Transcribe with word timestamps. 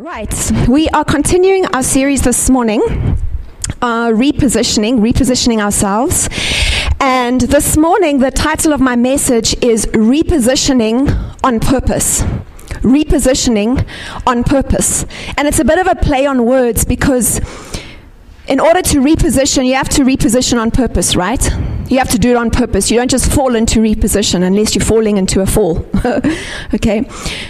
Right, 0.00 0.50
we 0.66 0.88
are 0.88 1.04
continuing 1.04 1.66
our 1.74 1.82
series 1.82 2.22
this 2.22 2.48
morning, 2.48 2.80
uh, 3.82 4.08
repositioning, 4.08 5.00
repositioning 5.00 5.60
ourselves. 5.60 6.26
And 6.98 7.42
this 7.42 7.76
morning, 7.76 8.20
the 8.20 8.30
title 8.30 8.72
of 8.72 8.80
my 8.80 8.96
message 8.96 9.54
is 9.62 9.84
Repositioning 9.88 11.36
on 11.44 11.60
Purpose. 11.60 12.22
Repositioning 12.80 13.86
on 14.26 14.42
Purpose. 14.42 15.04
And 15.36 15.46
it's 15.46 15.58
a 15.58 15.66
bit 15.66 15.78
of 15.78 15.86
a 15.86 15.96
play 15.96 16.24
on 16.24 16.46
words 16.46 16.86
because 16.86 17.38
in 18.48 18.58
order 18.58 18.80
to 18.80 19.00
reposition, 19.00 19.66
you 19.66 19.74
have 19.74 19.90
to 19.90 20.02
reposition 20.02 20.58
on 20.58 20.70
purpose, 20.70 21.14
right? 21.14 21.46
You 21.90 21.98
have 21.98 22.10
to 22.10 22.18
do 22.20 22.30
it 22.30 22.36
on 22.36 22.50
purpose. 22.50 22.88
You 22.88 22.98
don't 22.98 23.10
just 23.10 23.32
fall 23.32 23.56
into 23.56 23.80
reposition 23.80 24.44
unless 24.44 24.76
you're 24.76 24.84
falling 24.84 25.16
into 25.16 25.40
a 25.40 25.46
fall. 25.46 25.84
okay? 26.74 27.04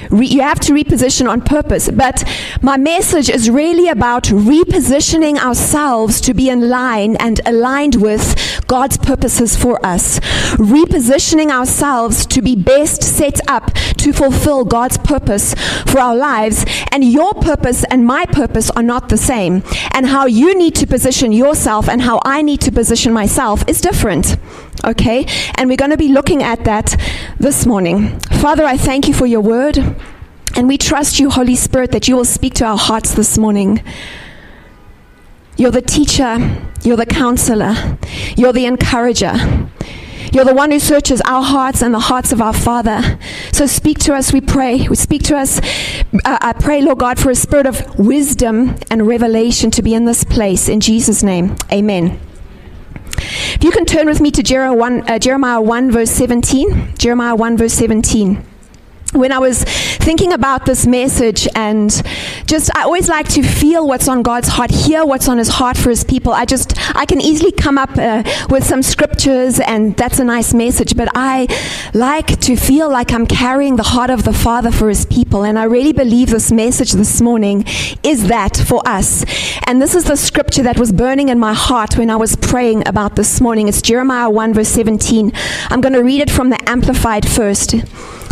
Re- 0.08 0.26
you 0.26 0.40
have 0.40 0.58
to 0.60 0.72
reposition 0.72 1.28
on 1.28 1.42
purpose. 1.42 1.90
But 1.90 2.24
my 2.62 2.78
message 2.78 3.28
is 3.28 3.50
really 3.50 3.88
about 3.88 4.24
repositioning 4.24 5.36
ourselves 5.36 6.22
to 6.22 6.32
be 6.32 6.48
in 6.48 6.70
line 6.70 7.16
and 7.16 7.42
aligned 7.44 7.96
with 7.96 8.64
God's 8.66 8.96
purposes 8.96 9.56
for 9.56 9.84
us. 9.84 10.20
Repositioning 10.56 11.50
ourselves 11.50 12.24
to 12.26 12.40
be 12.40 12.56
best 12.56 13.02
set 13.02 13.40
up 13.46 13.74
to 13.98 14.12
fulfill 14.14 14.64
God's 14.64 14.96
purpose 14.96 15.52
for 15.84 15.98
our 16.00 16.16
lives. 16.16 16.64
And 16.90 17.04
your 17.04 17.34
purpose 17.34 17.84
and 17.90 18.06
my 18.06 18.24
purpose 18.24 18.70
are 18.70 18.82
not 18.82 19.10
the 19.10 19.18
same. 19.18 19.62
And 19.92 20.06
how 20.06 20.24
you 20.24 20.56
need 20.56 20.74
to 20.76 20.86
position 20.86 21.30
yourself 21.30 21.90
and 21.90 22.00
how 22.00 22.22
I 22.24 22.40
need 22.40 22.62
to 22.62 22.72
position 22.72 23.12
myself 23.12 23.64
is 23.68 23.82
different. 23.82 24.29
Okay? 24.84 25.26
And 25.56 25.68
we're 25.68 25.76
going 25.76 25.90
to 25.90 25.96
be 25.96 26.08
looking 26.08 26.42
at 26.42 26.64
that 26.64 26.96
this 27.38 27.66
morning. 27.66 28.18
Father, 28.40 28.64
I 28.64 28.76
thank 28.76 29.08
you 29.08 29.14
for 29.14 29.26
your 29.26 29.40
word. 29.40 29.78
And 30.56 30.66
we 30.66 30.78
trust 30.78 31.20
you, 31.20 31.30
Holy 31.30 31.56
Spirit, 31.56 31.92
that 31.92 32.08
you 32.08 32.16
will 32.16 32.24
speak 32.24 32.54
to 32.54 32.64
our 32.64 32.78
hearts 32.78 33.14
this 33.14 33.38
morning. 33.38 33.82
You're 35.56 35.70
the 35.70 35.82
teacher, 35.82 36.38
you're 36.82 36.96
the 36.96 37.06
counselor, 37.06 37.98
you're 38.36 38.52
the 38.52 38.66
encourager. 38.66 39.34
You're 40.32 40.44
the 40.44 40.54
one 40.54 40.70
who 40.70 40.78
searches 40.78 41.20
our 41.22 41.42
hearts 41.42 41.82
and 41.82 41.92
the 41.92 41.98
hearts 41.98 42.30
of 42.30 42.40
our 42.40 42.52
Father. 42.52 43.18
So 43.52 43.66
speak 43.66 43.98
to 44.00 44.14
us, 44.14 44.32
we 44.32 44.40
pray. 44.40 44.86
We 44.88 44.94
Speak 44.94 45.24
to 45.24 45.36
us. 45.36 45.58
Uh, 45.58 46.38
I 46.40 46.52
pray, 46.52 46.82
Lord 46.82 46.98
God, 46.98 47.18
for 47.18 47.30
a 47.30 47.34
spirit 47.34 47.66
of 47.66 47.98
wisdom 47.98 48.76
and 48.90 49.08
revelation 49.08 49.72
to 49.72 49.82
be 49.82 49.92
in 49.92 50.04
this 50.04 50.22
place. 50.22 50.68
In 50.68 50.78
Jesus' 50.78 51.24
name, 51.24 51.56
amen. 51.72 52.20
If 53.20 53.64
you 53.64 53.70
can 53.70 53.84
turn 53.84 54.06
with 54.06 54.20
me 54.20 54.30
to 54.32 54.42
Jeremiah 54.42 54.74
1, 54.74 55.08
uh, 55.08 55.18
Jeremiah 55.18 55.60
1 55.60 55.90
verse 55.90 56.10
17. 56.10 56.94
Jeremiah 56.98 57.36
1, 57.36 57.56
verse 57.56 57.74
17 57.74 58.49
when 59.12 59.32
I 59.32 59.38
was 59.38 59.64
thinking 59.64 60.32
about 60.32 60.66
this 60.66 60.86
message 60.86 61.48
and 61.54 61.90
just 62.46 62.74
I 62.76 62.82
always 62.82 63.08
like 63.08 63.28
to 63.30 63.42
feel 63.42 63.86
what's 63.86 64.08
on 64.08 64.22
God's 64.22 64.48
heart, 64.48 64.70
hear 64.70 65.04
what's 65.04 65.28
on 65.28 65.38
his 65.38 65.48
heart 65.48 65.76
for 65.76 65.90
his 65.90 66.04
people. 66.04 66.32
I 66.32 66.44
just 66.44 66.78
I 66.96 67.06
can 67.06 67.20
easily 67.20 67.50
come 67.50 67.76
up 67.76 67.90
uh, 67.96 68.22
with 68.48 68.64
some 68.64 68.82
scriptures 68.82 69.58
and 69.60 69.96
that's 69.96 70.18
a 70.20 70.24
nice 70.24 70.54
message, 70.54 70.96
but 70.96 71.08
I 71.14 71.48
like 71.92 72.38
to 72.40 72.56
feel 72.56 72.88
like 72.88 73.12
I'm 73.12 73.26
carrying 73.26 73.76
the 73.76 73.82
heart 73.82 74.10
of 74.10 74.24
the 74.24 74.32
Father 74.32 74.70
for 74.70 74.88
his 74.88 75.06
people 75.06 75.42
and 75.42 75.58
I 75.58 75.64
really 75.64 75.92
believe 75.92 76.30
this 76.30 76.52
message 76.52 76.92
this 76.92 77.20
morning 77.20 77.64
is 78.02 78.28
that 78.28 78.56
for 78.56 78.80
us. 78.86 79.24
And 79.66 79.82
this 79.82 79.94
is 79.94 80.04
the 80.04 80.16
scripture 80.16 80.62
that 80.62 80.78
was 80.78 80.92
burning 80.92 81.30
in 81.30 81.38
my 81.38 81.54
heart 81.54 81.98
when 81.98 82.10
I 82.10 82.16
was 82.16 82.36
praying 82.36 82.86
about 82.86 83.16
this 83.16 83.40
morning. 83.40 83.66
It's 83.66 83.82
Jeremiah 83.82 84.30
1 84.30 84.54
verse 84.54 84.68
17. 84.68 85.32
I'm 85.68 85.80
going 85.80 85.94
to 85.94 86.04
read 86.04 86.20
it 86.20 86.30
from 86.30 86.50
the 86.50 86.68
amplified 86.68 87.28
first. 87.28 87.74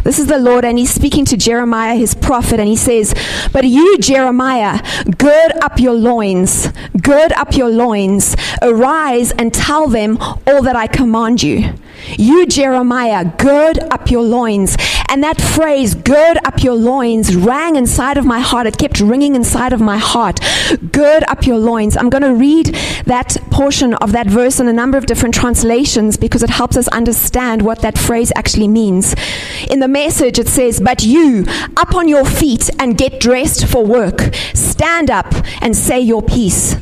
This 0.08 0.18
is 0.18 0.26
the 0.26 0.38
Lord, 0.38 0.64
and 0.64 0.78
he's 0.78 0.88
speaking 0.88 1.26
to 1.26 1.36
Jeremiah, 1.36 1.94
his 1.94 2.14
prophet, 2.14 2.58
and 2.58 2.66
he 2.66 2.76
says, 2.76 3.14
But 3.52 3.64
you, 3.64 3.98
Jeremiah, 3.98 4.80
gird 5.18 5.52
up 5.60 5.78
your 5.78 5.92
loins, 5.92 6.72
gird 7.02 7.30
up 7.32 7.54
your 7.54 7.68
loins, 7.68 8.34
arise 8.62 9.32
and 9.32 9.52
tell 9.52 9.86
them 9.86 10.16
all 10.46 10.62
that 10.62 10.76
I 10.76 10.86
command 10.86 11.42
you. 11.42 11.74
You, 12.16 12.46
Jeremiah, 12.46 13.30
gird 13.36 13.80
up 13.90 14.10
your 14.10 14.22
loins. 14.22 14.78
And 15.10 15.24
that 15.24 15.40
phrase, 15.40 15.94
gird 15.94 16.38
up 16.44 16.62
your 16.62 16.74
loins, 16.74 17.34
rang 17.34 17.76
inside 17.76 18.18
of 18.18 18.26
my 18.26 18.40
heart. 18.40 18.66
It 18.66 18.76
kept 18.76 19.00
ringing 19.00 19.34
inside 19.34 19.72
of 19.72 19.80
my 19.80 19.96
heart. 19.96 20.38
Gird 20.92 21.24
up 21.28 21.46
your 21.46 21.58
loins. 21.58 21.96
I'm 21.96 22.10
going 22.10 22.22
to 22.22 22.34
read 22.34 22.74
that 23.06 23.36
portion 23.50 23.94
of 23.94 24.12
that 24.12 24.26
verse 24.26 24.60
in 24.60 24.68
a 24.68 24.72
number 24.72 24.98
of 24.98 25.06
different 25.06 25.34
translations 25.34 26.18
because 26.18 26.42
it 26.42 26.50
helps 26.50 26.76
us 26.76 26.88
understand 26.88 27.62
what 27.62 27.80
that 27.80 27.96
phrase 27.96 28.30
actually 28.36 28.68
means. 28.68 29.14
In 29.70 29.80
the 29.80 29.88
message, 29.88 30.38
it 30.38 30.48
says, 30.48 30.78
But 30.78 31.02
you, 31.02 31.46
up 31.76 31.94
on 31.94 32.06
your 32.06 32.26
feet 32.26 32.68
and 32.78 32.98
get 32.98 33.18
dressed 33.18 33.66
for 33.66 33.84
work. 33.84 34.34
Stand 34.52 35.10
up 35.10 35.32
and 35.62 35.74
say 35.74 36.00
your 36.00 36.22
piece. 36.22 36.76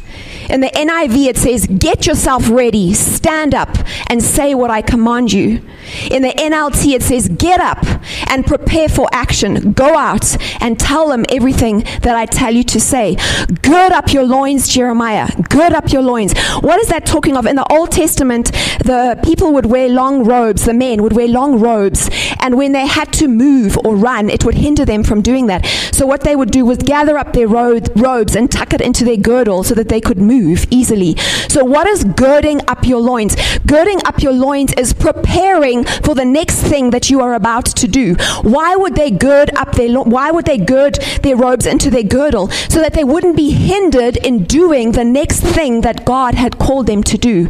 In 0.48 0.60
the 0.60 0.68
NIV, 0.68 1.26
it 1.26 1.36
says, 1.36 1.66
Get 1.66 2.06
yourself 2.06 2.48
ready, 2.48 2.94
stand 2.94 3.54
up, 3.54 3.76
and 4.08 4.22
say 4.22 4.54
what 4.54 4.70
I 4.70 4.82
command 4.82 5.32
you. 5.32 5.62
In 6.10 6.22
the 6.22 6.30
NLT, 6.30 6.94
it 6.94 7.02
says, 7.02 7.28
Get 7.28 7.60
up 7.60 7.84
and 8.28 8.46
prepare 8.46 8.88
for 8.88 9.08
action. 9.12 9.72
Go 9.72 9.96
out 9.96 10.36
and 10.60 10.78
tell 10.78 11.08
them 11.08 11.24
everything 11.30 11.80
that 12.02 12.16
I 12.16 12.26
tell 12.26 12.52
you 12.52 12.64
to 12.64 12.80
say. 12.80 13.16
Gird 13.62 13.92
up 13.92 14.12
your 14.12 14.24
loins, 14.24 14.68
Jeremiah. 14.68 15.28
Gird 15.48 15.72
up 15.72 15.92
your 15.92 16.02
loins. 16.02 16.36
What 16.60 16.80
is 16.80 16.88
that 16.88 17.06
talking 17.06 17.36
of? 17.36 17.46
In 17.46 17.56
the 17.56 17.72
Old 17.72 17.90
Testament, 17.90 18.52
the 18.84 19.18
people 19.24 19.52
would 19.52 19.66
wear 19.66 19.88
long 19.88 20.24
robes, 20.24 20.64
the 20.64 20.74
men 20.74 21.02
would 21.02 21.12
wear 21.12 21.28
long 21.28 21.58
robes, 21.58 22.08
and 22.40 22.56
when 22.56 22.72
they 22.72 22.86
had 22.86 23.12
to 23.14 23.28
move 23.28 23.76
or 23.84 23.96
run, 23.96 24.30
it 24.30 24.44
would 24.44 24.54
hinder 24.54 24.84
them 24.84 25.02
from 25.02 25.22
doing 25.22 25.46
that. 25.46 25.66
So, 25.92 26.06
what 26.06 26.22
they 26.22 26.36
would 26.36 26.50
do 26.50 26.64
was 26.64 26.78
gather 26.78 27.18
up 27.18 27.32
their 27.32 27.48
ro- 27.48 27.80
robes 27.96 28.36
and 28.36 28.50
tuck 28.50 28.72
it 28.72 28.80
into 28.80 29.04
their 29.04 29.16
girdle 29.16 29.64
so 29.64 29.74
that 29.74 29.88
they 29.88 30.00
could 30.00 30.18
move 30.18 30.35
move 30.40 30.66
easily. 30.70 31.16
So, 31.48 31.64
what 31.64 31.86
is 31.86 32.04
girding 32.04 32.60
up 32.68 32.86
your 32.86 33.00
loins? 33.00 33.36
Girding 33.66 34.00
up 34.04 34.22
your 34.22 34.32
loins 34.32 34.72
is 34.74 34.92
preparing 34.92 35.84
for 35.84 36.14
the 36.14 36.24
next 36.24 36.62
thing 36.62 36.90
that 36.90 37.10
you 37.10 37.20
are 37.20 37.34
about 37.34 37.66
to 37.66 37.88
do. 37.88 38.14
Why 38.42 38.76
would 38.76 38.94
they 38.94 39.10
gird 39.10 39.50
up 39.56 39.72
their 39.72 39.88
lo- 39.88 40.02
why 40.16 40.30
would 40.30 40.46
they 40.46 40.58
gird 40.58 40.94
their 41.22 41.36
robes 41.36 41.66
into 41.66 41.90
their 41.90 42.02
girdle 42.02 42.48
so 42.68 42.80
that 42.80 42.94
they 42.94 43.04
wouldn't 43.04 43.36
be 43.36 43.50
hindered 43.50 44.16
in 44.16 44.44
doing 44.44 44.92
the 44.92 45.04
next 45.04 45.40
thing 45.40 45.80
that 45.82 46.04
God 46.04 46.34
had 46.34 46.58
called 46.58 46.86
them 46.86 47.02
to 47.04 47.18
do? 47.18 47.48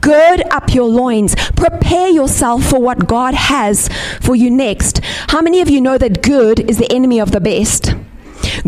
Gird 0.00 0.42
up 0.50 0.74
your 0.74 0.88
loins. 0.88 1.34
Prepare 1.56 2.08
yourself 2.08 2.64
for 2.64 2.80
what 2.80 3.06
God 3.06 3.34
has 3.34 3.88
for 4.20 4.34
you 4.36 4.50
next. 4.50 5.00
How 5.28 5.40
many 5.40 5.60
of 5.60 5.70
you 5.70 5.80
know 5.80 5.98
that 5.98 6.22
good 6.22 6.58
is 6.70 6.78
the 6.78 6.92
enemy 6.92 7.20
of 7.20 7.30
the 7.30 7.40
best? 7.40 7.94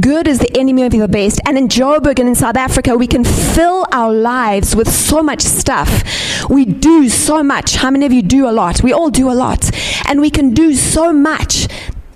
Good 0.00 0.28
is 0.28 0.38
the 0.38 0.56
enemy 0.56 0.82
of 0.82 0.92
the 0.92 1.08
best. 1.08 1.40
And 1.46 1.56
in 1.56 1.68
Joburg 1.68 2.18
and 2.18 2.28
in 2.28 2.34
South 2.34 2.56
Africa, 2.56 2.96
we 2.96 3.06
can 3.06 3.24
fill 3.24 3.86
our 3.92 4.12
lives 4.12 4.76
with 4.76 4.88
so 4.88 5.22
much 5.22 5.42
stuff. 5.42 6.02
We 6.48 6.64
do 6.64 7.08
so 7.08 7.42
much. 7.42 7.76
How 7.76 7.90
many 7.90 8.06
of 8.06 8.12
you 8.12 8.22
do 8.22 8.48
a 8.48 8.52
lot? 8.52 8.82
We 8.82 8.92
all 8.92 9.10
do 9.10 9.30
a 9.30 9.34
lot. 9.34 9.70
And 10.06 10.20
we 10.20 10.30
can 10.30 10.54
do 10.54 10.74
so 10.74 11.12
much 11.12 11.68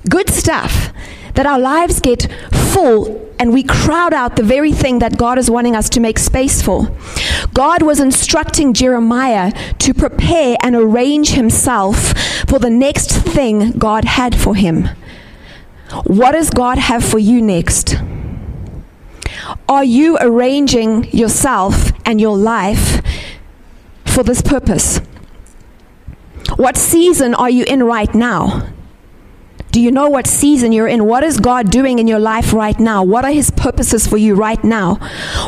good 0.09 0.28
stuff 0.31 0.93
that 1.34 1.47
our 1.47 1.59
lives 1.59 2.00
get 2.00 2.28
full 2.53 3.31
and 3.38 3.53
we 3.53 3.62
crowd 3.62 4.15
out 4.15 4.37
the 4.37 4.43
very 4.43 4.71
thing 4.72 5.00
that 5.00 5.19
God 5.19 5.37
is 5.37 5.50
wanting 5.50 5.75
us 5.75 5.88
to 5.91 6.00
make 6.00 6.19
space 6.19 6.62
for. 6.62 6.94
God 7.53 7.82
was 7.82 7.99
instructing 7.99 8.72
Jeremiah 8.72 9.50
to 9.78 9.93
prepare 9.93 10.56
and 10.62 10.77
arrange 10.77 11.31
himself 11.31 12.12
for 12.49 12.61
the 12.61 12.71
next 12.71 13.11
thing 13.11 13.72
God 13.72 14.05
had 14.05 14.38
for 14.38 14.55
him. 14.55 14.88
What 16.05 16.33
does 16.33 16.51
God 16.51 16.79
have 16.79 17.05
for 17.05 17.19
you 17.19 17.43
next? 17.43 17.97
Are 19.69 19.85
you 19.85 20.19
arranging 20.21 21.05
yourself 21.11 21.93
and 22.07 22.21
your 22.21 22.37
life 22.37 23.03
for 24.05 24.23
this 24.23 24.43
purpose? 24.43 25.01
What 26.57 26.77
season 26.77 27.35
are 27.35 27.51
you 27.51 27.65
in 27.65 27.83
right 27.83 28.15
now? 28.15 28.69
Do 29.71 29.81
you 29.81 29.91
know 29.91 30.09
what 30.11 30.27
season 30.27 30.73
you're 30.73 30.87
in? 30.87 31.07
What 31.07 31.25
is 31.25 31.41
God 31.41 31.71
doing 31.71 31.99
in 31.99 32.07
your 32.07 32.19
life 32.19 32.53
right 32.53 32.79
now? 32.79 33.03
What 33.03 33.25
are 33.25 33.31
His 33.31 33.51
purposes 33.51 34.07
for 34.07 34.19
you 34.19 34.35
right 34.35 34.62
now? 34.62 34.97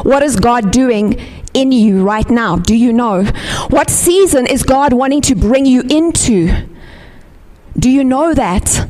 What 0.02 0.22
is 0.22 0.36
God 0.36 0.70
doing 0.70 1.20
in 1.52 1.72
you 1.72 2.02
right 2.02 2.28
now? 2.30 2.56
Do 2.56 2.74
you 2.74 2.92
know? 2.92 3.24
What 3.68 3.90
season 3.90 4.46
is 4.46 4.62
God 4.62 4.94
wanting 4.94 5.20
to 5.22 5.34
bring 5.34 5.66
you 5.66 5.82
into? 5.90 6.66
Do 7.78 7.90
you 7.90 8.02
know 8.02 8.32
that? 8.32 8.88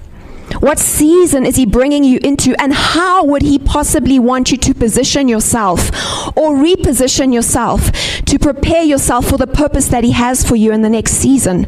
What 0.61 0.79
season 0.79 1.45
is 1.47 1.57
He 1.57 1.67
bringing 1.67 2.05
you 2.05 2.19
into? 2.23 2.55
And 2.61 2.73
how 2.73 3.25
would 3.25 3.43
He 3.43 3.59
possibly 3.59 4.19
want 4.19 4.51
you 4.51 4.59
to 4.59 4.75
position 4.75 5.29
yourself 5.29 5.89
or 6.37 6.55
reposition 6.55 7.33
yourself 7.33 7.91
to 8.27 8.39
prepare 8.39 8.83
yourself 8.83 9.29
for 9.29 9.37
the 9.37 9.47
purpose 9.47 9.89
that 9.89 10.05
He 10.05 10.13
has 10.13 10.47
for 10.47 10.57
you 10.57 10.73
in 10.73 10.83
the 10.83 10.91
next 10.91 11.13
season? 11.13 11.67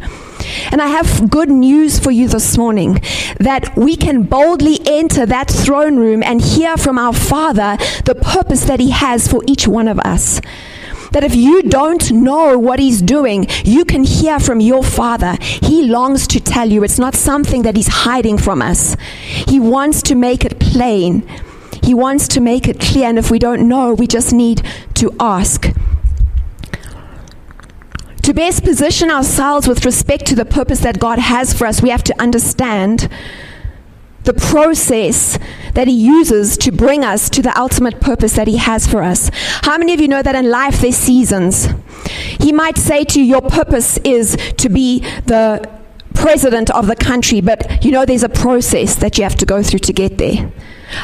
And 0.71 0.81
I 0.81 0.89
have 0.89 1.31
good 1.31 1.49
news 1.49 1.99
for 1.99 2.11
you 2.11 2.29
this 2.29 2.57
morning 2.57 3.01
that 3.41 3.77
we 3.77 3.97
can 3.97 4.23
boldly 4.23 4.79
enter 4.87 5.27
that 5.27 5.51
throne 5.51 5.97
room 5.97 6.23
and 6.23 6.41
hear 6.41 6.77
from 6.77 6.99
our 6.99 7.13
Father 7.13 7.77
the 8.05 8.15
purpose 8.15 8.65
that 8.65 8.81
He 8.81 8.91
has 8.91 9.29
for 9.29 9.43
each 9.47 9.67
one 9.67 9.89
of 9.89 9.99
us 10.01 10.41
that 11.17 11.25
if 11.25 11.35
you 11.35 11.63
don't 11.63 12.13
know 12.13 12.59
what 12.59 12.79
He's 12.79 13.01
doing, 13.01 13.47
you 13.65 13.87
can 13.87 14.05
hear 14.05 14.39
from 14.39 14.61
your 14.61 14.85
Father. 14.85 15.39
He 15.41 15.87
longs 15.87 16.27
to 16.27 16.39
tell 16.39 16.71
you. 16.71 16.85
It's 16.85 16.99
not 16.99 17.15
something 17.15 17.63
that 17.63 17.75
He's 17.75 17.89
hiding 17.89 18.37
from 18.37 18.61
us, 18.61 18.99
He 19.49 19.59
wants 19.59 20.03
to 20.03 20.15
make 20.15 20.45
it 20.45 20.61
plain. 20.61 21.27
He 21.83 21.95
wants 21.95 22.29
to 22.29 22.41
make 22.41 22.69
it 22.69 22.81
clear, 22.81 23.07
and 23.09 23.19
if 23.19 23.31
we 23.31 23.39
don't 23.39 23.67
know, 23.67 23.95
we 23.95 24.07
just 24.07 24.35
need 24.35 24.61
to 24.95 25.11
ask. 25.19 25.73
To 28.25 28.35
best 28.35 28.63
position 28.63 29.11
ourselves 29.11 29.67
with 29.67 29.87
respect 29.87 30.27
to 30.27 30.35
the 30.35 30.45
purpose 30.45 30.81
that 30.81 30.99
God 30.99 31.19
has 31.19 31.55
for 31.55 31.67
us, 31.67 31.81
we 31.81 31.89
have 31.89 32.05
to 32.05 32.21
understand 32.21 33.09
the 34.27 34.35
process 34.35 35.39
that 35.75 35.89
He 35.89 35.95
uses 35.95 36.57
to 36.59 36.71
bring 36.71 37.05
us 37.05 37.31
to 37.31 37.43
the 37.43 37.59
ultimate 37.59 38.01
purpose 38.01 38.35
that 38.35 38.47
He 38.47 38.59
has 38.59 38.87
for 38.87 39.03
us. 39.03 39.31
How 39.63 39.79
many 39.79 39.95
of 39.95 40.01
you 40.01 40.09
know 40.09 40.23
that 40.23 40.35
in 40.35 40.51
life 40.51 40.81
there's 40.81 40.97
seasons? 40.97 41.69
He 42.41 42.53
might 42.53 42.77
say 42.77 43.05
to 43.05 43.21
you, 43.21 43.25
Your 43.25 43.43
purpose 43.43 43.99
is 43.99 44.37
to 44.59 44.69
be 44.69 45.01
the 45.25 45.69
president 46.15 46.71
of 46.71 46.87
the 46.87 46.97
country, 46.97 47.41
but 47.41 47.85
you 47.85 47.91
know 47.91 48.05
there's 48.05 48.23
a 48.23 48.29
process 48.29 48.97
that 48.97 49.17
you 49.17 49.25
have 49.25 49.37
to 49.37 49.47
go 49.47 49.63
through 49.63 49.79
to 49.81 49.93
get 49.93 50.19
there. 50.19 50.51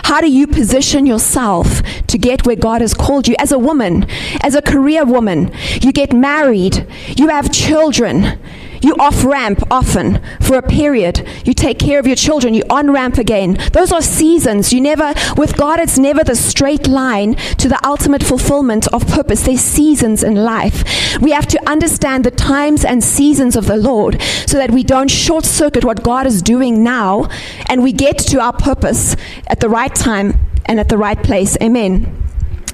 How 0.05 0.21
do 0.21 0.31
you 0.31 0.47
position 0.47 1.07
yourself 1.07 1.83
to 2.07 2.19
get 2.19 2.47
where 2.47 2.57
God 2.57 2.81
has 2.81 2.95
called 2.95 3.27
you 3.29 3.35
as 3.39 3.53
a 3.53 3.59
woman, 3.59 4.07
as 4.43 4.55
a 4.55 4.63
career 4.63 5.05
woman? 5.05 5.53
You 5.81 5.93
get 5.93 6.13
married, 6.13 6.87
you 7.17 7.29
have 7.29 7.53
children, 7.53 8.39
you 8.83 8.95
off 8.97 9.25
ramp 9.25 9.63
often 9.71 10.21
for 10.41 10.57
a 10.57 10.63
period. 10.63 11.27
You 11.45 11.55
take 11.55 11.79
care 11.79 11.99
of 11.99 12.07
your 12.07 12.17
children. 12.17 12.55
You 12.55 12.65
on 12.69 12.91
ramp 12.91 13.19
again. 13.19 13.59
Those 13.73 13.93
are 13.93 14.03
seasons. 14.03 14.73
You 14.73 14.81
never, 14.81 15.15
with 15.37 15.57
God, 15.57 15.79
it's 15.79 15.99
never 15.99 16.25
the 16.25 16.35
straight 16.37 16.89
line 16.89 17.35
to 17.59 17.69
the 17.69 17.79
ultimate 17.87 18.23
fulfillment 18.23 18.89
of 18.89 19.07
purpose. 19.07 19.43
There's 19.43 19.61
seasons 19.61 20.23
in 20.23 20.35
life. 20.35 21.19
We 21.21 21.31
have 21.31 21.47
to 21.49 21.71
understand 21.71 22.25
the 22.25 22.31
times 22.31 22.85
and 22.85 23.03
seasons 23.03 23.57
of 23.57 23.67
the 23.67 23.77
Lord 23.77 24.21
so 24.47 24.59
that 24.59 24.71
we 24.71 24.83
don't 24.83 25.11
short 25.11 25.45
circuit 25.45 25.85
what 25.85 26.03
God 26.03 26.27
is 26.27 26.43
doing 26.43 26.83
now 26.83 27.29
and 27.67 27.83
we 27.83 27.93
get 27.93 28.19
to 28.19 28.41
our 28.41 28.53
purpose 28.53 29.17
at 29.47 29.61
the 29.61 29.69
right 29.69 29.95
time 29.95 30.39
and 30.67 30.81
at 30.81 30.89
the 30.89 30.99
right 30.99 31.23
place. 31.23 31.57
Amen. 31.63 32.22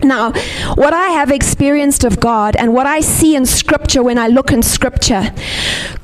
Now, 0.02 0.32
what 0.74 0.92
I 0.92 1.08
have 1.08 1.30
experienced 1.30 2.04
of 2.04 2.20
God 2.20 2.56
and 2.56 2.72
what 2.72 2.86
I 2.86 3.00
see 3.00 3.34
in 3.34 3.46
Scripture 3.46 4.02
when 4.02 4.18
I 4.18 4.28
look 4.28 4.52
in 4.52 4.62
Scripture, 4.62 5.32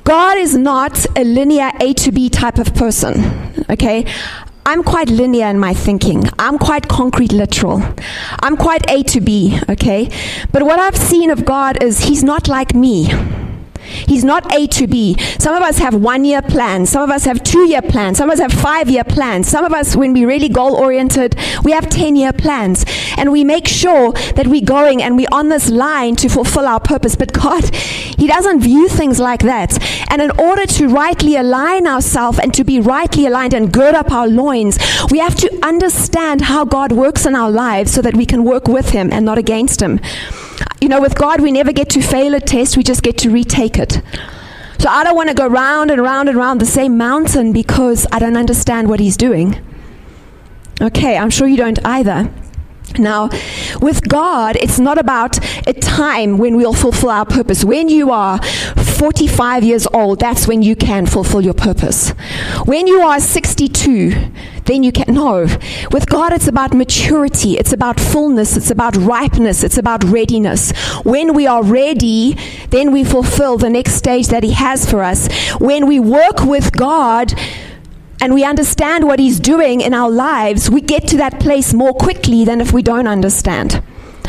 God 0.04 0.38
is 0.38 0.56
not 0.56 1.06
a 1.16 1.24
linear 1.24 1.70
A 1.80 1.94
to 1.94 2.12
B 2.12 2.28
type 2.28 2.58
of 2.58 2.74
person. 2.74 3.64
Okay? 3.70 4.06
I'm 4.66 4.82
quite 4.82 5.10
linear 5.10 5.46
in 5.48 5.58
my 5.58 5.74
thinking. 5.74 6.24
I'm 6.38 6.58
quite 6.58 6.88
concrete 6.88 7.32
literal. 7.32 7.82
I'm 8.42 8.56
quite 8.56 8.90
A 8.90 9.02
to 9.02 9.20
B, 9.20 9.58
okay? 9.68 10.08
But 10.52 10.62
what 10.62 10.78
I've 10.78 10.96
seen 10.96 11.30
of 11.30 11.44
God 11.44 11.82
is 11.82 12.04
He's 12.04 12.24
not 12.24 12.48
like 12.48 12.74
me. 12.74 13.10
He's 14.06 14.24
not 14.24 14.54
A 14.54 14.66
to 14.68 14.86
B. 14.86 15.16
Some 15.38 15.54
of 15.54 15.62
us 15.62 15.78
have 15.78 15.94
one 15.94 16.24
year 16.24 16.42
plans. 16.42 16.90
Some 16.90 17.02
of 17.02 17.10
us 17.10 17.24
have 17.24 17.42
two 17.42 17.68
year 17.68 17.82
plans. 17.82 18.18
Some 18.18 18.30
of 18.30 18.34
us 18.34 18.40
have 18.40 18.52
five 18.52 18.88
year 18.88 19.04
plans. 19.04 19.48
Some 19.48 19.64
of 19.64 19.72
us, 19.72 19.96
when 19.96 20.12
we're 20.12 20.28
really 20.28 20.48
goal 20.48 20.74
oriented, 20.74 21.36
we 21.64 21.72
have 21.72 21.88
10 21.88 22.16
year 22.16 22.32
plans. 22.32 22.84
And 23.16 23.32
we 23.32 23.44
make 23.44 23.68
sure 23.68 24.12
that 24.36 24.46
we're 24.46 24.64
going 24.64 25.02
and 25.02 25.16
we're 25.16 25.28
on 25.32 25.48
this 25.48 25.70
line 25.70 26.16
to 26.16 26.28
fulfill 26.28 26.66
our 26.66 26.80
purpose. 26.80 27.16
But 27.16 27.32
God, 27.32 27.74
He 27.74 28.26
doesn't 28.26 28.60
view 28.60 28.88
things 28.88 29.18
like 29.20 29.42
that. 29.42 29.78
And 30.10 30.20
in 30.22 30.30
order 30.38 30.66
to 30.66 30.88
rightly 30.88 31.36
align 31.36 31.86
ourselves 31.86 32.38
and 32.38 32.52
to 32.54 32.64
be 32.64 32.80
rightly 32.80 33.26
aligned 33.26 33.54
and 33.54 33.72
gird 33.72 33.94
up 33.94 34.10
our 34.10 34.26
loins, 34.26 34.78
we 35.10 35.18
have 35.18 35.34
to 35.36 35.58
understand 35.62 36.42
how 36.42 36.64
God 36.64 36.92
works 36.92 37.26
in 37.26 37.34
our 37.34 37.50
lives 37.50 37.92
so 37.92 38.02
that 38.02 38.16
we 38.16 38.26
can 38.26 38.44
work 38.44 38.68
with 38.68 38.90
Him 38.90 39.12
and 39.12 39.24
not 39.24 39.38
against 39.38 39.80
Him. 39.80 40.00
You 40.84 40.90
know, 40.90 41.00
with 41.00 41.14
God, 41.14 41.40
we 41.40 41.50
never 41.50 41.72
get 41.72 41.88
to 41.90 42.02
fail 42.02 42.34
a 42.34 42.40
test, 42.40 42.76
we 42.76 42.82
just 42.82 43.02
get 43.02 43.16
to 43.20 43.30
retake 43.30 43.78
it. 43.78 44.02
So 44.78 44.90
I 44.90 45.02
don't 45.02 45.16
want 45.16 45.30
to 45.30 45.34
go 45.34 45.46
round 45.46 45.90
and 45.90 46.02
round 46.02 46.28
and 46.28 46.36
round 46.36 46.60
the 46.60 46.66
same 46.66 46.98
mountain 46.98 47.54
because 47.54 48.06
I 48.12 48.18
don't 48.18 48.36
understand 48.36 48.90
what 48.90 49.00
He's 49.00 49.16
doing. 49.16 49.56
Okay, 50.82 51.16
I'm 51.16 51.30
sure 51.30 51.48
you 51.48 51.56
don't 51.56 51.78
either. 51.86 52.30
Now, 52.98 53.30
with 53.80 54.06
God, 54.06 54.56
it's 54.56 54.78
not 54.78 54.98
about 54.98 55.38
a 55.66 55.72
time 55.72 56.36
when 56.36 56.54
we'll 56.54 56.74
fulfill 56.74 57.08
our 57.08 57.24
purpose. 57.24 57.64
When 57.64 57.88
you 57.88 58.10
are 58.10 58.38
45 59.04 59.64
years 59.64 59.86
old, 59.92 60.18
that's 60.18 60.48
when 60.48 60.62
you 60.62 60.74
can 60.74 61.04
fulfill 61.04 61.42
your 61.42 61.52
purpose. 61.52 62.08
When 62.64 62.86
you 62.86 63.02
are 63.02 63.20
62, 63.20 64.14
then 64.64 64.82
you 64.82 64.92
can. 64.92 65.12
No. 65.12 65.46
With 65.92 66.08
God, 66.08 66.32
it's 66.32 66.48
about 66.48 66.72
maturity, 66.72 67.58
it's 67.58 67.74
about 67.74 68.00
fullness, 68.00 68.56
it's 68.56 68.70
about 68.70 68.96
ripeness, 68.96 69.62
it's 69.62 69.76
about 69.76 70.02
readiness. 70.04 70.72
When 71.02 71.34
we 71.34 71.46
are 71.46 71.62
ready, 71.62 72.38
then 72.70 72.92
we 72.92 73.04
fulfill 73.04 73.58
the 73.58 73.68
next 73.68 73.96
stage 73.96 74.28
that 74.28 74.42
He 74.42 74.52
has 74.52 74.90
for 74.90 75.02
us. 75.02 75.28
When 75.60 75.86
we 75.86 76.00
work 76.00 76.40
with 76.40 76.72
God, 76.72 77.34
and 78.22 78.32
we 78.32 78.42
understand 78.42 79.04
what 79.04 79.18
He's 79.18 79.38
doing 79.38 79.82
in 79.82 79.92
our 79.92 80.10
lives, 80.10 80.70
we 80.70 80.80
get 80.80 81.06
to 81.08 81.18
that 81.18 81.40
place 81.40 81.74
more 81.74 81.92
quickly 81.92 82.46
than 82.46 82.62
if 82.62 82.72
we 82.72 82.82
don't 82.82 83.06
understand. 83.06 83.82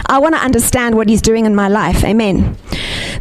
I 0.08 0.20
want 0.20 0.36
to 0.36 0.42
understand 0.42 0.96
what 0.96 1.10
He's 1.10 1.22
doing 1.22 1.46
in 1.46 1.56
my 1.56 1.68
life. 1.68 2.04
Amen. 2.04 2.58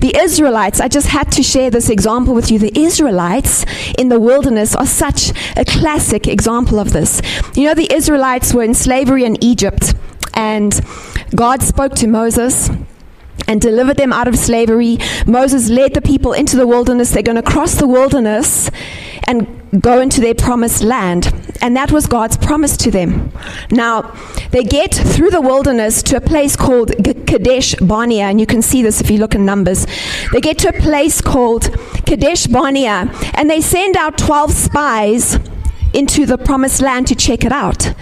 The 0.01 0.17
Israelites, 0.17 0.81
I 0.81 0.89
just 0.89 1.09
had 1.09 1.31
to 1.33 1.43
share 1.43 1.71
this 1.71 1.89
example 1.89 2.35
with 2.35 2.51
you. 2.51 2.59
The 2.59 2.79
Israelites 2.79 3.65
in 3.99 4.09
the 4.09 4.21
wilderness 4.21 4.75
are 4.75 4.87
such 4.87 5.33
a 5.57 5.65
classic 5.65 6.27
example 6.27 6.79
of 6.79 6.93
this. 6.93 7.23
You 7.55 7.65
know, 7.65 7.75
the 7.75 7.93
Israelites 7.93 8.53
were 8.53 8.63
in 8.63 8.75
slavery 8.75 9.25
in 9.25 9.43
Egypt, 9.43 9.95
and 10.35 10.79
God 11.35 11.63
spoke 11.63 11.95
to 11.97 12.07
Moses 12.07 12.71
and 13.47 13.61
delivered 13.61 13.97
them 13.97 14.13
out 14.13 14.29
of 14.29 14.37
slavery. 14.37 14.99
Moses 15.27 15.69
led 15.69 15.95
the 15.95 16.01
people 16.01 16.33
into 16.33 16.57
the 16.57 16.67
wilderness. 16.67 17.11
They're 17.11 17.23
going 17.23 17.37
to 17.37 17.43
cross 17.43 17.75
the 17.77 17.87
wilderness 17.87 18.71
and 19.27 19.64
go 19.81 20.01
into 20.01 20.21
their 20.21 20.35
promised 20.35 20.83
land. 20.83 21.33
And 21.61 21.77
that 21.77 21.93
was 21.93 22.07
God's 22.07 22.37
promise 22.37 22.77
to 22.79 22.91
them. 22.91 23.33
Now, 23.71 24.15
they 24.51 24.63
get 24.63 24.95
through 24.95 25.31
the 25.31 25.41
wilderness 25.41 26.03
to 26.05 26.17
a 26.17 26.21
place 26.21 26.57
called 26.57 26.93
Kadesh 27.27 27.75
Barnea, 27.77 28.25
and 28.25 28.41
you 28.41 28.47
can 28.47 28.63
see 28.63 28.83
this 28.83 29.01
if 29.01 29.11
you 29.11 29.19
look 29.19 29.35
in 29.35 29.45
Numbers. 29.45 29.87
They 30.33 30.41
get 30.41 30.59
to 30.59 30.69
a 30.69 30.81
place 30.81 31.21
called 31.21 31.73
Kadesh 32.07 32.47
Barnea, 32.47 33.11
and 33.35 33.49
they 33.49 33.61
send 33.61 33.97
out 33.97 34.19
12 34.19 34.53
spies 34.53 35.39
into 35.95 36.27
the 36.27 36.37
promised 36.37 36.81
land 36.81 37.07
to 37.09 37.15
check 37.15 37.45
it 37.45 37.53
out. 37.53 37.95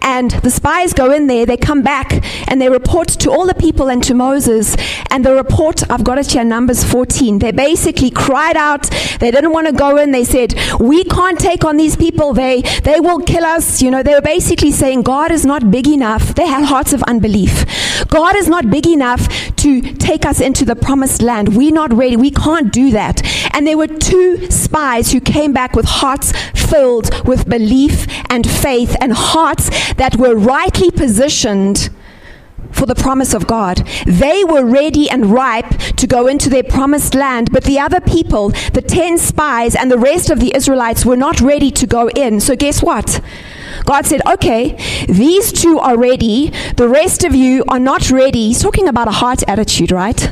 And 0.00 0.30
the 0.30 0.50
spies 0.50 0.92
go 0.92 1.10
in 1.12 1.26
there, 1.26 1.46
they 1.46 1.56
come 1.56 1.82
back, 1.82 2.24
and 2.48 2.60
they 2.60 2.68
report 2.68 3.08
to 3.08 3.30
all 3.30 3.46
the 3.46 3.54
people 3.54 3.88
and 3.88 4.02
to 4.04 4.14
Moses. 4.14 4.76
And 5.10 5.24
the 5.24 5.34
report, 5.34 5.88
I've 5.90 6.04
got 6.04 6.18
it 6.18 6.32
here, 6.32 6.44
Numbers 6.44 6.84
14. 6.84 7.38
They 7.38 7.52
basically 7.52 8.10
cried 8.10 8.56
out. 8.56 8.90
They 9.20 9.30
didn't 9.30 9.52
want 9.52 9.66
to 9.66 9.72
go 9.72 9.96
in. 9.96 10.12
They 10.12 10.24
said, 10.24 10.54
We 10.78 11.04
can't 11.04 11.38
take 11.38 11.64
on 11.64 11.76
these 11.76 11.96
people. 11.96 12.32
They, 12.32 12.62
they 12.82 13.00
will 13.00 13.20
kill 13.20 13.44
us. 13.44 13.82
You 13.82 13.90
know, 13.90 14.02
they 14.02 14.14
were 14.14 14.20
basically 14.20 14.72
saying, 14.72 15.02
God 15.02 15.30
is 15.30 15.44
not 15.44 15.70
big 15.70 15.88
enough. 15.88 16.34
They 16.34 16.46
had 16.46 16.64
hearts 16.64 16.92
of 16.92 17.02
unbelief. 17.04 17.64
God 18.08 18.36
is 18.36 18.48
not 18.48 18.70
big 18.70 18.86
enough 18.86 19.28
to 19.56 19.80
take 19.80 20.24
us 20.24 20.40
into 20.40 20.64
the 20.64 20.76
promised 20.76 21.22
land. 21.22 21.56
We're 21.56 21.72
not 21.72 21.92
ready. 21.92 22.16
We 22.16 22.30
can't 22.30 22.72
do 22.72 22.90
that. 22.90 23.22
And 23.54 23.66
there 23.66 23.78
were 23.78 23.86
two 23.86 24.50
spies 24.50 25.12
who 25.12 25.20
came 25.20 25.52
back 25.52 25.74
with 25.74 25.86
hearts 25.86 26.32
filled 26.54 27.23
with 27.24 27.48
belief 27.48 28.06
and 28.30 28.48
faith 28.48 28.96
and 29.00 29.12
hearts 29.12 29.94
that 29.94 30.16
were 30.16 30.34
rightly 30.34 30.90
positioned 30.90 31.90
for 32.74 32.86
the 32.86 32.94
promise 32.94 33.34
of 33.34 33.46
God. 33.46 33.86
They 34.06 34.42
were 34.44 34.64
ready 34.64 35.08
and 35.08 35.26
ripe 35.26 35.70
to 35.96 36.06
go 36.06 36.26
into 36.26 36.50
their 36.50 36.62
promised 36.62 37.14
land, 37.14 37.50
but 37.52 37.64
the 37.64 37.78
other 37.78 38.00
people, 38.00 38.50
the 38.72 38.82
10 38.82 39.18
spies 39.18 39.74
and 39.74 39.90
the 39.90 39.98
rest 39.98 40.30
of 40.30 40.40
the 40.40 40.54
Israelites, 40.54 41.04
were 41.04 41.16
not 41.16 41.40
ready 41.40 41.70
to 41.70 41.86
go 41.86 42.08
in. 42.10 42.40
So, 42.40 42.56
guess 42.56 42.82
what? 42.82 43.20
God 43.84 44.06
said, 44.06 44.22
Okay, 44.26 44.76
these 45.08 45.52
two 45.52 45.78
are 45.78 45.96
ready, 45.96 46.52
the 46.76 46.88
rest 46.88 47.24
of 47.24 47.34
you 47.34 47.64
are 47.68 47.78
not 47.78 48.10
ready. 48.10 48.48
He's 48.48 48.62
talking 48.62 48.88
about 48.88 49.08
a 49.08 49.12
heart 49.12 49.42
attitude, 49.48 49.92
right? 49.92 50.30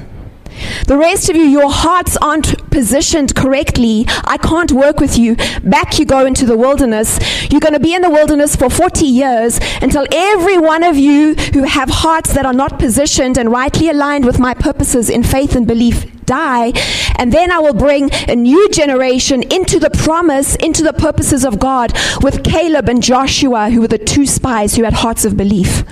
The 0.86 0.96
rest 0.96 1.28
of 1.28 1.36
you, 1.36 1.44
your 1.44 1.70
hearts 1.70 2.16
aren't 2.18 2.70
positioned 2.70 3.34
correctly. 3.34 4.04
I 4.24 4.38
can't 4.38 4.72
work 4.72 5.00
with 5.00 5.18
you. 5.18 5.36
Back 5.62 5.98
you 5.98 6.04
go 6.04 6.26
into 6.26 6.46
the 6.46 6.56
wilderness. 6.56 7.18
You're 7.50 7.60
going 7.60 7.74
to 7.74 7.80
be 7.80 7.94
in 7.94 8.02
the 8.02 8.10
wilderness 8.10 8.56
for 8.56 8.68
40 8.70 9.04
years 9.04 9.60
until 9.80 10.06
every 10.12 10.58
one 10.58 10.82
of 10.82 10.96
you 10.96 11.34
who 11.54 11.64
have 11.64 11.88
hearts 11.88 12.32
that 12.34 12.46
are 12.46 12.52
not 12.52 12.78
positioned 12.78 13.38
and 13.38 13.50
rightly 13.50 13.88
aligned 13.88 14.24
with 14.24 14.38
my 14.38 14.54
purposes 14.54 15.08
in 15.10 15.22
faith 15.22 15.54
and 15.54 15.66
belief 15.66 16.06
die. 16.24 16.72
And 17.16 17.32
then 17.32 17.50
I 17.50 17.58
will 17.58 17.74
bring 17.74 18.10
a 18.28 18.34
new 18.34 18.68
generation 18.70 19.42
into 19.44 19.78
the 19.78 19.90
promise, 19.90 20.56
into 20.56 20.82
the 20.82 20.92
purposes 20.92 21.44
of 21.44 21.58
God 21.58 21.92
with 22.22 22.42
Caleb 22.44 22.88
and 22.88 23.02
Joshua, 23.02 23.70
who 23.70 23.80
were 23.82 23.88
the 23.88 23.98
two 23.98 24.26
spies 24.26 24.76
who 24.76 24.84
had 24.84 24.94
hearts 24.94 25.24
of 25.24 25.36
belief. 25.36 25.84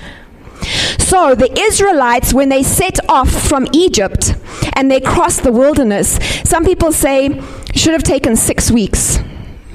So 0.99 1.35
the 1.35 1.53
Israelites, 1.59 2.33
when 2.33 2.49
they 2.51 2.63
set 2.63 2.99
off 3.09 3.31
from 3.31 3.67
Egypt 3.73 4.35
and 4.81 4.91
they 4.91 4.99
crossed 4.99 5.43
the 5.43 5.53
wilderness, 5.53 6.19
some 6.43 6.65
people 6.65 6.91
say 6.91 7.39
should 7.75 7.93
have 7.93 8.03
taken 8.03 8.35
six 8.35 8.71
weeks. 8.71 9.19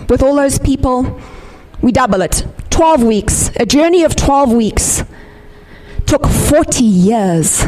With 0.10 0.24
all 0.24 0.36
those 0.36 0.58
people, 0.58 1.22
we 1.80 1.92
double 1.92 2.24
it 2.24 2.44
12 2.72 3.04
weeks. 3.04 3.52
A 3.58 3.68
journey 3.68 4.04
of 4.04 4.16
12 4.16 4.52
weeks 4.52 5.04
took 6.08 6.26
40 6.26 6.84
years. 6.84 7.66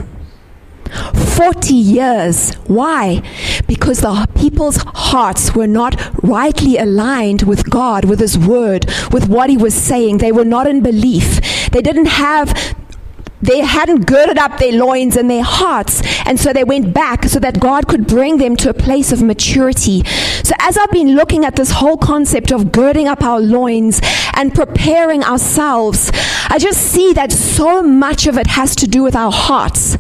40 1.35 1.75
years. 1.75 2.55
Why? 2.65 3.21
Because 3.67 3.99
the 3.99 4.27
people's 4.35 4.77
hearts 4.95 5.53
were 5.53 5.67
not 5.67 5.93
rightly 6.23 6.77
aligned 6.77 7.43
with 7.43 7.69
God, 7.69 8.05
with 8.05 8.19
His 8.19 8.35
Word, 8.35 8.87
with 9.11 9.29
what 9.29 9.51
He 9.51 9.57
was 9.57 9.75
saying. 9.75 10.17
They 10.17 10.31
were 10.31 10.45
not 10.45 10.65
in 10.65 10.81
belief. 10.81 11.69
They 11.69 11.83
didn't 11.83 12.07
have 12.07 12.75
they 13.41 13.59
hadn't 13.59 14.07
girded 14.07 14.37
up 14.37 14.57
their 14.57 14.71
loins 14.71 15.15
and 15.15 15.29
their 15.29 15.43
hearts. 15.43 16.01
And 16.25 16.39
so 16.39 16.53
they 16.53 16.63
went 16.63 16.93
back 16.93 17.25
so 17.25 17.39
that 17.39 17.59
God 17.59 17.87
could 17.87 18.07
bring 18.07 18.37
them 18.37 18.55
to 18.57 18.69
a 18.69 18.73
place 18.73 19.11
of 19.11 19.21
maturity. 19.21 20.03
So 20.43 20.55
as 20.59 20.77
I've 20.77 20.91
been 20.91 21.15
looking 21.15 21.45
at 21.45 21.55
this 21.55 21.71
whole 21.71 21.97
concept 21.97 22.51
of 22.51 22.71
girding 22.71 23.07
up 23.07 23.23
our 23.23 23.39
loins 23.39 24.01
and 24.33 24.53
preparing 24.53 25.23
ourselves, 25.23 26.11
I 26.49 26.57
just 26.59 26.81
see 26.81 27.13
that 27.13 27.31
so 27.31 27.83
much 27.83 28.27
of 28.27 28.37
it 28.37 28.47
has 28.47 28.75
to 28.77 28.87
do 28.87 29.03
with 29.03 29.15
our 29.15 29.31
hearts. 29.31 29.97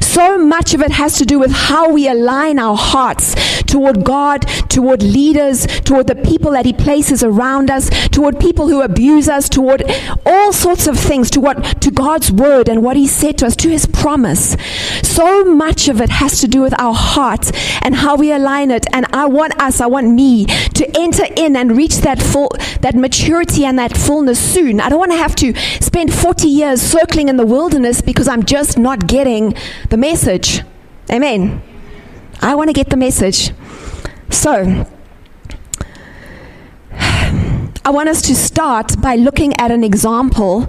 So 0.00 0.38
much 0.38 0.74
of 0.74 0.80
it 0.80 0.90
has 0.90 1.18
to 1.18 1.24
do 1.24 1.38
with 1.38 1.52
how 1.52 1.90
we 1.90 2.08
align 2.08 2.58
our 2.58 2.76
hearts 2.76 3.34
toward 3.62 4.04
God, 4.04 4.42
toward 4.68 5.02
leaders, 5.02 5.66
toward 5.66 6.06
the 6.06 6.14
people 6.14 6.52
that 6.52 6.66
He 6.66 6.72
places 6.72 7.22
around 7.22 7.70
us, 7.70 7.88
toward 8.08 8.38
people 8.38 8.68
who 8.68 8.82
abuse 8.82 9.28
us, 9.28 9.48
toward 9.48 9.82
all 10.26 10.52
sorts 10.52 10.86
of 10.86 10.98
things, 10.98 11.30
to 11.30 11.40
what 11.40 11.80
to 11.80 11.90
God's 11.90 12.30
word 12.30 12.68
and 12.68 12.82
what 12.82 12.96
He 12.96 13.06
said 13.06 13.38
to 13.38 13.46
us, 13.46 13.56
to 13.56 13.68
His 13.68 13.86
promise. 13.86 14.56
So 15.02 15.44
much 15.44 15.88
of 15.88 16.00
it 16.00 16.10
has 16.10 16.40
to 16.40 16.48
do 16.48 16.60
with 16.60 16.78
our 16.78 16.94
heart 16.94 17.50
and 17.82 17.94
how 17.94 18.16
we 18.16 18.32
align 18.32 18.70
it. 18.70 18.86
And 18.92 19.06
I 19.12 19.26
want 19.26 19.60
us, 19.60 19.80
I 19.80 19.86
want 19.86 20.10
me 20.10 20.46
to 20.46 20.98
enter 20.98 21.24
in 21.36 21.56
and 21.56 21.76
reach 21.76 21.96
that 21.98 22.20
full 22.20 22.50
that 22.80 22.94
maturity 22.94 23.64
and 23.64 23.78
that 23.78 23.96
fullness 23.96 24.38
soon. 24.38 24.80
I 24.80 24.88
don't 24.88 24.98
want 24.98 25.12
to 25.12 25.18
have 25.18 25.36
to 25.36 25.54
spend 25.80 26.12
40 26.12 26.48
years 26.48 26.82
circling 26.82 27.28
in 27.28 27.36
the 27.36 27.46
wilderness 27.46 28.00
because 28.00 28.28
I'm 28.28 28.44
just 28.44 28.78
not 28.78 29.06
getting 29.06 29.54
the 29.90 29.96
message. 29.96 30.62
Amen. 31.10 31.62
I 32.40 32.54
want 32.54 32.68
to 32.68 32.72
get 32.72 32.90
the 32.90 32.96
message. 32.96 33.52
So, 34.30 34.86
I 37.84 37.90
want 37.90 38.08
us 38.08 38.22
to 38.22 38.34
start 38.34 39.00
by 39.00 39.16
looking 39.16 39.52
at 39.58 39.70
an 39.70 39.84
example 39.84 40.68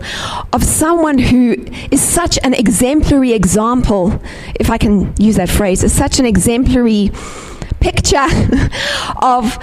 of 0.52 0.64
someone 0.64 1.18
who 1.18 1.56
is 1.92 2.02
such 2.02 2.40
an 2.44 2.54
exemplary 2.54 3.34
example, 3.34 4.22
if 4.56 4.70
I 4.70 4.78
can 4.78 5.14
use 5.18 5.36
that 5.38 5.50
phrase, 5.50 5.84
is 5.84 5.94
such 5.94 6.20
an 6.20 6.26
exemplary 6.26 7.12
picture 7.80 8.28
of 9.22 9.58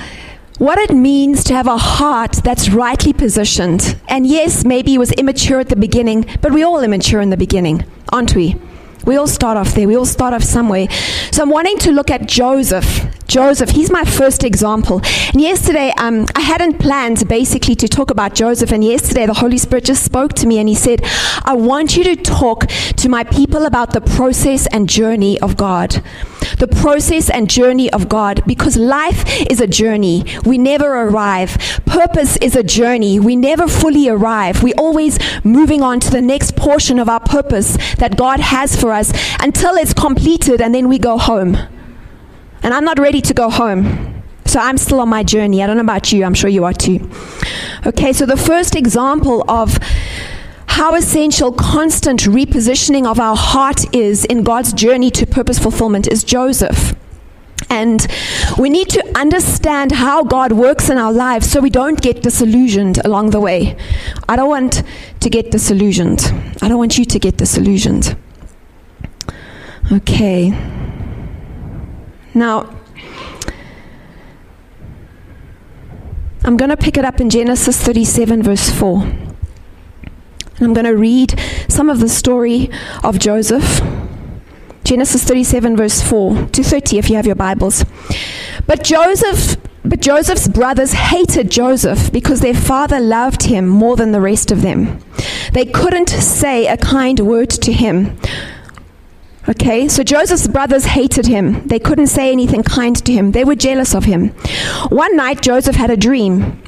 what 0.59 0.79
it 0.79 0.95
means 0.95 1.43
to 1.45 1.55
have 1.55 1.67
a 1.67 1.79
heart 1.79 2.33
that's 2.45 2.69
rightly 2.69 3.15
positioned. 3.15 3.99
And 4.09 4.27
yes, 4.27 4.65
maybe 4.65 4.91
he 4.91 4.99
was 4.99 5.11
immature 5.13 5.59
at 5.59 5.71
the 5.71 5.77
beginning, 5.77 6.27
but 6.43 6.53
we're 6.53 6.67
all 6.67 6.83
immature 6.83 7.21
in 7.21 7.31
the 7.31 7.37
beginning, 7.37 7.85
aren't 8.13 8.37
we? 8.37 8.57
We 9.05 9.17
all 9.17 9.27
start 9.27 9.57
off 9.57 9.75
there. 9.75 9.87
We 9.87 9.97
all 9.97 10.05
start 10.07 10.35
off 10.35 10.43
somewhere. 10.43 10.89
So 11.33 11.43
I'm 11.43 11.51
wanting 11.51 11.79
to 11.79 11.93
look 11.93 12.11
at 12.11 12.27
Joseph. 12.27 13.20
Joseph, 13.31 13.71
he's 13.71 13.93
my 13.93 14.05
first 14.05 14.43
example. 14.43 15.01
And 15.33 15.41
yesterday, 15.41 15.93
um, 15.99 16.27
I 16.35 16.41
hadn't 16.41 16.81
planned 16.81 17.29
basically 17.29 17.77
to 17.77 17.87
talk 17.87 18.11
about 18.11 18.35
Joseph. 18.35 18.73
And 18.73 18.83
yesterday, 18.83 19.25
the 19.25 19.35
Holy 19.35 19.57
Spirit 19.57 19.85
just 19.85 20.03
spoke 20.03 20.33
to 20.35 20.49
me 20.49 20.59
and 20.59 20.69
he 20.69 20.75
said, 20.75 21.01
I 21.45 21.55
want 21.55 21.97
you 21.97 22.03
to 22.03 22.17
talk 22.17 22.67
to 22.67 23.09
my 23.09 23.23
people 23.23 23.67
about 23.67 23.93
the 23.93 24.01
process 24.01 24.67
and 24.73 24.89
journey 24.89 25.39
of 25.41 25.57
God 25.57 26.03
the 26.59 26.69
process 26.69 27.31
and 27.31 27.49
journey 27.49 27.91
of 27.93 28.09
God 28.09 28.43
because 28.47 28.77
life 28.77 29.25
is 29.51 29.61
a 29.61 29.67
journey. 29.67 30.25
We 30.45 30.59
never 30.59 31.05
arrive. 31.05 31.57
Purpose 31.87 32.37
is 32.39 32.55
a 32.55 32.63
journey. 32.63 33.19
We 33.19 33.35
never 33.37 33.67
fully 33.67 34.09
arrive. 34.09 34.63
We're 34.63 34.75
always 34.77 35.19
moving 35.45 35.83
on 35.83 36.01
to 36.01 36.11
the 36.11 36.21
next 36.21 36.57
portion 36.57 36.99
of 36.99 37.09
our 37.09 37.21
purpose 37.21 37.79
that 37.97 38.17
God 38.17 38.41
has 38.41 38.79
for 38.79 38.93
us 38.93 39.13
until 39.41 39.77
it's 39.77 39.95
completed 39.95 40.61
and 40.61 40.75
then 40.75 40.89
we 40.89 40.99
go 40.99 41.17
home. 41.17 41.57
And 42.63 42.75
I'm 42.75 42.85
not 42.85 42.99
ready 42.99 43.21
to 43.23 43.35
go 43.35 43.51
home. 43.51 44.23
So 44.45 44.59
I'm 44.59 44.79
still 44.79 45.01
on 45.01 45.09
my 45.09 45.23
journey. 45.23 45.63
I 45.63 45.67
don't 45.67 45.77
know 45.77 45.83
about 45.83 46.13
you. 46.13 46.25
I'm 46.25 46.35
sure 46.35 46.51
you 46.51 46.65
are 46.65 46.73
too. 46.73 47.09
Okay, 47.87 48.13
so 48.13 48.27
the 48.27 48.37
first 48.37 48.75
example 48.75 49.45
of 49.49 49.79
how 50.67 50.95
essential 50.95 51.53
constant 51.53 52.21
repositioning 52.23 53.07
of 53.07 53.21
our 53.21 53.37
heart 53.37 53.95
is 53.95 54.25
in 54.25 54.43
God's 54.43 54.73
journey 54.73 55.11
to 55.13 55.27
purpose 55.27 55.59
fulfillment 55.59 56.09
is 56.09 56.25
Joseph. 56.25 56.97
And 57.69 58.07
we 58.59 58.71
need 58.71 58.89
to 58.91 59.19
understand 59.19 59.93
how 59.93 60.25
God 60.25 60.53
works 60.53 60.91
in 60.91 60.99
our 60.99 61.13
lives 61.13 61.49
so 61.49 61.61
we 61.61 61.71
don't 61.71 62.01
get 62.01 62.23
disillusioned 62.23 62.99
along 63.05 63.31
the 63.31 63.41
way. 63.41 63.77
I 64.29 64.35
don't 64.35 64.49
want 64.49 64.83
to 65.21 65.31
get 65.31 65.53
disillusioned. 65.53 66.23
I 66.63 66.69
don't 66.69 66.79
want 66.79 66.99
you 66.99 67.05
to 67.05 67.19
get 67.19 67.37
disillusioned. 67.37 68.17
Okay. 69.93 70.51
Now, 72.35 72.75
I'm 76.45 76.57
going 76.57 76.71
to 76.71 76.77
pick 76.77 76.97
it 76.97 77.05
up 77.05 77.21
in 77.21 77.29
Genesis 77.29 77.81
37, 77.81 78.43
verse 78.43 78.71
4. 78.71 79.03
And 79.03 79.35
I'm 80.61 80.73
going 80.73 80.87
to 80.87 80.97
read 80.97 81.39
some 81.69 81.91
of 81.91 82.01
the 82.01 82.09
story 82.09 82.71
of 83.03 83.19
Joseph. 83.19 83.81
Genesis 84.85 85.25
37, 85.25 85.77
verse 85.77 86.03
4 86.03 86.49
to 86.49 86.63
30, 86.63 86.99
if 86.99 87.11
you 87.11 87.17
have 87.17 87.27
your 87.27 87.35
Bibles. 87.35 87.85
But 88.67 88.83
Joseph, 88.83 89.57
but 89.85 90.01
Joseph's 90.01 90.49
brothers 90.49 90.93
hated 90.93 91.51
Joseph 91.51 92.13
because 92.13 92.41
their 92.41 92.55
father 92.55 93.01
loved 93.01 93.45
him 93.45 93.69
more 93.69 93.97
than 93.97 94.13
the 94.13 94.21
rest 94.21 94.51
of 94.51 94.63
them. 94.63 95.01
They 95.53 95.67
couldn't 95.67 96.09
say 96.09 96.67
a 96.67 96.77
kind 96.77 97.21
word 97.21 97.51
to 97.51 97.73
him. 97.73 98.19
Okay, 99.49 99.89
so 99.89 100.03
Joseph's 100.03 100.49
brothers 100.49 100.85
hated 100.85 101.27
him. 101.27 101.67
They 101.67 101.79
couldn't 101.79 102.09
say 102.09 102.31
anything 102.31 102.63
kind 102.63 102.95
to 103.05 103.13
him. 103.13 103.33
They 103.33 103.43
were 103.43 103.55
jealous 103.55 103.95
of 103.95 104.05
him. 104.05 104.29
One 104.91 105.17
night, 105.17 105.41
Joseph 105.41 105.77
had 105.77 105.91
a 105.91 105.97
dream. 105.97 106.63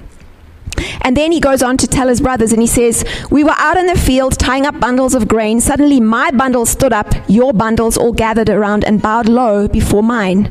And 1.02 1.16
then 1.16 1.32
he 1.32 1.40
goes 1.40 1.62
on 1.62 1.76
to 1.78 1.86
tell 1.86 2.08
his 2.08 2.22
brothers, 2.22 2.50
and 2.50 2.62
he 2.62 2.66
says, 2.66 3.04
We 3.30 3.44
were 3.44 3.54
out 3.58 3.76
in 3.76 3.86
the 3.86 3.98
field 3.98 4.38
tying 4.38 4.64
up 4.64 4.80
bundles 4.80 5.14
of 5.14 5.28
grain. 5.28 5.60
Suddenly, 5.60 6.00
my 6.00 6.30
bundle 6.30 6.64
stood 6.64 6.94
up, 6.94 7.12
your 7.28 7.52
bundles 7.52 7.98
all 7.98 8.12
gathered 8.12 8.48
around 8.48 8.84
and 8.84 9.02
bowed 9.02 9.28
low 9.28 9.68
before 9.68 10.02
mine. 10.02 10.50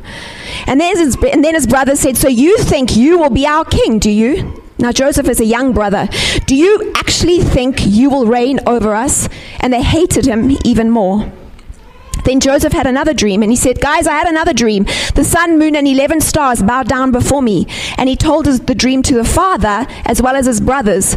And 0.66 0.80
then 0.80 0.96
his, 0.96 1.16
and 1.16 1.44
then 1.44 1.54
his 1.54 1.66
brothers 1.66 2.00
said, 2.00 2.16
So 2.16 2.28
you 2.28 2.56
think 2.58 2.96
you 2.96 3.18
will 3.18 3.30
be 3.30 3.46
our 3.46 3.64
king, 3.64 3.98
do 3.98 4.10
you? 4.10 4.62
Now, 4.78 4.92
Joseph 4.92 5.28
is 5.28 5.40
a 5.40 5.44
young 5.44 5.72
brother. 5.72 6.08
Do 6.46 6.54
you 6.54 6.92
actually 6.96 7.40
think 7.40 7.84
you 7.84 8.10
will 8.10 8.26
reign 8.26 8.60
over 8.66 8.94
us? 8.94 9.28
And 9.60 9.72
they 9.72 9.82
hated 9.82 10.26
him 10.26 10.56
even 10.64 10.90
more. 10.90 11.32
Then 12.24 12.40
Joseph 12.40 12.72
had 12.72 12.86
another 12.86 13.14
dream, 13.14 13.42
and 13.42 13.50
he 13.50 13.56
said, 13.56 13.80
Guys, 13.80 14.06
I 14.06 14.12
had 14.12 14.28
another 14.28 14.52
dream. 14.52 14.84
The 15.14 15.24
sun, 15.24 15.58
moon, 15.58 15.76
and 15.76 15.86
11 15.86 16.20
stars 16.20 16.62
bowed 16.62 16.88
down 16.88 17.10
before 17.10 17.42
me. 17.42 17.66
And 17.98 18.08
he 18.08 18.16
told 18.16 18.46
his, 18.46 18.60
the 18.60 18.74
dream 18.74 19.02
to 19.04 19.14
the 19.14 19.24
father 19.24 19.86
as 20.04 20.22
well 20.22 20.36
as 20.36 20.46
his 20.46 20.60
brothers. 20.60 21.16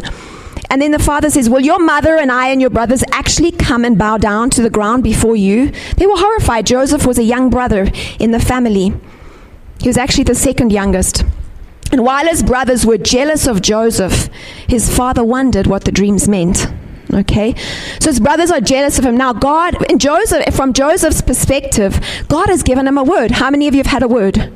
And 0.68 0.82
then 0.82 0.90
the 0.90 0.98
father 0.98 1.30
says, 1.30 1.48
Will 1.48 1.60
your 1.60 1.78
mother 1.78 2.16
and 2.16 2.32
I 2.32 2.48
and 2.48 2.60
your 2.60 2.70
brothers 2.70 3.04
actually 3.12 3.52
come 3.52 3.84
and 3.84 3.96
bow 3.96 4.18
down 4.18 4.50
to 4.50 4.62
the 4.62 4.70
ground 4.70 5.04
before 5.04 5.36
you? 5.36 5.70
They 5.96 6.06
were 6.06 6.16
horrified. 6.16 6.66
Joseph 6.66 7.06
was 7.06 7.18
a 7.18 7.24
young 7.24 7.50
brother 7.50 7.90
in 8.18 8.32
the 8.32 8.40
family, 8.40 8.92
he 9.80 9.88
was 9.88 9.96
actually 9.96 10.24
the 10.24 10.34
second 10.34 10.72
youngest. 10.72 11.24
And 11.92 12.02
while 12.02 12.26
his 12.26 12.42
brothers 12.42 12.84
were 12.84 12.98
jealous 12.98 13.46
of 13.46 13.62
Joseph, 13.62 14.28
his 14.66 14.94
father 14.94 15.24
wondered 15.24 15.66
what 15.66 15.84
the 15.84 15.92
dreams 15.92 16.28
meant. 16.28 16.66
Okay? 17.12 17.54
So 18.00 18.10
his 18.10 18.20
brothers 18.20 18.50
are 18.50 18.60
jealous 18.60 18.98
of 18.98 19.04
him. 19.04 19.16
Now, 19.16 19.32
God, 19.32 19.90
in 19.90 19.98
Joseph, 19.98 20.54
from 20.54 20.72
Joseph's 20.72 21.22
perspective, 21.22 22.00
God 22.28 22.48
has 22.48 22.62
given 22.62 22.86
him 22.86 22.98
a 22.98 23.04
word. 23.04 23.32
How 23.32 23.50
many 23.50 23.68
of 23.68 23.74
you 23.74 23.78
have 23.78 23.86
had 23.86 24.02
a 24.02 24.08
word? 24.08 24.52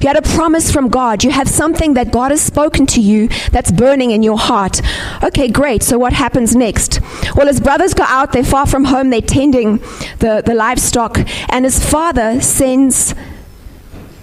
You 0.00 0.06
had 0.06 0.16
a 0.16 0.22
promise 0.22 0.72
from 0.72 0.88
God. 0.88 1.24
You 1.24 1.30
have 1.30 1.48
something 1.48 1.92
that 1.94 2.10
God 2.10 2.30
has 2.30 2.40
spoken 2.40 2.86
to 2.86 3.00
you 3.02 3.28
that's 3.52 3.70
burning 3.70 4.12
in 4.12 4.22
your 4.22 4.38
heart. 4.38 4.80
Okay, 5.22 5.48
great. 5.48 5.82
So 5.82 5.98
what 5.98 6.14
happens 6.14 6.56
next? 6.56 7.00
Well, 7.36 7.46
his 7.46 7.60
brothers 7.60 7.92
go 7.92 8.04
out. 8.04 8.32
They're 8.32 8.42
far 8.42 8.66
from 8.66 8.84
home. 8.86 9.10
They're 9.10 9.20
tending 9.20 9.76
the, 10.20 10.42
the 10.44 10.54
livestock. 10.54 11.18
And 11.50 11.66
his 11.66 11.84
father 11.84 12.40
sends, 12.40 13.14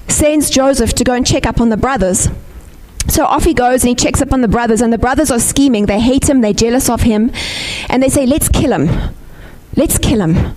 sends 0.07 0.49
Joseph 0.49 0.93
to 0.93 1.03
go 1.03 1.13
and 1.13 1.27
check 1.27 1.45
up 1.45 1.61
on 1.61 1.69
the 1.69 1.77
brothers. 1.77 2.27
So 3.07 3.25
off 3.25 3.43
he 3.43 3.53
goes 3.53 3.83
and 3.83 3.89
he 3.89 3.95
checks 3.95 4.21
up 4.21 4.33
on 4.33 4.41
the 4.41 4.47
brothers, 4.47 4.81
and 4.81 4.91
the 4.91 4.97
brothers 4.97 5.31
are 5.31 5.39
scheming. 5.39 5.85
They 5.85 5.99
hate 5.99 6.29
him, 6.29 6.41
they're 6.41 6.53
jealous 6.53 6.89
of 6.89 7.01
him, 7.01 7.31
and 7.89 8.03
they 8.03 8.09
say, 8.09 8.25
Let's 8.25 8.49
kill 8.49 8.73
him. 8.73 9.13
Let's 9.75 9.97
kill 9.97 10.21
him. 10.21 10.55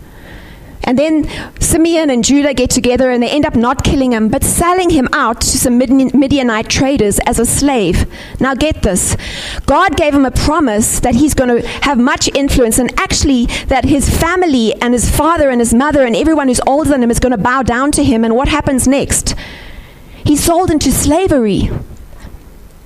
And 0.82 0.98
then 0.98 1.28
Simeon 1.60 2.08
and 2.10 2.24
Judah 2.24 2.54
get 2.54 2.70
together 2.70 3.10
and 3.10 3.22
they 3.22 3.30
end 3.30 3.44
up 3.44 3.54
not 3.54 3.84
killing 3.84 4.12
him, 4.12 4.28
but 4.28 4.42
selling 4.42 4.90
him 4.90 5.08
out 5.12 5.40
to 5.42 5.58
some 5.58 5.78
Midianite 5.78 6.68
traders 6.68 7.18
as 7.26 7.38
a 7.38 7.44
slave. 7.44 8.10
Now, 8.40 8.54
get 8.54 8.82
this 8.82 9.16
God 9.66 9.96
gave 9.96 10.14
him 10.14 10.24
a 10.24 10.30
promise 10.30 11.00
that 11.00 11.14
he's 11.14 11.34
going 11.34 11.60
to 11.60 11.68
have 11.82 11.98
much 11.98 12.28
influence, 12.34 12.78
and 12.78 12.90
actually, 12.98 13.46
that 13.66 13.84
his 13.84 14.08
family 14.08 14.74
and 14.80 14.94
his 14.94 15.14
father 15.14 15.50
and 15.50 15.60
his 15.60 15.74
mother 15.74 16.04
and 16.04 16.16
everyone 16.16 16.48
who's 16.48 16.60
older 16.66 16.90
than 16.90 17.02
him 17.02 17.10
is 17.10 17.20
going 17.20 17.32
to 17.32 17.38
bow 17.38 17.62
down 17.62 17.92
to 17.92 18.02
him. 18.02 18.24
And 18.24 18.34
what 18.34 18.48
happens 18.48 18.88
next? 18.88 19.34
He's 20.24 20.42
sold 20.42 20.70
into 20.70 20.90
slavery. 20.90 21.70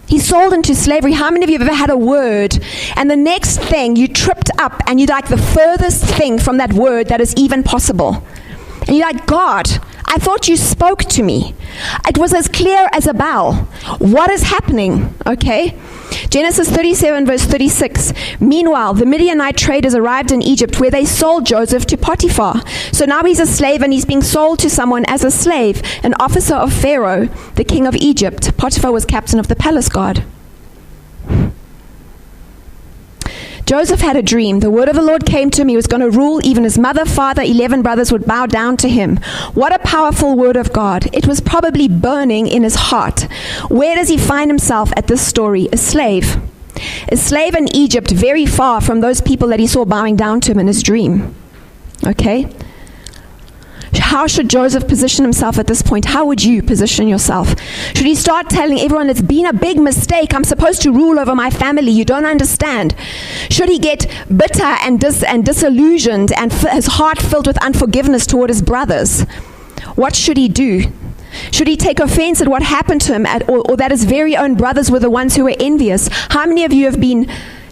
He's 0.07 0.27
sold 0.27 0.53
into 0.53 0.75
slavery. 0.75 1.13
How 1.13 1.31
many 1.31 1.45
of 1.45 1.51
you 1.51 1.59
have 1.59 1.67
ever 1.69 1.77
had 1.77 1.91
a 1.91 1.97
word 1.97 2.59
and 2.97 3.11
the 3.11 3.17
next 3.17 3.59
thing 3.59 3.97
you 3.97 4.09
tripped 4.09 4.51
up 4.59 4.83
and 4.87 5.01
you're 5.01 5.09
like 5.09 5.29
the 5.29 5.39
furthest 5.39 6.05
thing 6.05 6.39
from 6.39 6.59
that 6.59 6.73
word 6.73 7.09
that 7.09 7.21
is 7.21 7.35
even 7.37 7.63
possible? 7.63 8.23
And 8.87 8.97
you're 8.97 9.07
like, 9.07 9.27
God, 9.27 9.67
I 10.05 10.19
thought 10.19 10.47
you 10.47 10.57
spoke 10.57 11.05
to 11.05 11.23
me. 11.23 11.55
It 12.07 12.19
was 12.19 12.35
as 12.35 12.49
clear 12.49 12.89
as 12.93 13.07
a 13.07 13.15
bell. 13.15 13.55
What 13.99 14.31
is 14.31 14.43
happening? 14.43 15.15
Okay? 15.27 15.77
Genesis 16.31 16.69
37, 16.71 17.27
verse 17.27 17.45
36. 17.45 18.13
Meanwhile, 18.41 18.95
the 18.95 19.07
Midianite 19.07 19.57
traders 19.57 19.95
arrived 19.95 20.33
in 20.33 20.43
Egypt 20.43 20.81
where 20.81 20.91
they 20.91 21.05
sold 21.05 21.47
Joseph 21.47 21.87
to 21.87 21.97
Potiphar. 21.97 22.63
So 22.93 23.05
now 23.05 23.23
he's 23.23 23.41
a 23.41 23.47
slave 23.47 23.83
and 23.83 23.93
he's 23.93 24.05
being 24.05 24.23
sold 24.23 24.59
to 24.61 24.71
someone 24.71 25.05
as 25.07 25.25
a 25.25 25.31
slave, 25.31 25.83
an 26.03 26.15
officer 26.15 26.55
of 26.55 26.73
Pharaoh, 26.73 27.27
the 27.55 27.65
king 27.65 27.87
of 27.87 27.95
Egypt. 27.97 28.57
Potiphar 28.57 28.93
was 28.93 29.05
captain 29.05 29.39
of 29.39 29.49
the 29.49 29.57
palace 29.57 29.89
guard. 29.89 30.25
Joseph 33.67 34.01
had 34.01 34.17
a 34.17 34.23
dream. 34.23 34.61
The 34.61 34.71
word 34.71 34.89
of 34.89 34.97
the 34.97 35.03
Lord 35.03 35.25
came 35.25 35.51
to 35.51 35.63
him. 35.63 35.69
He 35.69 35.77
was 35.77 35.87
going 35.87 36.03
to 36.03 36.11
rule. 36.11 36.45
Even 36.45 36.65
his 36.65 36.79
mother, 36.79 37.05
father, 37.05 37.43
11 37.43 37.83
brothers 37.83 38.13
would 38.13 38.27
bow 38.27 38.47
down 38.47 38.77
to 38.79 38.89
him. 38.89 39.17
What 39.55 39.75
a 39.75 39.79
powerful 39.79 40.37
word 40.37 40.57
of 40.57 40.73
God. 40.73 41.09
It 41.15 41.27
was 41.27 41.41
probably 41.41 41.89
burning 41.89 42.47
in 42.47 42.63
his 42.63 42.75
heart. 42.75 43.23
Where 43.69 43.97
does 43.97 44.09
he 44.09 44.19
find 44.19 44.51
himself 44.51 44.93
at 44.97 45.07
this 45.07 45.27
story? 45.27 45.69
A 45.73 45.79
slave. 45.79 46.37
A 47.09 47.17
slave 47.17 47.55
in 47.55 47.75
Egypt, 47.75 48.11
very 48.11 48.45
far 48.45 48.81
from 48.81 49.01
those 49.01 49.21
people 49.21 49.49
that 49.49 49.61
he 49.61 49.67
saw 49.67 49.85
bowing 49.85 50.17
down 50.17 50.41
to 50.43 50.53
him 50.53 50.59
in 50.59 50.67
his 50.67 50.83
dream. 50.83 51.35
Okay? 52.07 52.49
How 53.99 54.27
should 54.27 54.49
Joseph 54.49 54.87
position 54.87 55.25
himself 55.25 55.59
at 55.59 55.67
this 55.67 55.83
point? 55.83 56.05
How 56.07 56.25
would 56.27 56.43
you 56.43 56.63
position 56.63 57.09
yourself? 57.09 57.55
Should 57.95 58.07
he 58.07 58.15
start 58.15 58.49
telling 58.51 58.79
everyone 58.81 59.11
it's 59.11 59.23
been 59.23 59.47
a 59.47 59.53
big 59.53 59.79
mistake? 59.79 60.35
I'm 60.35 60.45
supposed 60.45 60.83
to 60.83 60.93
rule 60.93 61.19
over 61.19 61.35
my 61.35 61.51
family. 61.51 61.91
You 61.91 62.05
don't 62.05 62.25
understand. 62.27 62.95
Should 63.51 63.69
he 63.69 63.79
get 63.79 64.07
bitter 64.35 64.63
and, 64.63 65.01
dis- 65.01 65.23
and 65.23 65.45
disillusioned 65.45 66.33
and 66.33 66.53
f- 66.53 66.73
his 66.73 66.87
heart 66.87 67.19
filled 67.19 67.47
with 67.47 67.63
unforgiveness 67.65 68.27
toward 68.27 68.51
his 68.51 68.63
brothers? 68.63 69.23
What 69.97 70.15
should 70.15 70.37
he 70.37 70.49
do? 70.49 70.93
Should 71.51 71.67
he 71.67 71.77
take 71.77 71.99
offense 71.99 72.41
at 72.41 72.49
what 72.49 72.63
happened 72.63 73.01
to 73.03 73.15
him, 73.15 73.27
at, 73.27 73.49
or, 73.49 73.69
or 73.69 73.77
that 73.77 73.91
his 73.91 74.05
very 74.05 74.37
own 74.37 74.55
brothers 74.55 74.91
were 74.91 75.01
the 75.01 75.11
ones 75.11 75.35
who 75.37 75.45
were 75.45 75.57
envious? 75.59 76.09
How 76.31 76.47
many 76.47 76.65
of 76.65 76.73
you 76.73 76.85
have 76.87 77.01
been 77.01 77.25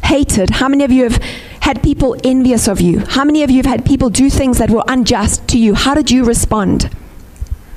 hated? 0.04 0.50
How 0.50 0.68
many 0.68 0.82
of 0.84 0.90
you 0.90 1.04
have 1.04 1.20
had 1.62 1.80
people 1.80 2.16
envious 2.24 2.66
of 2.66 2.80
you? 2.80 2.98
How 3.06 3.24
many 3.24 3.44
of 3.44 3.50
you 3.50 3.58
have 3.58 3.66
had 3.66 3.84
people 3.84 4.10
do 4.10 4.28
things 4.28 4.58
that 4.58 4.68
were 4.68 4.82
unjust 4.88 5.46
to 5.48 5.58
you? 5.58 5.74
How 5.74 5.94
did 5.94 6.10
you 6.10 6.24
respond? 6.24 6.90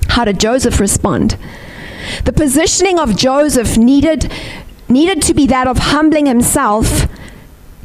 How 0.07 0.25
did 0.25 0.39
Joseph 0.39 0.79
respond? 0.79 1.37
The 2.23 2.33
positioning 2.33 2.97
of 2.97 3.15
Joseph 3.15 3.77
needed, 3.77 4.31
needed 4.89 5.21
to 5.21 5.35
be 5.35 5.45
that 5.47 5.67
of 5.67 5.77
humbling 5.77 6.25
himself 6.25 7.07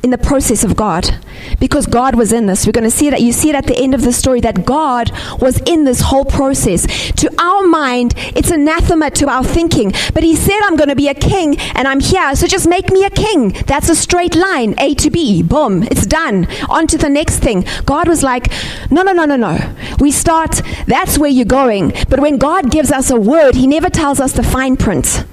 in 0.03 0.11
the 0.11 0.19
process 0.19 0.65
of 0.65 0.77
God 0.77 1.19
because 1.59 1.87
God 1.87 2.15
was 2.15 2.33
in 2.33 2.47
this. 2.47 2.67
We're 2.67 2.73
going 2.73 2.85
to 2.85 2.91
see 2.91 3.11
that 3.11 3.21
you 3.21 3.33
see 3.33 3.51
it 3.51 3.55
at 3.55 3.67
the 3.67 3.77
end 3.77 3.95
of 3.95 4.03
the 4.03 4.13
story 4.13 4.41
that 4.41 4.65
God 4.65 5.11
was 5.41 5.61
in 5.67 5.85
this 5.85 6.01
whole 6.01 6.25
process. 6.25 6.87
To 7.13 7.31
our 7.39 7.67
mind, 7.67 8.15
it's 8.37 8.51
anathema 8.51 9.11
to 9.11 9.29
our 9.29 9.45
thinking. 9.45 9.93
But 10.15 10.23
he 10.23 10.37
said, 10.37 10.59
I'm 10.63 10.77
going 10.77 10.89
to 10.89 10.97
be 10.97 11.09
a 11.09 11.15
king 11.15 11.59
and 11.75 11.87
I'm 11.87 12.01
here, 12.01 12.35
so 12.35 12.47
just 12.47 12.69
make 12.69 12.91
me 12.91 13.05
a 13.05 13.11
king. 13.11 13.51
That's 13.67 13.89
a 13.89 13.97
straight 13.97 14.35
line, 14.35 14.75
A 14.79 14.95
to 14.95 15.11
B. 15.11 15.43
Boom, 15.43 15.83
it's 15.85 16.07
done. 16.07 16.47
On 16.69 16.87
to 16.87 16.99
the 16.99 17.09
next 17.09 17.39
thing. 17.39 17.65
God 17.85 18.09
was 18.09 18.23
like, 18.23 18.51
No, 18.91 19.03
no, 19.03 19.13
no, 19.13 19.25
no, 19.25 19.37
no. 19.37 19.75
We 19.99 20.11
start, 20.11 20.63
that's 20.87 21.19
where 21.19 21.31
you're 21.31 21.45
going. 21.45 21.93
But 22.09 22.21
when 22.21 22.39
God 22.39 22.71
gives 22.71 22.91
us 22.91 23.11
a 23.11 23.21
word, 23.21 23.55
he 23.55 23.67
never 23.67 23.91
tells 23.91 24.21
us 24.21 24.33
the 24.33 24.43
fine 24.43 24.77
print. 24.77 25.25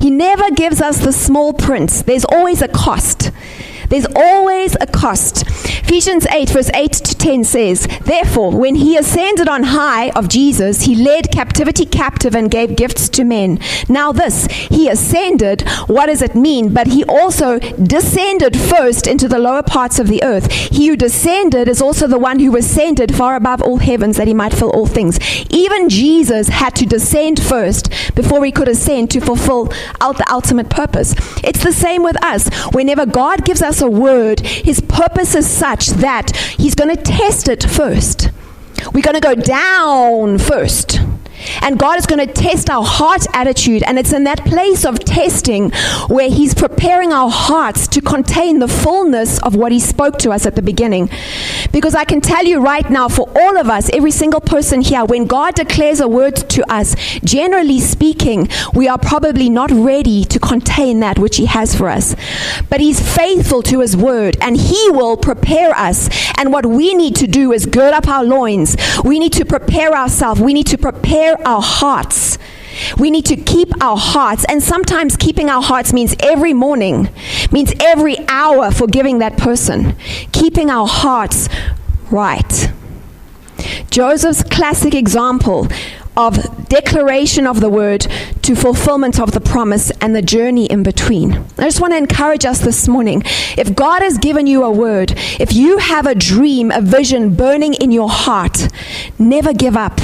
He 0.00 0.10
never 0.10 0.50
gives 0.50 0.80
us 0.80 0.98
the 0.98 1.12
small 1.12 1.52
print. 1.52 2.04
There's 2.06 2.24
always 2.24 2.62
a 2.62 2.68
cost. 2.68 3.30
There's 3.88 4.06
always 4.16 4.76
a 4.80 4.86
cost. 4.86 5.44
Ephesians 5.88 6.26
8, 6.26 6.50
verse 6.50 6.70
8 6.74 6.92
to 6.94 7.14
10 7.14 7.44
says, 7.44 7.86
Therefore, 8.04 8.50
when 8.50 8.74
he 8.74 8.96
ascended 8.96 9.48
on 9.48 9.62
high 9.62 10.10
of 10.10 10.28
Jesus, 10.28 10.82
he 10.82 10.96
led 10.96 11.30
captivity 11.30 11.86
captive 11.86 12.34
and 12.34 12.50
gave 12.50 12.74
gifts 12.74 13.08
to 13.10 13.22
men. 13.22 13.60
Now, 13.88 14.10
this, 14.10 14.46
he 14.46 14.88
ascended, 14.88 15.62
what 15.86 16.06
does 16.06 16.22
it 16.22 16.34
mean? 16.34 16.74
But 16.74 16.88
he 16.88 17.04
also 17.04 17.60
descended 17.60 18.58
first 18.58 19.06
into 19.06 19.28
the 19.28 19.38
lower 19.38 19.62
parts 19.62 20.00
of 20.00 20.08
the 20.08 20.24
earth. 20.24 20.50
He 20.50 20.88
who 20.88 20.96
descended 20.96 21.68
is 21.68 21.80
also 21.80 22.08
the 22.08 22.18
one 22.18 22.40
who 22.40 22.56
ascended 22.56 23.14
far 23.14 23.36
above 23.36 23.62
all 23.62 23.78
heavens 23.78 24.16
that 24.16 24.26
he 24.26 24.34
might 24.34 24.52
fill 24.52 24.70
all 24.70 24.86
things. 24.86 25.20
Even 25.50 25.88
Jesus 25.88 26.48
had 26.48 26.74
to 26.76 26.84
descend 26.84 27.40
first 27.40 27.90
before 28.16 28.44
he 28.44 28.50
could 28.50 28.68
ascend 28.68 29.12
to 29.12 29.20
fulfill 29.20 29.72
out 30.00 30.18
the 30.18 30.32
ultimate 30.32 30.68
purpose. 30.68 31.14
It's 31.44 31.62
the 31.62 31.72
same 31.72 32.02
with 32.02 32.22
us. 32.24 32.48
Whenever 32.74 33.06
God 33.06 33.44
gives 33.44 33.62
us 33.62 33.80
a 33.80 33.88
word, 33.88 34.40
his 34.40 34.80
purpose 34.80 35.36
is 35.36 35.48
such 35.48 35.75
that 35.80 36.36
he's 36.58 36.74
going 36.74 36.94
to 36.94 37.02
test 37.02 37.48
it 37.48 37.62
first. 37.62 38.30
We're 38.92 39.02
going 39.02 39.14
to 39.14 39.20
go 39.20 39.34
down 39.34 40.38
first. 40.38 41.00
And 41.62 41.78
God 41.78 41.98
is 41.98 42.06
going 42.06 42.26
to 42.26 42.32
test 42.32 42.70
our 42.70 42.84
heart 42.84 43.26
attitude. 43.32 43.82
And 43.82 43.98
it's 43.98 44.12
in 44.12 44.24
that 44.24 44.44
place 44.44 44.84
of 44.84 44.98
testing 45.00 45.70
where 46.08 46.30
He's 46.30 46.54
preparing 46.54 47.12
our 47.12 47.30
hearts 47.30 47.86
to 47.88 48.00
contain 48.00 48.58
the 48.58 48.68
fullness 48.68 49.40
of 49.42 49.54
what 49.54 49.72
He 49.72 49.80
spoke 49.80 50.18
to 50.18 50.30
us 50.30 50.46
at 50.46 50.56
the 50.56 50.62
beginning. 50.62 51.10
Because 51.76 51.94
I 51.94 52.04
can 52.04 52.22
tell 52.22 52.42
you 52.42 52.62
right 52.62 52.88
now, 52.88 53.06
for 53.06 53.28
all 53.36 53.58
of 53.58 53.68
us, 53.68 53.90
every 53.92 54.10
single 54.10 54.40
person 54.40 54.80
here, 54.80 55.04
when 55.04 55.26
God 55.26 55.56
declares 55.56 56.00
a 56.00 56.08
word 56.08 56.34
to 56.48 56.64
us, 56.72 56.96
generally 57.22 57.80
speaking, 57.80 58.48
we 58.72 58.88
are 58.88 58.96
probably 58.96 59.50
not 59.50 59.70
ready 59.70 60.24
to 60.24 60.40
contain 60.40 61.00
that 61.00 61.18
which 61.18 61.36
He 61.36 61.44
has 61.44 61.74
for 61.74 61.90
us. 61.90 62.16
But 62.70 62.80
He's 62.80 62.98
faithful 63.14 63.62
to 63.64 63.80
His 63.80 63.94
word 63.94 64.38
and 64.40 64.56
He 64.56 64.88
will 64.88 65.18
prepare 65.18 65.76
us. 65.76 66.08
And 66.38 66.50
what 66.50 66.64
we 66.64 66.94
need 66.94 67.14
to 67.16 67.26
do 67.26 67.52
is 67.52 67.66
gird 67.66 67.92
up 67.92 68.08
our 68.08 68.24
loins. 68.24 68.74
We 69.04 69.18
need 69.18 69.34
to 69.34 69.44
prepare 69.44 69.92
ourselves. 69.92 70.40
We 70.40 70.54
need 70.54 70.68
to 70.68 70.78
prepare 70.78 71.36
our 71.46 71.60
hearts. 71.60 72.35
We 72.98 73.10
need 73.10 73.26
to 73.26 73.36
keep 73.36 73.70
our 73.82 73.96
hearts, 73.96 74.44
and 74.48 74.62
sometimes 74.62 75.16
keeping 75.16 75.48
our 75.48 75.62
hearts 75.62 75.92
means 75.92 76.14
every 76.20 76.52
morning, 76.52 77.08
means 77.50 77.72
every 77.80 78.16
hour 78.28 78.70
forgiving 78.70 79.18
that 79.18 79.36
person. 79.36 79.96
Keeping 80.32 80.70
our 80.70 80.86
hearts 80.86 81.48
right. 82.10 82.72
Joseph's 83.90 84.42
classic 84.42 84.94
example 84.94 85.68
of 86.16 86.68
declaration 86.68 87.46
of 87.46 87.60
the 87.60 87.68
word 87.68 88.06
to 88.42 88.54
fulfillment 88.54 89.20
of 89.20 89.32
the 89.32 89.40
promise 89.40 89.90
and 90.00 90.14
the 90.14 90.22
journey 90.22 90.66
in 90.66 90.82
between. 90.82 91.34
I 91.58 91.64
just 91.64 91.80
want 91.80 91.92
to 91.92 91.96
encourage 91.96 92.44
us 92.44 92.60
this 92.60 92.88
morning. 92.88 93.22
If 93.56 93.74
God 93.74 94.02
has 94.02 94.18
given 94.18 94.46
you 94.46 94.62
a 94.62 94.70
word, 94.70 95.12
if 95.40 95.52
you 95.52 95.78
have 95.78 96.06
a 96.06 96.14
dream, 96.14 96.70
a 96.70 96.80
vision 96.80 97.34
burning 97.34 97.74
in 97.74 97.90
your 97.90 98.08
heart, 98.08 98.68
never 99.18 99.52
give 99.52 99.76
up. 99.76 100.00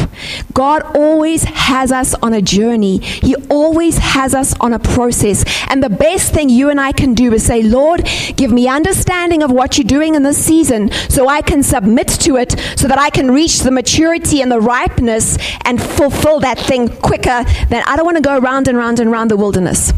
God 0.52 0.82
always 0.96 1.44
has 1.44 1.92
us 1.92 2.14
on 2.14 2.32
a 2.32 2.42
journey, 2.42 2.98
He 2.98 3.34
always 3.48 3.98
has 3.98 4.34
us 4.34 4.54
on 4.60 4.72
a 4.72 4.78
process. 4.78 5.44
And 5.68 5.82
the 5.82 5.90
best 5.90 6.32
thing 6.34 6.48
you 6.48 6.68
and 6.68 6.80
I 6.80 6.92
can 6.92 7.14
do 7.14 7.32
is 7.32 7.44
say, 7.44 7.62
Lord, 7.62 8.08
give 8.36 8.52
me 8.52 8.68
understanding 8.68 9.42
of 9.42 9.50
what 9.50 9.78
you're 9.78 9.84
doing 9.84 10.14
in 10.14 10.22
this 10.22 10.42
season 10.42 10.90
so 11.08 11.28
I 11.28 11.42
can 11.42 11.62
submit 11.62 12.08
to 12.08 12.36
it, 12.36 12.58
so 12.76 12.88
that 12.88 12.98
I 12.98 13.10
can 13.10 13.30
reach 13.30 13.60
the 13.60 13.70
maturity 13.70 14.42
and 14.42 14.50
the 14.50 14.60
ripeness 14.60 15.38
and 15.64 15.80
fulfill 16.10 16.40
that 16.40 16.58
thing 16.58 16.88
quicker 16.88 17.44
than 17.68 17.82
I 17.86 17.94
don't 17.96 18.04
want 18.04 18.16
to 18.16 18.22
go 18.22 18.38
round 18.38 18.66
and 18.66 18.76
round 18.76 18.98
and 18.98 19.10
round 19.10 19.30
the 19.30 19.36
wilderness. 19.36 19.92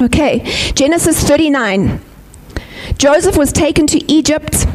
Okay, 0.00 0.40
Genesis 0.74 1.22
39. 1.22 2.00
Joseph 2.98 3.36
was 3.36 3.52
taken 3.52 3.86
to 3.86 4.12
Egypt 4.12 4.66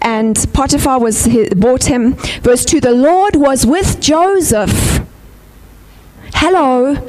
and 0.00 0.46
Potiphar 0.52 1.00
was 1.00 1.28
bought 1.56 1.84
him. 1.84 2.14
Verse 2.42 2.64
2 2.64 2.80
The 2.80 2.92
Lord 2.92 3.34
was 3.34 3.66
with 3.66 4.00
Joseph. 4.00 5.00
Hello. 6.34 7.08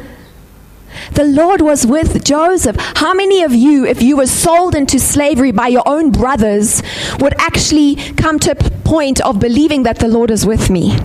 The 1.13 1.23
Lord 1.23 1.61
was 1.61 1.85
with 1.85 2.23
Joseph. 2.23 2.75
How 2.79 3.13
many 3.13 3.43
of 3.43 3.53
you, 3.53 3.85
if 3.85 4.01
you 4.01 4.17
were 4.17 4.27
sold 4.27 4.73
into 4.73 4.99
slavery 4.99 5.51
by 5.51 5.67
your 5.67 5.83
own 5.87 6.11
brothers, 6.11 6.81
would 7.19 7.33
actually 7.39 7.95
come 8.13 8.39
to 8.39 8.51
a 8.51 8.55
point 8.55 9.21
of 9.21 9.39
believing 9.39 9.83
that 9.83 9.99
the 9.99 10.07
Lord 10.07 10.31
is 10.31 10.45
with 10.45 10.69
me? 10.69 10.97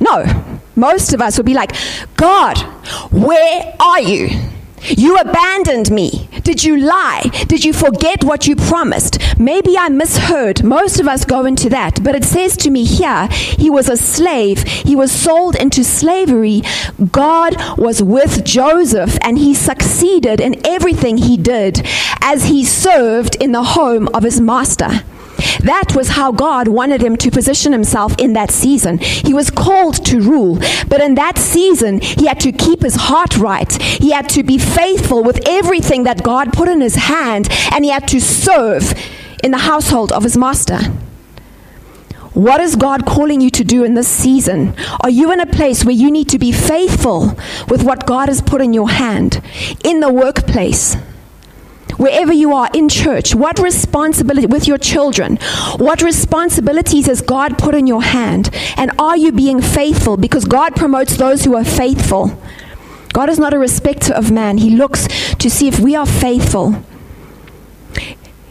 No. 0.00 0.53
Most 0.76 1.12
of 1.12 1.20
us 1.20 1.36
would 1.36 1.46
be 1.46 1.54
like, 1.54 1.72
God, 2.16 2.58
where 3.10 3.74
are 3.80 4.00
you? 4.00 4.28
You 4.86 5.16
abandoned 5.16 5.90
me. 5.90 6.28
Did 6.42 6.62
you 6.62 6.76
lie? 6.76 7.30
Did 7.48 7.64
you 7.64 7.72
forget 7.72 8.22
what 8.22 8.46
you 8.46 8.54
promised? 8.54 9.18
Maybe 9.38 9.78
I 9.78 9.88
misheard. 9.88 10.62
Most 10.62 11.00
of 11.00 11.08
us 11.08 11.24
go 11.24 11.46
into 11.46 11.70
that. 11.70 12.04
But 12.04 12.14
it 12.14 12.24
says 12.24 12.54
to 12.58 12.70
me 12.70 12.84
here, 12.84 13.28
he 13.30 13.70
was 13.70 13.88
a 13.88 13.96
slave. 13.96 14.62
He 14.64 14.94
was 14.94 15.10
sold 15.10 15.56
into 15.56 15.82
slavery. 15.84 16.62
God 17.12 17.56
was 17.78 18.02
with 18.02 18.44
Joseph 18.44 19.16
and 19.22 19.38
he 19.38 19.54
succeeded 19.54 20.38
in 20.38 20.60
everything 20.66 21.16
he 21.16 21.38
did 21.38 21.86
as 22.20 22.44
he 22.44 22.62
served 22.62 23.36
in 23.36 23.52
the 23.52 23.62
home 23.62 24.08
of 24.12 24.22
his 24.22 24.38
master. 24.38 25.02
That 25.60 25.94
was 25.94 26.10
how 26.10 26.32
God 26.32 26.68
wanted 26.68 27.02
him 27.02 27.16
to 27.16 27.30
position 27.30 27.72
himself 27.72 28.14
in 28.18 28.32
that 28.34 28.50
season. 28.50 28.98
He 28.98 29.34
was 29.34 29.50
called 29.50 30.04
to 30.06 30.20
rule, 30.20 30.58
but 30.88 31.00
in 31.00 31.14
that 31.14 31.38
season, 31.38 32.00
he 32.00 32.26
had 32.26 32.40
to 32.40 32.52
keep 32.52 32.82
his 32.82 32.96
heart 32.96 33.36
right. 33.36 33.70
He 33.82 34.10
had 34.12 34.28
to 34.30 34.42
be 34.42 34.58
faithful 34.58 35.22
with 35.22 35.46
everything 35.46 36.04
that 36.04 36.22
God 36.22 36.52
put 36.52 36.68
in 36.68 36.80
his 36.80 36.94
hand, 36.94 37.48
and 37.72 37.84
he 37.84 37.90
had 37.90 38.08
to 38.08 38.20
serve 38.20 38.94
in 39.42 39.50
the 39.50 39.58
household 39.58 40.12
of 40.12 40.22
his 40.22 40.36
master. 40.36 40.78
What 42.34 42.60
is 42.60 42.74
God 42.74 43.06
calling 43.06 43.40
you 43.40 43.50
to 43.50 43.62
do 43.62 43.84
in 43.84 43.94
this 43.94 44.08
season? 44.08 44.74
Are 45.00 45.10
you 45.10 45.30
in 45.30 45.38
a 45.38 45.46
place 45.46 45.84
where 45.84 45.94
you 45.94 46.10
need 46.10 46.28
to 46.30 46.38
be 46.38 46.50
faithful 46.50 47.36
with 47.68 47.84
what 47.84 48.06
God 48.06 48.28
has 48.28 48.42
put 48.42 48.60
in 48.60 48.72
your 48.72 48.90
hand 48.90 49.40
in 49.84 50.00
the 50.00 50.12
workplace? 50.12 50.96
Wherever 51.96 52.32
you 52.32 52.52
are 52.52 52.70
in 52.72 52.88
church, 52.88 53.34
what 53.34 53.58
responsibility 53.58 54.46
with 54.46 54.66
your 54.66 54.78
children, 54.78 55.36
what 55.76 56.02
responsibilities 56.02 57.06
has 57.06 57.20
God 57.20 57.58
put 57.58 57.74
in 57.74 57.86
your 57.86 58.02
hand? 58.02 58.50
And 58.76 58.90
are 58.98 59.16
you 59.16 59.32
being 59.32 59.60
faithful? 59.60 60.16
Because 60.16 60.44
God 60.44 60.76
promotes 60.76 61.16
those 61.16 61.44
who 61.44 61.54
are 61.54 61.64
faithful. 61.64 62.38
God 63.12 63.30
is 63.30 63.38
not 63.38 63.54
a 63.54 63.58
respecter 63.58 64.12
of 64.12 64.32
man. 64.32 64.58
He 64.58 64.70
looks 64.70 65.06
to 65.36 65.48
see 65.48 65.68
if 65.68 65.78
we 65.78 65.94
are 65.94 66.06
faithful. 66.06 66.74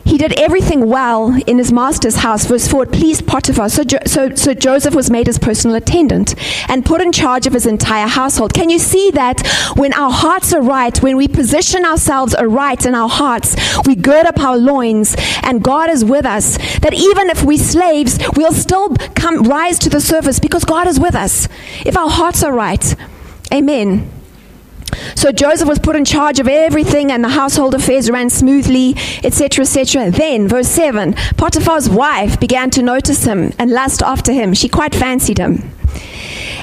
He 0.06 0.18
did 0.18 0.38
everything 0.40 0.90
well 0.90 1.34
in 1.48 1.58
his 1.58 1.72
master's 1.72 2.18
house. 2.18 2.46
Verse 2.46 2.68
4, 2.68 2.84
it 2.84 2.92
pleased 2.92 3.26
Potiphar. 3.26 3.70
So, 3.70 3.84
jo- 3.84 4.00
so, 4.06 4.36
so 4.36 4.54
Joseph 4.54 4.94
was 4.94 5.10
made 5.10 5.28
his 5.28 5.40
personal 5.40 5.78
attendant 5.78 6.36
and 6.70 6.86
put 6.86 7.02
in 7.02 7.12
charge 7.12 7.48
of 7.48 7.54
his 7.54 7.66
entire 7.66 8.08
household. 8.08 8.54
Can 8.54 8.70
you 8.70 8.80
see 8.80 9.12
that 9.12 9.48
when 9.76 9.94
our 9.94 10.12
hearts 10.12 10.54
are 10.54 10.62
right, 10.62 11.02
when 11.02 11.16
we 11.16 11.28
position 11.28 11.86
ourselves 11.86 12.36
aright 12.36 12.86
in 12.86 12.96
our 12.96 13.10
hearts, 13.10 13.56
we 13.86 13.96
gird 13.96 14.26
up 14.26 14.40
our 14.40 14.58
loins 14.58 15.16
and 15.42 15.64
God 15.64 15.90
is 15.90 16.04
with 16.04 16.26
us, 16.26 16.58
that 16.80 16.94
even 16.94 17.30
if 17.30 17.44
we're 17.44 17.58
slaves, 17.58 18.20
we'll 18.36 18.52
still 18.52 18.96
come 19.16 19.44
rise 19.44 19.80
to 19.80 19.90
the 19.90 20.02
surface 20.02 20.40
because 20.40 20.66
God 20.66 20.88
is 20.88 21.00
with 21.00 21.16
us. 21.16 21.48
If 21.86 21.98
our 21.98 22.10
hearts 22.10 22.44
are 22.44 22.54
right. 22.54 22.96
Amen. 23.54 24.10
So 25.16 25.32
Joseph 25.32 25.68
was 25.68 25.80
put 25.80 25.96
in 25.96 26.06
charge 26.06 26.40
of 26.40 26.48
everything, 26.48 27.12
and 27.12 27.24
the 27.24 27.30
household 27.30 27.74
affairs 27.74 28.10
ran 28.10 28.30
smoothly, 28.30 28.96
etc., 29.24 29.64
etc. 29.64 30.12
Then, 30.12 30.48
verse 30.48 30.68
7 30.68 31.14
Potiphar's 31.38 31.90
wife 31.90 32.40
began 32.40 32.70
to 32.72 32.82
notice 32.82 33.24
him 33.26 33.54
and 33.60 33.72
lust 33.72 34.02
after 34.02 34.32
him. 34.32 34.54
She 34.54 34.70
quite 34.70 34.96
fancied 34.96 35.38
him. 35.38 35.72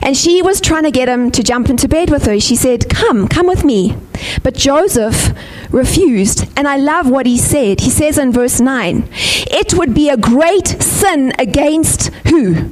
And 0.03 0.17
she 0.17 0.41
was 0.41 0.61
trying 0.61 0.85
to 0.85 0.91
get 0.91 1.09
him 1.09 1.31
to 1.33 1.43
jump 1.43 1.69
into 1.69 1.87
bed 1.87 2.11
with 2.11 2.25
her. 2.25 2.41
She 2.41 2.57
said, 2.57 2.89
Come, 2.89 3.29
come 3.29 3.47
with 3.47 3.65
me. 3.65 3.97
But 4.43 4.55
Joseph 4.55 5.35
refused. 5.71 6.49
And 6.57 6.67
I 6.67 6.77
love 6.77 7.11
what 7.11 7.27
he 7.27 7.37
said. 7.37 7.81
He 7.81 7.91
says 7.91 8.17
in 8.17 8.33
verse 8.33 8.61
9, 8.61 9.09
It 9.13 9.75
would 9.75 9.95
be 9.95 10.09
a 10.09 10.17
great 10.17 10.69
sin 10.69 11.33
against 11.39 12.07
who? 12.29 12.71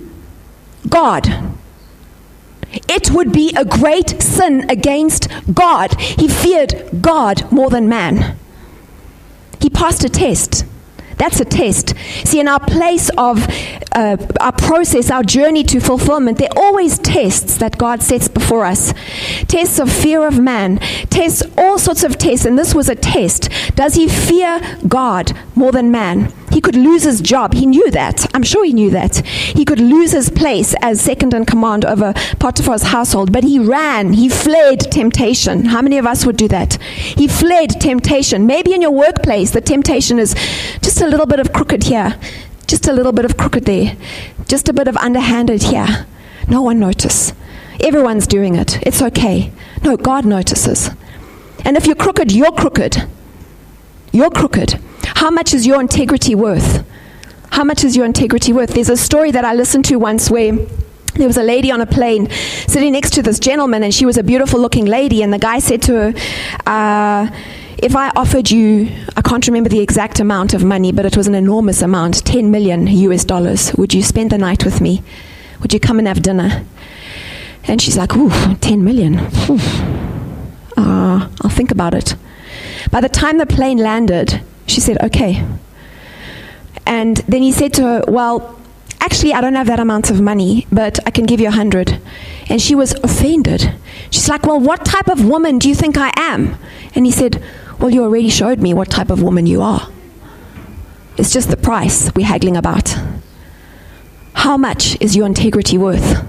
God 0.89 1.58
it 2.73 3.11
would 3.11 3.33
be 3.33 3.55
a 3.57 3.65
great 3.65 4.21
sin 4.23 4.69
against 4.69 5.29
God. 5.53 5.99
He 6.01 6.29
feared 6.29 7.01
God 7.01 7.51
more 7.51 7.71
than 7.71 7.89
man. 7.89 8.37
He 9.61 9.71
passed 9.71 10.05
a 10.05 10.09
test. 10.09 10.65
That's 11.17 11.41
a 11.41 11.45
test. 11.45 11.95
See, 12.25 12.39
in 12.39 12.47
our 12.47 12.61
place 12.61 13.11
of 13.19 13.45
uh, 13.93 14.17
our 14.41 14.53
process, 14.53 15.11
our 15.11 15.25
journey 15.25 15.65
to 15.65 15.81
fulfillment, 15.81 16.39
there 16.39 16.49
are 16.55 16.63
always 16.63 16.99
tests 16.99 17.59
that 17.59 17.77
God 17.77 18.03
sets 18.03 18.29
before 18.29 18.65
us. 18.65 18.95
Tests 19.49 19.81
of 19.81 19.91
fear 19.91 20.27
of 20.27 20.39
man, 20.39 20.79
tests, 21.11 21.43
all 21.57 21.79
sorts 21.79 22.05
of 22.05 22.19
tests, 22.19 22.47
and 22.47 22.57
this 22.57 22.73
was 22.73 22.89
a 22.89 22.95
test. 22.95 23.51
Does 23.75 23.95
he 23.95 24.09
fear 24.09 24.61
God 24.87 25.33
more 25.57 25.73
than 25.73 25.91
man? 25.91 26.33
He 26.51 26.61
could 26.61 26.77
lose 26.77 27.03
his 27.03 27.21
job. 27.21 27.55
He 27.55 27.67
knew 27.67 27.91
that. 27.91 28.27
I'm 28.35 28.43
sure 28.43 28.65
he 28.65 28.73
knew 28.73 28.91
that. 28.91 29.17
He 29.27 29.65
could 29.65 29.81
lose 29.81 30.13
his 30.13 30.31
place 30.31 30.75
as 30.81 31.01
second 31.01 31.35
in 31.35 31.45
command 31.45 31.85
over 31.85 32.13
Potiphar's 32.39 32.85
household, 32.85 33.33
but 33.33 33.45
he 33.45 33.59
ran. 33.59 34.13
He 34.13 34.29
fled 34.29 34.81
temptation. 34.81 35.67
How 35.67 35.83
many 35.83 35.99
of 35.99 36.07
us 36.07 36.25
would 36.25 36.37
do 36.37 36.49
that? 36.49 36.75
He 36.83 37.29
fled 37.29 37.81
temptation. 37.81 38.47
Maybe 38.47 38.73
in 38.73 38.83
your 38.83 38.91
workplace, 38.91 39.51
the 39.51 39.61
temptation 39.61 40.19
is 40.19 40.35
just 40.83 41.01
a 41.01 41.07
little 41.07 41.27
bit 41.27 41.41
of 41.41 41.53
crooked 41.53 41.85
here, 41.85 42.19
just 42.67 42.89
a 42.89 42.93
little 42.93 43.13
bit 43.13 43.25
of 43.25 43.37
crooked 43.37 43.65
there, 43.65 43.97
just 44.47 44.69
a 44.69 44.73
bit 44.73 44.89
of 44.89 44.97
underhanded 44.97 45.65
here. 45.65 46.07
No 46.49 46.63
one 46.63 46.79
notices. 46.81 47.35
Everyone's 47.81 48.27
doing 48.27 48.57
it. 48.57 48.79
It's 48.87 49.03
okay. 49.03 49.53
No, 49.85 49.97
God 49.97 50.25
notices. 50.25 50.91
And 51.65 51.77
if 51.77 51.87
you're 51.87 51.95
crooked, 51.95 52.33
you're 52.33 52.53
crooked. 52.53 53.09
You're 54.13 54.31
crooked. 54.31 54.81
How 55.03 55.31
much 55.31 55.53
is 55.55 55.67
your 55.67 55.81
integrity 55.81 56.35
worth? 56.35 56.85
How 57.51 57.65
much 57.65 57.85
is 57.85 57.97
your 57.97 58.07
integrity 58.07 58.53
worth? 58.53 58.71
There's 58.71 58.89
a 58.89 58.97
story 58.97 59.31
that 59.31 59.45
I 59.45 59.55
listened 59.55 59.85
to 59.87 59.97
once 59.97 60.31
where 60.31 60.53
there 61.15 61.27
was 61.27 61.37
a 61.37 61.43
lady 61.43 61.71
on 61.71 61.81
a 61.81 61.87
plane 61.87 62.31
sitting 62.31 62.93
next 62.93 63.13
to 63.15 63.23
this 63.23 63.39
gentleman, 63.39 63.83
and 63.83 63.93
she 63.93 64.07
was 64.07 64.17
a 64.17 64.23
beautiful 64.23 64.61
looking 64.61 64.87
lady. 64.87 65.23
And 65.23 65.33
the 65.33 65.39
guy 65.39 65.59
said 65.59 65.83
to 65.83 65.95
her, 65.95 66.15
uh, 66.67 67.31
If 67.79 67.97
I 67.97 68.11
offered 68.11 68.51
you, 68.51 68.89
I 69.17 69.23
can't 69.23 69.47
remember 69.47 69.69
the 69.69 69.81
exact 69.81 70.21
amount 70.21 70.55
of 70.55 70.65
money, 70.65 70.93
but 70.93 71.05
it 71.05 71.17
was 71.17 71.27
an 71.27 71.35
enormous 71.35 71.83
amount 71.83 72.25
10 72.25 72.51
million 72.51 72.87
US 72.87 73.25
dollars, 73.25 73.75
would 73.75 73.93
you 73.93 74.03
spend 74.03 74.31
the 74.31 74.39
night 74.39 74.65
with 74.65 74.81
me? 74.81 75.03
Would 75.61 75.73
you 75.73 75.81
come 75.81 75.99
and 75.99 76.07
have 76.07 76.23
dinner? 76.23 76.65
And 77.65 77.83
she's 77.83 77.97
like, 77.97 78.17
Ooh, 78.17 78.31
10 78.57 78.85
million. 78.85 79.19
Ooh. 79.51 79.59
Uh, 80.77 81.29
I'll 81.43 81.51
think 81.51 81.73
about 81.73 81.95
it. 81.95 82.15
By 82.91 83.01
the 83.01 83.09
time 83.09 83.39
the 83.39 83.47
plane 83.47 83.79
landed, 83.79 84.43
she 84.67 84.81
said, 84.81 84.99
Okay. 85.03 85.45
And 86.87 87.19
then 87.29 87.43
he 87.43 87.53
said 87.53 87.75
to 87.75 87.83
her, 87.83 88.05
Well, 88.09 88.59
actually, 89.01 89.35
I 89.35 89.41
don't 89.41 89.55
have 89.55 89.67
that 89.67 89.81
amount 89.81 90.11
of 90.11 90.21
money, 90.21 90.67
but 90.73 90.99
I 91.07 91.11
can 91.11 91.27
give 91.27 91.41
you 91.41 91.49
a 91.49 91.53
hundred. 91.53 92.01
And 92.49 92.63
she 92.63 92.75
was 92.75 92.95
offended. 93.05 93.75
She's 94.11 94.29
like, 94.29 94.45
Well, 94.45 94.61
what 94.61 94.85
type 94.85 95.09
of 95.09 95.25
woman 95.25 95.59
do 95.59 95.69
you 95.69 95.75
think 95.75 95.97
I 95.99 96.13
am? 96.17 96.57
And 96.95 97.05
he 97.07 97.13
said, 97.13 97.43
Well, 97.79 97.91
you 97.91 98.03
already 98.03 98.31
showed 98.31 98.61
me 98.61 98.75
what 98.75 98.91
type 98.91 99.11
of 99.11 99.23
woman 99.23 99.47
you 99.47 99.63
are. 99.63 99.89
It's 101.17 101.33
just 101.33 101.51
the 101.51 101.57
price 101.57 102.11
we're 102.15 102.27
haggling 102.27 102.57
about. 102.57 102.97
How 104.35 104.57
much 104.57 104.97
is 105.01 105.17
your 105.17 105.27
integrity 105.27 105.77
worth? 105.77 106.25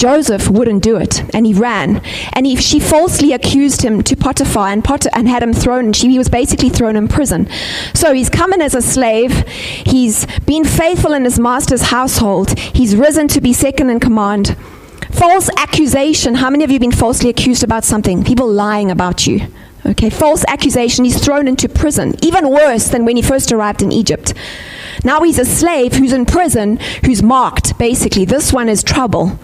Joseph 0.00 0.48
wouldn't 0.48 0.82
do 0.82 0.96
it, 0.96 1.22
and 1.34 1.44
he 1.44 1.52
ran. 1.52 2.00
And 2.32 2.46
he, 2.46 2.56
she 2.56 2.80
falsely 2.80 3.34
accused 3.34 3.82
him 3.82 4.02
to 4.04 4.16
Potiphar 4.16 4.68
and, 4.68 4.82
Pot- 4.82 5.04
and 5.12 5.28
had 5.28 5.42
him 5.42 5.52
thrown. 5.52 5.84
And 5.84 5.94
She, 5.96 6.08
he 6.08 6.16
was 6.16 6.30
basically 6.30 6.70
thrown 6.70 6.96
in 6.96 7.06
prison. 7.06 7.46
So 7.92 8.14
he's 8.14 8.30
come 8.30 8.54
in 8.54 8.62
as 8.62 8.74
a 8.74 8.80
slave. 8.80 9.46
He's 9.46 10.24
been 10.46 10.64
faithful 10.64 11.12
in 11.12 11.24
his 11.24 11.38
master's 11.38 11.82
household. 11.82 12.58
He's 12.58 12.96
risen 12.96 13.28
to 13.28 13.42
be 13.42 13.52
second 13.52 13.90
in 13.90 14.00
command. 14.00 14.56
False 15.10 15.50
accusation. 15.58 16.36
How 16.36 16.48
many 16.48 16.64
of 16.64 16.70
you 16.70 16.76
have 16.76 16.80
been 16.80 16.92
falsely 16.92 17.28
accused 17.28 17.62
about 17.62 17.84
something? 17.84 18.24
People 18.24 18.50
lying 18.50 18.90
about 18.90 19.26
you. 19.26 19.48
Okay, 19.84 20.08
false 20.08 20.46
accusation. 20.48 21.04
He's 21.04 21.22
thrown 21.22 21.46
into 21.46 21.68
prison. 21.68 22.14
Even 22.22 22.48
worse 22.48 22.88
than 22.88 23.04
when 23.04 23.16
he 23.16 23.22
first 23.22 23.52
arrived 23.52 23.82
in 23.82 23.92
Egypt. 23.92 24.32
Now 25.04 25.20
he's 25.22 25.38
a 25.38 25.44
slave 25.44 25.92
who's 25.92 26.14
in 26.14 26.24
prison, 26.24 26.78
who's 27.04 27.22
marked, 27.22 27.78
basically. 27.78 28.24
This 28.24 28.50
one 28.50 28.70
is 28.70 28.82
trouble. 28.82 29.38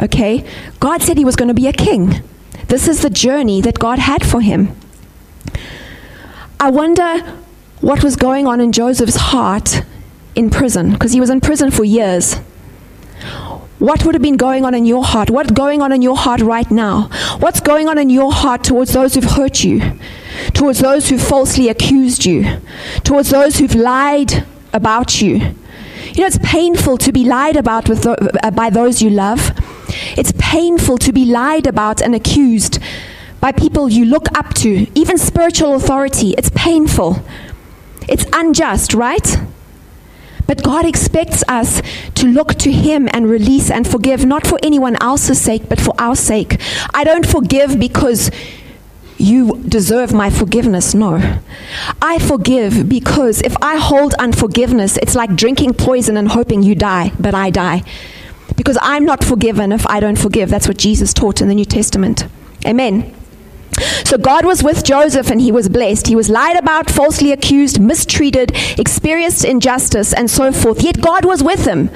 Okay? 0.00 0.44
God 0.80 1.02
said 1.02 1.18
he 1.18 1.24
was 1.24 1.36
going 1.36 1.48
to 1.48 1.54
be 1.54 1.66
a 1.66 1.72
king. 1.72 2.22
This 2.68 2.86
is 2.86 3.02
the 3.02 3.10
journey 3.10 3.60
that 3.62 3.78
God 3.78 3.98
had 3.98 4.24
for 4.24 4.40
him. 4.40 4.76
I 6.60 6.70
wonder 6.70 7.20
what 7.80 8.02
was 8.02 8.16
going 8.16 8.46
on 8.46 8.60
in 8.60 8.72
Joseph's 8.72 9.16
heart 9.16 9.82
in 10.34 10.50
prison, 10.50 10.92
because 10.92 11.12
he 11.12 11.20
was 11.20 11.30
in 11.30 11.40
prison 11.40 11.70
for 11.70 11.84
years. 11.84 12.36
What 13.78 14.04
would 14.04 14.14
have 14.14 14.22
been 14.22 14.36
going 14.36 14.64
on 14.64 14.74
in 14.74 14.84
your 14.84 15.04
heart? 15.04 15.30
What's 15.30 15.52
going 15.52 15.82
on 15.82 15.92
in 15.92 16.02
your 16.02 16.16
heart 16.16 16.40
right 16.40 16.68
now? 16.68 17.08
What's 17.38 17.60
going 17.60 17.88
on 17.88 17.96
in 17.96 18.10
your 18.10 18.32
heart 18.32 18.64
towards 18.64 18.92
those 18.92 19.14
who've 19.14 19.24
hurt 19.24 19.62
you? 19.62 19.98
Towards 20.52 20.80
those 20.80 21.08
who've 21.08 21.22
falsely 21.22 21.68
accused 21.68 22.24
you? 22.24 22.60
Towards 23.04 23.30
those 23.30 23.58
who've 23.58 23.74
lied 23.74 24.44
about 24.72 25.22
you? 25.22 25.36
You 26.12 26.22
know, 26.22 26.26
it's 26.26 26.38
painful 26.42 26.98
to 26.98 27.12
be 27.12 27.24
lied 27.24 27.56
about 27.56 27.88
with, 27.88 28.04
uh, 28.04 28.50
by 28.50 28.70
those 28.70 29.00
you 29.00 29.10
love. 29.10 29.52
It's 30.16 30.32
painful 30.38 30.98
to 30.98 31.12
be 31.12 31.24
lied 31.24 31.66
about 31.66 32.00
and 32.00 32.14
accused 32.14 32.78
by 33.40 33.52
people 33.52 33.88
you 33.88 34.04
look 34.04 34.26
up 34.36 34.54
to, 34.54 34.86
even 34.94 35.18
spiritual 35.18 35.74
authority. 35.74 36.34
It's 36.36 36.50
painful. 36.54 37.22
It's 38.08 38.26
unjust, 38.32 38.94
right? 38.94 39.36
But 40.46 40.62
God 40.62 40.86
expects 40.86 41.44
us 41.46 41.82
to 42.14 42.26
look 42.26 42.54
to 42.54 42.72
Him 42.72 43.08
and 43.12 43.28
release 43.28 43.70
and 43.70 43.86
forgive, 43.86 44.24
not 44.24 44.46
for 44.46 44.58
anyone 44.62 44.96
else's 45.00 45.40
sake, 45.40 45.68
but 45.68 45.80
for 45.80 45.94
our 45.98 46.16
sake. 46.16 46.58
I 46.94 47.04
don't 47.04 47.26
forgive 47.26 47.78
because 47.78 48.30
you 49.18 49.62
deserve 49.68 50.14
my 50.14 50.30
forgiveness. 50.30 50.94
No. 50.94 51.40
I 52.00 52.18
forgive 52.18 52.88
because 52.88 53.42
if 53.42 53.56
I 53.60 53.76
hold 53.76 54.14
unforgiveness, 54.14 54.96
it's 54.96 55.14
like 55.14 55.36
drinking 55.36 55.74
poison 55.74 56.16
and 56.16 56.28
hoping 56.28 56.62
you 56.62 56.74
die, 56.74 57.12
but 57.18 57.34
I 57.34 57.50
die 57.50 57.82
because 58.56 58.78
I'm 58.80 59.04
not 59.04 59.24
forgiven 59.24 59.72
if 59.72 59.86
I 59.86 60.00
don't 60.00 60.18
forgive. 60.18 60.50
That's 60.50 60.68
what 60.68 60.78
Jesus 60.78 61.12
taught 61.12 61.40
in 61.40 61.48
the 61.48 61.54
New 61.54 61.64
Testament. 61.64 62.26
Amen. 62.66 63.14
So 64.04 64.18
God 64.18 64.44
was 64.44 64.62
with 64.62 64.84
Joseph 64.84 65.30
and 65.30 65.40
he 65.40 65.52
was 65.52 65.68
blessed. 65.68 66.06
He 66.08 66.16
was 66.16 66.28
lied 66.28 66.56
about, 66.56 66.90
falsely 66.90 67.32
accused, 67.32 67.80
mistreated, 67.80 68.52
experienced 68.78 69.44
injustice, 69.44 70.12
and 70.12 70.30
so 70.30 70.52
forth. 70.52 70.82
Yet 70.82 71.00
God 71.00 71.24
was 71.24 71.42
with 71.42 71.66
him. 71.66 71.90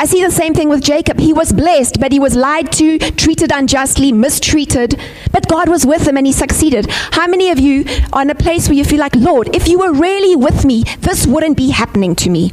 I 0.00 0.06
see 0.06 0.24
the 0.24 0.30
same 0.30 0.54
thing 0.54 0.68
with 0.68 0.82
Jacob. 0.82 1.18
He 1.18 1.32
was 1.32 1.52
blessed, 1.52 1.98
but 1.98 2.12
he 2.12 2.20
was 2.20 2.36
lied 2.36 2.70
to, 2.72 2.98
treated 2.98 3.50
unjustly, 3.52 4.12
mistreated. 4.12 4.98
But 5.32 5.48
God 5.48 5.68
was 5.68 5.84
with 5.84 6.06
him 6.06 6.16
and 6.16 6.26
he 6.26 6.32
succeeded. 6.32 6.86
How 6.90 7.26
many 7.26 7.50
of 7.50 7.58
you 7.58 7.84
are 8.12 8.22
in 8.22 8.30
a 8.30 8.34
place 8.34 8.68
where 8.68 8.76
you 8.76 8.84
feel 8.84 9.00
like, 9.00 9.16
Lord, 9.16 9.54
if 9.56 9.66
you 9.66 9.80
were 9.80 9.92
really 9.92 10.36
with 10.36 10.64
me, 10.64 10.84
this 11.00 11.26
wouldn't 11.26 11.56
be 11.56 11.70
happening 11.70 12.14
to 12.16 12.30
me? 12.30 12.52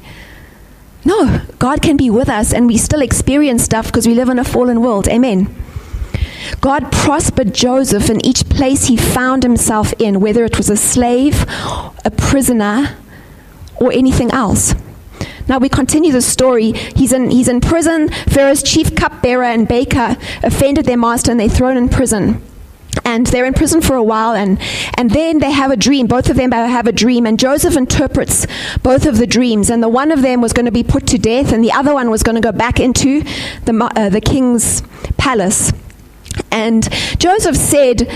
No, 1.06 1.42
God 1.60 1.84
can 1.84 1.98
be 1.98 2.10
with 2.10 2.30
us 2.30 2.52
and 2.52 2.66
we 2.66 2.78
still 2.78 3.02
experience 3.02 3.64
stuff 3.64 3.86
because 3.86 4.08
we 4.08 4.16
live 4.16 4.28
in 4.28 4.40
a 4.40 4.44
fallen 4.44 4.82
world. 4.82 5.08
Amen. 5.08 5.56
God 6.62 6.92
prospered 6.92 7.54
Joseph 7.54 8.10
in 8.10 8.26
each 8.26 8.50
place 8.50 8.88
he 8.88 8.98
found 8.98 9.44
himself 9.44 9.94
in, 10.00 10.20
whether 10.20 10.44
it 10.44 10.58
was 10.58 10.70
a 10.70 10.78
slave, 10.78 11.46
a 12.04 12.12
prisoner, 12.18 12.98
or 13.78 13.92
anything 13.92 14.32
else. 14.32 14.74
Now 15.48 15.60
we 15.60 15.70
continue 15.70 16.12
the 16.12 16.22
story. 16.22 16.72
He's 16.72 17.14
in, 17.14 17.30
he's 17.30 17.48
in 17.48 17.62
prison. 17.62 18.10
Pharaoh's 18.10 18.64
chief 18.64 18.96
cupbearer 18.96 19.44
and 19.44 19.68
baker 19.68 20.18
offended 20.44 20.86
their 20.86 20.98
master 20.98 21.32
and 21.32 21.40
they're 21.40 21.50
thrown 21.50 21.78
in 21.78 21.88
prison. 21.88 22.42
And 23.04 23.28
they're 23.28 23.46
in 23.46 23.54
prison 23.54 23.82
for 23.82 23.96
a 23.96 24.04
while, 24.04 24.34
and, 24.34 24.60
and 24.98 25.12
then 25.12 25.40
they 25.40 25.52
have 25.52 25.72
a 25.72 25.76
dream. 25.76 26.08
Both 26.08 26.30
of 26.30 26.38
them 26.38 26.52
have 26.52 26.88
a 26.88 26.92
dream, 26.92 27.26
and 27.26 27.40
Joseph 27.40 27.76
interprets 27.76 28.48
both 28.84 29.06
of 29.06 29.18
the 29.18 29.28
dreams. 29.28 29.70
And 29.70 29.84
the 29.84 29.90
one 29.90 30.12
of 30.12 30.22
them 30.22 30.42
was 30.42 30.54
going 30.54 30.66
to 30.66 30.72
be 30.72 30.84
put 30.84 31.06
to 31.08 31.18
death, 31.18 31.52
and 31.52 31.64
the 31.64 31.72
other 31.72 31.94
one 31.94 32.10
was 32.10 32.24
going 32.24 32.36
to 32.36 32.42
go 32.42 32.52
back 32.52 32.80
into 32.80 33.22
the, 33.66 33.92
uh, 33.96 34.10
the 34.10 34.22
king's 34.22 34.82
palace. 35.18 35.72
And 36.52 36.90
Joseph 37.20 37.56
said, 37.56 38.10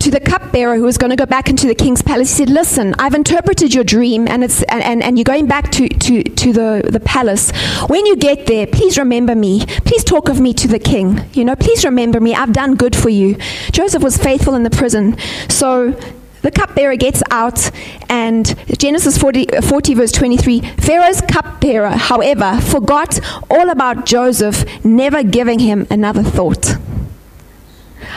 to 0.00 0.10
the 0.10 0.20
cupbearer 0.20 0.76
who 0.76 0.82
was 0.82 0.98
going 0.98 1.10
to 1.10 1.16
go 1.16 1.26
back 1.26 1.48
into 1.48 1.66
the 1.66 1.74
king's 1.74 2.02
palace, 2.02 2.30
he 2.30 2.44
said, 2.44 2.50
Listen, 2.50 2.94
I've 2.98 3.14
interpreted 3.14 3.74
your 3.74 3.84
dream 3.84 4.28
and, 4.28 4.44
it's, 4.44 4.62
and, 4.64 4.82
and, 4.82 5.02
and 5.02 5.18
you're 5.18 5.24
going 5.24 5.46
back 5.46 5.70
to, 5.72 5.88
to, 5.88 6.22
to 6.22 6.52
the, 6.52 6.88
the 6.90 7.00
palace. 7.00 7.50
When 7.88 8.06
you 8.06 8.16
get 8.16 8.46
there, 8.46 8.66
please 8.66 8.98
remember 8.98 9.34
me. 9.34 9.64
Please 9.84 10.04
talk 10.04 10.28
of 10.28 10.40
me 10.40 10.52
to 10.54 10.68
the 10.68 10.78
king. 10.78 11.20
You 11.32 11.44
know, 11.44 11.56
please 11.56 11.84
remember 11.84 12.20
me. 12.20 12.34
I've 12.34 12.52
done 12.52 12.74
good 12.74 12.94
for 12.94 13.08
you. 13.08 13.36
Joseph 13.72 14.02
was 14.02 14.16
faithful 14.16 14.54
in 14.54 14.62
the 14.62 14.70
prison. 14.70 15.16
So 15.48 15.98
the 16.42 16.50
cupbearer 16.50 16.96
gets 16.96 17.22
out, 17.30 17.70
and 18.08 18.54
Genesis 18.78 19.18
40, 19.18 19.46
40, 19.62 19.94
verse 19.94 20.12
23 20.12 20.60
Pharaoh's 20.60 21.20
cupbearer, 21.20 21.90
however, 21.90 22.60
forgot 22.60 23.18
all 23.50 23.70
about 23.70 24.06
Joseph, 24.06 24.64
never 24.84 25.22
giving 25.22 25.58
him 25.58 25.86
another 25.90 26.22
thought. 26.22 26.76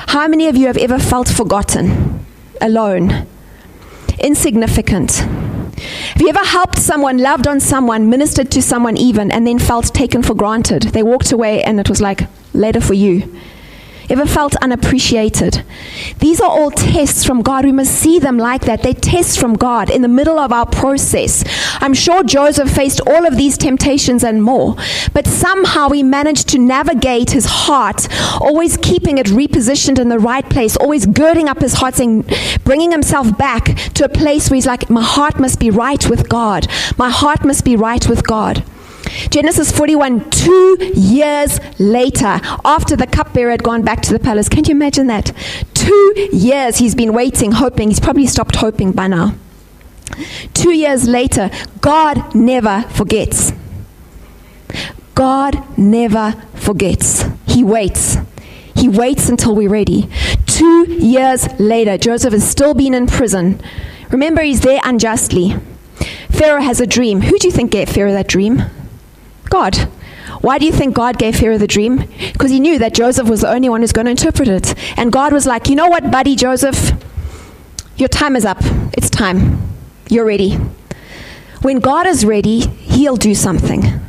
How 0.08 0.28
many 0.28 0.48
of 0.48 0.56
you 0.56 0.68
have 0.68 0.78
ever 0.78 1.00
felt 1.00 1.28
forgotten, 1.28 2.26
alone, 2.60 3.28
insignificant? 4.20 5.12
Have 5.12 6.22
you 6.22 6.30
ever 6.30 6.46
helped 6.46 6.78
someone, 6.78 7.18
loved 7.18 7.48
on 7.48 7.60
someone, 7.60 8.10
ministered 8.10 8.52
to 8.52 8.62
someone 8.62 8.98
even, 8.98 9.32
and 9.32 9.48
then 9.48 9.60
felt 9.60 9.94
taken 9.94 10.24
for 10.24 10.34
granted? 10.34 10.84
They 10.84 11.04
walked 11.04 11.32
away 11.32 11.64
and 11.64 11.80
it 11.80 11.90
was 11.90 12.02
like, 12.02 12.28
later 12.54 12.82
for 12.82 12.94
you. 12.94 13.36
Ever 14.10 14.26
felt 14.26 14.56
unappreciated? 14.58 15.64
These 16.20 16.42
are 16.42 16.50
all 16.50 16.72
tests 16.72 17.24
from 17.24 17.42
God. 17.42 17.66
We 17.66 17.72
must 17.72 17.94
see 17.94 18.20
them 18.20 18.38
like 18.38 18.64
that. 18.64 18.84
They 18.84 18.94
tests 18.94 19.38
from 19.38 19.56
God 19.56 19.90
in 19.90 20.02
the 20.02 20.08
middle 20.08 20.40
of 20.40 20.52
our 20.52 20.66
process. 20.66 21.44
I'm 21.82 21.94
sure 21.94 22.24
Joseph 22.24 22.70
faced 22.70 23.02
all 23.08 23.26
of 23.26 23.38
these 23.38 23.58
temptations 23.58 24.24
and 24.24 24.44
more, 24.44 24.76
but 25.14 25.28
somehow 25.28 25.90
he 25.90 26.04
managed 26.04 26.50
to 26.50 26.60
navigate 26.60 27.32
his 27.32 27.46
heart, 27.46 28.08
always 28.42 28.78
keeping 28.78 29.18
it 29.18 29.28
repositioned 29.28 30.00
in 30.00 30.10
the 30.10 30.20
right 30.20 30.48
place, 30.50 30.76
always 30.76 31.06
girding 31.06 31.48
up 31.48 31.60
his 31.60 31.74
heart, 31.74 31.96
saying, 31.96 32.26
bringing 32.64 32.92
himself 32.92 33.38
back 33.38 33.76
to 33.94 34.06
a 34.06 34.10
place 34.10 34.50
where 34.50 34.56
he's 34.56 34.66
like, 34.66 34.90
My 34.90 35.04
heart 35.04 35.40
must 35.40 35.60
be 35.60 35.70
right 35.70 36.10
with 36.10 36.28
God. 36.30 36.68
My 36.98 37.10
heart 37.10 37.46
must 37.46 37.64
be 37.64 37.76
right 37.76 38.08
with 38.08 38.26
God. 38.26 38.64
Genesis 39.30 39.72
41, 39.72 40.30
two 40.30 40.78
years 40.96 41.60
later, 41.80 42.40
after 42.66 42.96
the 42.96 43.08
cupbearer 43.08 43.52
had 43.52 43.64
gone 43.64 43.82
back 43.82 44.02
to 44.02 44.14
the 44.14 44.20
palace. 44.20 44.50
Can 44.50 44.64
you 44.66 44.72
imagine 44.72 45.08
that? 45.08 45.32
Two 45.74 46.14
years 46.32 46.78
he's 46.78 46.96
been 46.96 47.14
waiting, 47.14 47.52
hoping. 47.54 47.90
He's 47.90 48.00
probably 48.00 48.28
stopped 48.28 48.56
hoping 48.58 48.92
by 48.92 49.08
now. 49.08 49.36
Two 50.54 50.72
years 50.72 51.08
later, 51.08 51.50
God 51.80 52.36
never 52.36 52.84
forgets. 52.90 53.54
God 55.16 55.78
never 55.78 56.32
forgets. 56.54 57.26
He 57.48 57.64
waits. 57.64 58.18
He 58.76 58.88
waits 58.88 59.30
until 59.30 59.56
we're 59.56 59.70
ready. 59.70 60.10
Two 60.46 60.92
years 60.92 61.48
later, 61.60 61.98
Joseph 61.98 62.34
has 62.34 62.50
still 62.50 62.74
been 62.74 62.94
in 62.94 63.08
prison. 63.08 63.62
Remember, 64.10 64.42
he's 64.42 64.62
there 64.62 64.80
unjustly. 64.84 65.56
Pharaoh 66.30 66.62
has 66.62 66.80
a 66.80 66.88
dream. 66.88 67.22
Who 67.22 67.38
do 67.38 67.48
you 67.48 67.52
think 67.52 67.72
gave 67.72 67.90
Pharaoh 67.90 68.14
that 68.14 68.28
dream? 68.28 68.64
God. 69.52 69.76
Why 70.42 70.58
do 70.58 70.66
you 70.66 70.72
think 70.72 70.96
God 70.96 71.20
gave 71.20 71.36
Pharaoh 71.36 71.60
the 71.60 71.68
dream? 71.68 72.06
Because 72.32 72.50
he 72.50 72.60
knew 72.60 72.80
that 72.80 72.96
Joseph 72.96 73.30
was 73.30 73.42
the 73.42 73.52
only 73.52 73.70
one 73.70 73.82
who's 73.82 73.92
going 73.92 74.06
to 74.06 74.12
interpret 74.12 74.48
it. 74.48 74.74
And 74.98 75.12
God 75.12 75.34
was 75.34 75.46
like, 75.46 75.68
you 75.68 75.76
know 75.76 75.88
what, 75.88 76.10
buddy 76.10 76.36
Joseph? 76.36 76.94
Your 77.98 78.10
time 78.10 78.36
is 78.36 78.46
up. 78.46 78.58
It's 78.94 79.10
time. 79.10 79.62
You're 80.10 80.26
ready. 80.26 80.58
When 81.62 81.80
God 81.80 82.08
is 82.08 82.26
ready, 82.26 82.62
he'll 82.62 83.18
do 83.18 83.36
something. 83.36 84.00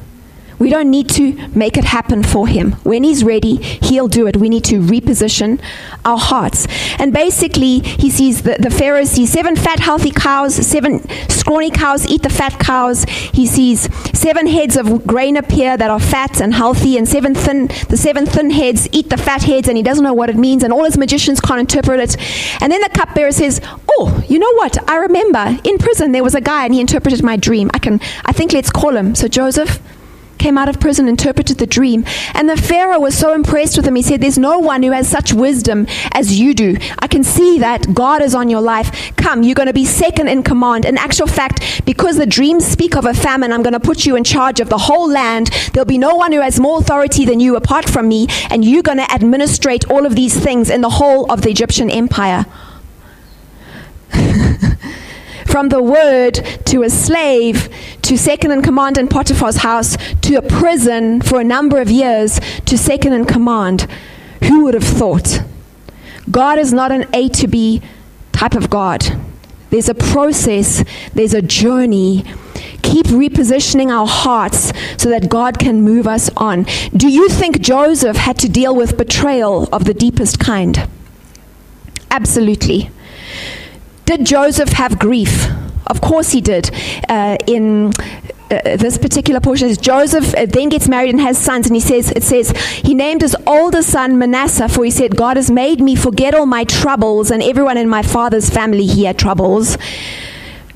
We 0.63 0.71
don't 0.71 0.93
need 0.93 1.09
to 1.11 1.35
make 1.57 1.77
it 1.77 1.83
happen 1.83 2.23
for 2.23 2.47
him. 2.47 2.75
When 2.85 3.03
he's 3.03 3.25
ready, 3.25 3.57
he'll 3.57 4.07
do 4.07 4.29
it. 4.29 4.37
We 4.37 4.49
need 4.49 4.63
to 4.67 4.81
reposition 4.81 5.61
our 6.05 6.17
hearts. 6.17 6.69
And 7.01 7.13
basically, 7.13 7.81
he 7.81 8.09
sees 8.11 8.43
the, 8.43 8.59
the 8.61 8.71
Pharaoh 8.71 9.03
sees 9.03 9.33
seven 9.33 9.57
fat, 9.57 9.81
healthy 9.81 10.13
cows, 10.13 10.55
seven 10.55 11.01
scrawny 11.29 11.73
cows 11.73 12.07
eat 12.07 12.23
the 12.23 12.31
fat 12.31 12.61
cows. 12.61 13.03
He 13.09 13.45
sees 13.45 13.93
seven 14.17 14.47
heads 14.47 14.77
of 14.77 15.05
grain 15.05 15.37
appear 15.37 15.77
that 15.77 15.91
are 15.91 15.99
fat 15.99 16.41
and 16.41 16.55
healthy, 16.55 16.97
and 16.97 17.09
seven 17.09 17.35
thin, 17.35 17.67
the 17.89 17.97
seven 17.97 18.25
thin 18.25 18.53
heads 18.53 18.89
eat 18.93 19.11
the 19.11 19.17
fat 19.17 19.43
heads, 19.43 19.67
and 19.67 19.77
he 19.77 19.83
doesn't 19.83 20.05
know 20.05 20.15
what 20.15 20.31
it 20.31 20.37
means, 20.37 20.63
and 20.63 20.73
all 20.73 20.85
his 20.85 20.97
magicians 20.97 21.41
can't 21.41 21.59
interpret 21.59 21.99
it. 21.99 22.17
And 22.63 22.71
then 22.71 22.81
the 22.83 22.91
cupbearer 22.91 23.33
says, 23.33 23.61
Oh, 23.99 24.23
you 24.29 24.39
know 24.39 24.53
what? 24.55 24.89
I 24.89 24.99
remember 24.99 25.59
in 25.65 25.79
prison 25.79 26.13
there 26.13 26.23
was 26.23 26.37
a 26.37 26.41
guy 26.41 26.67
and 26.67 26.73
he 26.73 26.81
interpreted 26.81 27.25
my 27.25 27.37
dream. 27.37 27.69
I 27.75 27.81
can 27.81 28.01
I 28.27 28.33
think 28.33 28.53
let's 28.53 28.71
call 28.71 28.97
him. 28.97 29.17
So 29.17 29.27
Joseph 29.27 29.81
came 30.43 30.59
out 30.59 30.69
of 30.69 30.81
prison, 30.81 31.07
interpreted 31.07 31.59
the 31.59 31.67
dream. 31.67 32.05
And 32.35 32.49
the 32.49 32.57
Pharaoh 32.57 32.99
was 32.99 33.17
so 33.17 33.33
impressed 33.33 33.77
with 33.77 33.87
him. 33.87 33.95
He 33.95 34.03
said, 34.03 34.21
There's 34.21 34.39
no 34.39 34.59
one 34.59 34.83
who 34.83 34.91
has 34.91 35.09
such 35.09 35.33
wisdom 35.33 35.87
as 36.13 36.39
you 36.39 36.53
do. 36.53 36.77
I 36.99 37.07
can 37.07 37.23
see 37.23 37.61
that 37.61 37.95
God 37.95 38.21
is 38.21 38.35
on 38.35 38.51
your 38.51 38.61
life. 38.61 39.15
Come, 39.17 39.45
you're 39.45 39.55
going 39.55 39.69
to 39.69 39.73
be 39.73 39.85
second 39.85 40.27
in 40.29 40.43
command. 40.43 40.85
In 40.85 40.99
actual 40.99 41.29
fact, 41.29 41.85
because 41.87 42.17
the 42.17 42.27
dreams 42.27 42.67
speak 42.67 42.97
of 42.97 43.07
a 43.07 43.15
famine, 43.15 43.53
I'm 43.53 43.63
going 43.63 43.73
to 43.73 43.81
put 43.81 44.05
you 44.05 44.17
in 44.17 44.25
charge 44.25 44.59
of 44.59 44.69
the 44.69 44.79
whole 44.79 45.09
land. 45.09 45.51
There'll 45.73 45.87
be 45.87 45.99
no 45.99 46.17
one 46.17 46.33
who 46.33 46.41
has 46.41 46.59
more 46.59 46.81
authority 46.81 47.25
than 47.25 47.39
you 47.39 47.55
apart 47.55 47.89
from 47.89 48.09
me, 48.09 48.27
and 48.51 48.65
you're 48.65 48.83
going 48.83 48.99
to 48.99 49.11
administrate 49.13 49.89
all 49.91 50.05
of 50.05 50.17
these 50.17 50.37
things 50.39 50.71
in 50.71 50.81
the 50.81 50.91
whole 50.91 51.31
of 51.31 51.43
the 51.43 51.51
Egyptian 51.51 51.89
empire. 51.89 52.47
from 55.53 55.69
the 55.69 55.83
word 55.83 56.33
to 56.65 56.83
a 56.83 56.89
slave 56.89 57.69
to 58.01 58.17
second 58.17 58.53
in 58.53 58.63
command 58.63 58.97
in 58.97 59.07
Potiphar's 59.07 59.59
house 59.59 59.99
to 60.23 60.37
a 60.37 60.41
prison 60.41 61.21
for 61.21 61.43
a 61.43 61.45
number 61.45 61.79
of 61.79 61.91
years 61.91 62.41
to 62.65 62.79
second 62.79 63.13
in 63.13 63.27
command. 63.27 63.87
Who 64.45 64.65
would 64.65 64.73
have 64.73 64.83
thought? 64.83 65.43
God 66.31 66.59
is 66.59 66.73
not 66.73 66.91
an 66.91 67.07
A 67.13 67.29
to 67.29 67.47
B 67.47 67.83
type 68.33 68.55
of 68.55 68.71
God. 68.71 69.05
There's 69.69 69.91
a 69.91 69.95
process, 69.95 70.85
there's 71.13 71.35
a 71.35 71.43
journey. 71.43 72.25
Keep 72.81 73.09
repositioning 73.09 73.91
our 73.91 74.07
hearts 74.07 74.73
so 74.97 75.11
that 75.11 75.29
God 75.29 75.59
can 75.59 75.83
move 75.83 76.07
us 76.07 76.31
on. 76.35 76.65
Do 76.97 77.09
you 77.09 77.29
think 77.29 77.61
Joseph 77.61 78.17
had 78.17 78.39
to 78.39 78.49
deal 78.49 78.75
with 78.75 78.97
betrayal 78.97 79.69
of 79.71 79.85
the 79.85 79.93
deepest 79.93 80.41
kind? 80.41 80.89
Absolutely. 82.11 82.91
Did 84.15 84.27
Joseph 84.27 84.69
have 84.75 84.99
grief? 84.99 85.47
Of 85.87 86.03
course 86.03 86.33
he 86.33 86.43
did. 86.43 86.71
Uh, 87.09 87.39
in 87.47 87.87
uh, 88.51 88.77
this 88.77 88.99
particular 88.99 89.41
portion 89.41 89.71
is 89.71 89.79
Joseph 89.79 90.35
uh, 90.35 90.45
then 90.45 90.69
gets 90.69 90.87
married 90.87 91.15
and 91.15 91.21
has 91.23 91.39
sons, 91.39 91.67
and 91.67 91.75
he 91.75 91.81
says, 91.81 92.11
it 92.11 92.23
says, 92.23 92.51
he 92.51 92.93
named 92.93 93.23
his 93.23 93.35
older 93.47 93.83
son 93.83 94.19
Manasseh, 94.19 94.69
for 94.69 94.85
he 94.85 94.91
said, 94.91 95.17
God 95.17 95.39
has 95.39 95.51
made 95.51 95.81
me 95.81 95.97
forget 95.97 96.35
all 96.35 96.45
my 96.45 96.65
troubles, 96.65 97.31
and 97.31 97.43
everyone 97.43 97.79
in 97.79 97.89
my 97.89 98.03
father's 98.03 98.51
family 98.51 98.85
he 98.85 99.05
had 99.05 99.19
troubles. 99.19 99.79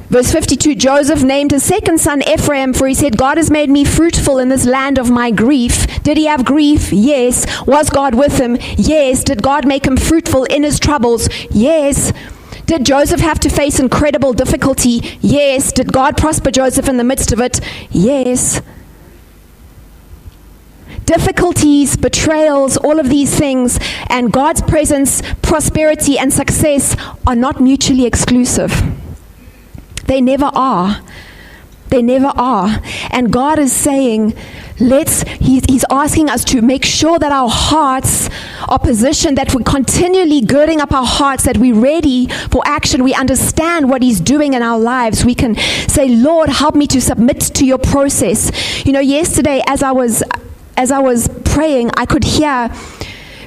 Verse 0.08 0.32
52 0.32 0.74
Joseph 0.74 1.22
named 1.22 1.50
his 1.50 1.62
second 1.62 1.98
son 2.00 2.22
Ephraim, 2.26 2.72
for 2.72 2.88
he 2.88 2.94
said, 2.94 3.18
God 3.18 3.36
has 3.36 3.50
made 3.50 3.68
me 3.68 3.84
fruitful 3.84 4.38
in 4.38 4.48
this 4.48 4.64
land 4.64 4.96
of 4.96 5.10
my 5.10 5.30
grief. 5.30 6.02
Did 6.02 6.16
he 6.16 6.24
have 6.24 6.46
grief? 6.46 6.90
Yes. 6.90 7.44
Was 7.66 7.90
God 7.90 8.14
with 8.14 8.38
him? 8.38 8.56
Yes. 8.78 9.22
Did 9.24 9.42
God 9.42 9.66
make 9.66 9.86
him 9.86 9.98
fruitful 9.98 10.44
in 10.44 10.62
his 10.62 10.80
troubles? 10.80 11.28
Yes. 11.50 12.14
Did 12.66 12.84
Joseph 12.84 13.20
have 13.20 13.38
to 13.40 13.48
face 13.48 13.78
incredible 13.78 14.32
difficulty? 14.32 15.18
Yes. 15.20 15.72
Did 15.72 15.92
God 15.92 16.16
prosper 16.16 16.50
Joseph 16.50 16.88
in 16.88 16.96
the 16.96 17.04
midst 17.04 17.32
of 17.32 17.40
it? 17.40 17.60
Yes. 17.90 18.60
Difficulties, 21.04 21.96
betrayals, 21.96 22.76
all 22.76 22.98
of 22.98 23.08
these 23.08 23.38
things, 23.38 23.78
and 24.10 24.32
God's 24.32 24.60
presence, 24.62 25.22
prosperity, 25.40 26.18
and 26.18 26.32
success 26.32 26.96
are 27.24 27.36
not 27.36 27.60
mutually 27.60 28.06
exclusive. 28.06 28.82
They 30.06 30.20
never 30.20 30.50
are. 30.52 31.00
They 31.88 32.02
never 32.02 32.32
are. 32.36 32.80
And 33.10 33.32
God 33.32 33.58
is 33.58 33.72
saying, 33.72 34.34
let's, 34.80 35.22
he's, 35.22 35.84
asking 35.90 36.28
us 36.28 36.44
to 36.44 36.62
make 36.62 36.84
sure 36.84 37.18
that 37.18 37.30
our 37.32 37.48
hearts 37.48 38.28
are 38.68 38.78
positioned, 38.78 39.38
that 39.38 39.54
we're 39.54 39.62
continually 39.62 40.40
girding 40.40 40.80
up 40.80 40.92
our 40.92 41.06
hearts, 41.06 41.44
that 41.44 41.58
we're 41.58 41.78
ready 41.78 42.26
for 42.50 42.62
action. 42.66 43.04
We 43.04 43.14
understand 43.14 43.88
what 43.88 44.02
He's 44.02 44.20
doing 44.20 44.54
in 44.54 44.62
our 44.62 44.78
lives. 44.78 45.24
We 45.24 45.34
can 45.34 45.54
say, 45.54 46.08
Lord, 46.08 46.48
help 46.48 46.74
me 46.74 46.86
to 46.88 47.00
submit 47.00 47.40
to 47.40 47.64
your 47.64 47.78
process. 47.78 48.84
You 48.84 48.92
know, 48.92 49.00
yesterday 49.00 49.62
as 49.66 49.82
I 49.82 49.92
was, 49.92 50.22
as 50.76 50.90
I 50.90 50.98
was 50.98 51.28
praying, 51.44 51.90
I 51.96 52.06
could 52.06 52.24
hear 52.24 52.70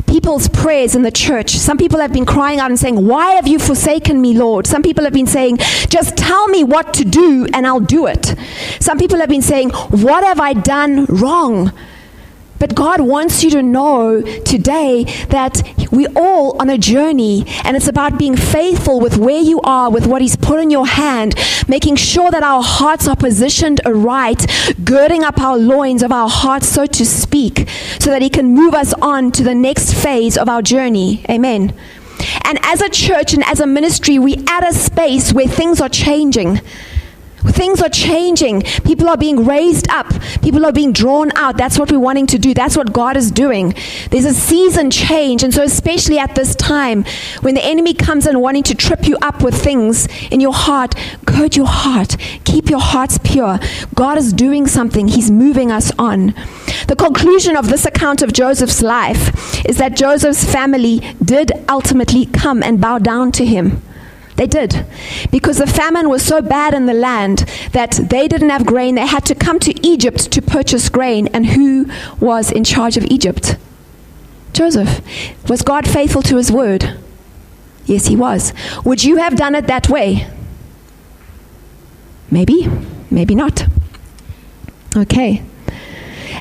people's 0.09 0.49
prayers 0.49 0.95
in 0.95 1.03
the 1.03 1.11
church. 1.11 1.51
Some 1.51 1.77
people 1.77 1.99
have 1.99 2.11
been 2.11 2.25
crying 2.25 2.59
out 2.59 2.69
and 2.69 2.79
saying, 2.79 3.05
Why 3.05 3.31
have 3.31 3.47
you 3.47 3.59
forsaken 3.59 4.19
me, 4.21 4.33
Lord? 4.33 4.67
Some 4.67 4.81
people 4.81 5.03
have 5.03 5.13
been 5.13 5.27
saying, 5.27 5.57
Just 5.89 6.17
tell 6.17 6.47
me 6.47 6.63
what 6.63 6.93
to 6.95 7.05
do 7.05 7.47
and 7.53 7.65
I'll 7.67 7.79
do 7.79 8.07
it. 8.07 8.35
Some 8.79 8.97
people 8.97 9.19
have 9.19 9.29
been 9.29 9.41
saying, 9.41 9.69
What 9.69 10.23
have 10.23 10.39
I 10.39 10.53
done 10.53 11.05
wrong? 11.05 11.71
But 12.59 12.75
God 12.75 13.01
wants 13.01 13.43
you 13.43 13.49
to 13.51 13.63
know 13.63 14.21
today 14.43 15.05
that 15.29 15.63
we're 15.91 16.11
all 16.15 16.59
on 16.61 16.69
a 16.69 16.77
journey, 16.77 17.45
and 17.63 17.75
it's 17.75 17.87
about 17.87 18.19
being 18.19 18.35
faithful 18.35 18.99
with 18.99 19.17
where 19.17 19.41
you 19.41 19.61
are, 19.61 19.89
with 19.89 20.05
what 20.05 20.21
He's 20.21 20.35
put 20.35 20.59
in 20.59 20.69
your 20.69 20.85
hand, 20.85 21.35
making 21.67 21.95
sure 21.95 22.29
that 22.31 22.43
our 22.43 22.61
hearts 22.61 23.07
are 23.07 23.15
positioned 23.15 23.81
aright, 23.85 24.45
girding 24.83 25.23
up 25.23 25.39
our 25.39 25.57
loins 25.57 26.03
of 26.03 26.11
our 26.11 26.29
hearts, 26.29 26.67
so 26.67 26.85
to 26.85 27.05
speak, 27.05 27.67
so 27.99 28.09
that 28.11 28.21
He 28.21 28.29
can 28.29 28.53
move 28.53 28.73
us 28.73 28.93
on 29.01 29.31
to 29.31 29.43
the 29.43 29.55
next 29.55 29.93
phase 29.93 30.37
of 30.37 30.49
our 30.49 30.61
journey. 30.61 31.25
Amen. 31.29 31.73
And 32.43 32.59
as 32.63 32.81
a 32.81 32.89
church 32.89 33.33
and 33.33 33.43
as 33.45 33.59
a 33.59 33.67
ministry, 33.67 34.19
we 34.19 34.43
at 34.47 34.67
a 34.67 34.73
space 34.73 35.31
where 35.31 35.47
things 35.47 35.79
are 35.79 35.89
changing. 35.89 36.59
Things 37.47 37.81
are 37.81 37.89
changing. 37.89 38.61
People 38.85 39.09
are 39.09 39.17
being 39.17 39.45
raised 39.45 39.89
up. 39.89 40.07
People 40.41 40.65
are 40.65 40.71
being 40.71 40.93
drawn 40.93 41.31
out. 41.35 41.57
That's 41.57 41.79
what 41.79 41.91
we're 41.91 41.99
wanting 41.99 42.27
to 42.27 42.37
do. 42.37 42.53
That's 42.53 42.75
what 42.75 42.93
God 42.93 43.17
is 43.17 43.31
doing. 43.31 43.73
There's 44.11 44.25
a 44.25 44.33
season 44.33 44.91
change. 44.91 45.43
And 45.43 45.53
so, 45.53 45.63
especially 45.63 46.19
at 46.19 46.35
this 46.35 46.55
time, 46.55 47.05
when 47.41 47.55
the 47.55 47.65
enemy 47.65 47.93
comes 47.93 48.27
in 48.27 48.39
wanting 48.39 48.63
to 48.63 48.75
trip 48.75 49.07
you 49.07 49.17
up 49.21 49.41
with 49.43 49.55
things 49.55 50.07
in 50.31 50.39
your 50.41 50.53
heart, 50.53 50.95
gird 51.25 51.55
your 51.55 51.67
heart. 51.67 52.17
Keep 52.45 52.69
your 52.69 52.81
hearts 52.81 53.17
pure. 53.23 53.59
God 53.95 54.17
is 54.17 54.33
doing 54.33 54.67
something, 54.67 55.07
He's 55.07 55.31
moving 55.31 55.71
us 55.71 55.91
on. 55.97 56.33
The 56.87 56.95
conclusion 56.97 57.55
of 57.55 57.69
this 57.69 57.85
account 57.85 58.21
of 58.21 58.33
Joseph's 58.33 58.81
life 58.81 59.65
is 59.65 59.77
that 59.77 59.95
Joseph's 59.95 60.43
family 60.43 60.99
did 61.23 61.51
ultimately 61.69 62.25
come 62.25 62.63
and 62.63 62.81
bow 62.81 62.99
down 62.99 63.31
to 63.33 63.45
him. 63.45 63.81
They 64.39 64.47
did. 64.47 64.85
Because 65.31 65.57
the 65.57 65.67
famine 65.67 66.07
was 66.07 66.23
so 66.23 66.41
bad 66.41 66.73
in 66.73 66.85
the 66.85 66.93
land 66.93 67.39
that 67.73 67.99
they 68.09 68.25
didn't 68.25 68.51
have 68.51 68.65
grain. 68.65 68.95
They 68.95 69.05
had 69.05 69.25
to 69.25 69.35
come 69.35 69.59
to 69.59 69.85
Egypt 69.85 70.31
to 70.31 70.41
purchase 70.41 70.87
grain. 70.87 71.27
And 71.33 71.45
who 71.45 71.91
was 72.21 72.49
in 72.49 72.63
charge 72.63 72.95
of 72.95 73.03
Egypt? 73.07 73.57
Joseph. 74.53 75.01
Was 75.49 75.61
God 75.61 75.85
faithful 75.85 76.21
to 76.21 76.37
his 76.37 76.53
word? 76.53 76.97
Yes, 77.85 78.05
he 78.05 78.15
was. 78.15 78.53
Would 78.85 79.03
you 79.03 79.17
have 79.17 79.35
done 79.35 79.55
it 79.55 79.67
that 79.67 79.89
way? 79.89 80.25
Maybe, 82.31 82.65
maybe 83.11 83.35
not. 83.35 83.65
Okay. 84.95 85.43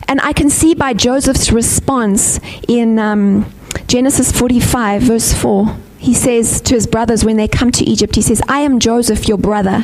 And 0.06 0.20
I 0.20 0.32
can 0.32 0.50
see 0.50 0.72
by 0.72 0.94
Joseph's 0.94 1.50
response 1.50 2.38
in 2.68 3.00
um, 3.00 3.52
Genesis 3.88 4.30
45, 4.30 5.02
verse 5.02 5.32
4 5.32 5.76
he 6.08 6.14
says 6.14 6.62
to 6.62 6.72
his 6.72 6.86
brothers 6.86 7.22
when 7.22 7.36
they 7.36 7.46
come 7.46 7.70
to 7.70 7.84
Egypt, 7.84 8.14
he 8.14 8.22
says, 8.22 8.40
I 8.48 8.60
am 8.60 8.80
Joseph, 8.80 9.28
your 9.28 9.36
brother, 9.36 9.80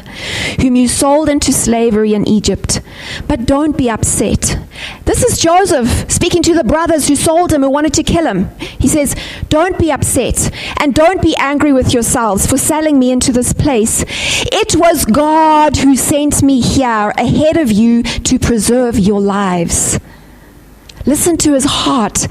whom 0.59 0.75
you 0.75 0.89
sold 0.89 1.29
into 1.29 1.53
slavery 1.53 2.15
in 2.15 2.27
Egypt. 2.27 2.81
But 3.29 3.45
don't 3.45 3.77
be 3.77 3.91
upset. 3.91 4.59
This 5.05 5.23
is 5.23 5.37
Joseph 5.37 6.11
speaking 6.11 6.43
to 6.45 6.55
the 6.55 6.65
brothers 6.65 7.09
who 7.09 7.15
sold 7.15 7.53
him, 7.53 7.61
who 7.61 7.69
wanted 7.69 7.93
to 7.93 8.03
kill 8.03 8.27
him. 8.27 8.49
He 8.59 8.89
says, 8.89 9.15
Don't 9.51 9.79
be 9.79 9.93
upset 9.93 10.51
and 10.81 10.95
don't 10.95 11.21
be 11.21 11.37
angry 11.37 11.75
with 11.75 11.93
yourselves 11.93 12.47
for 12.47 12.57
selling 12.57 12.99
me 12.99 13.11
into 13.11 13.31
this 13.31 13.53
place. 13.53 14.03
It 14.09 14.77
was 14.77 15.05
God 15.05 15.77
who 15.77 15.95
sent 15.95 16.43
me 16.43 16.63
here 16.63 17.13
ahead 17.19 17.59
of 17.59 17.71
you 17.71 18.03
to 18.03 18.39
preserve 18.39 18.99
your 18.99 19.21
lives. 19.21 20.01
Listen 21.07 21.37
to 21.39 21.53
his 21.53 21.65
heart. 21.65 22.29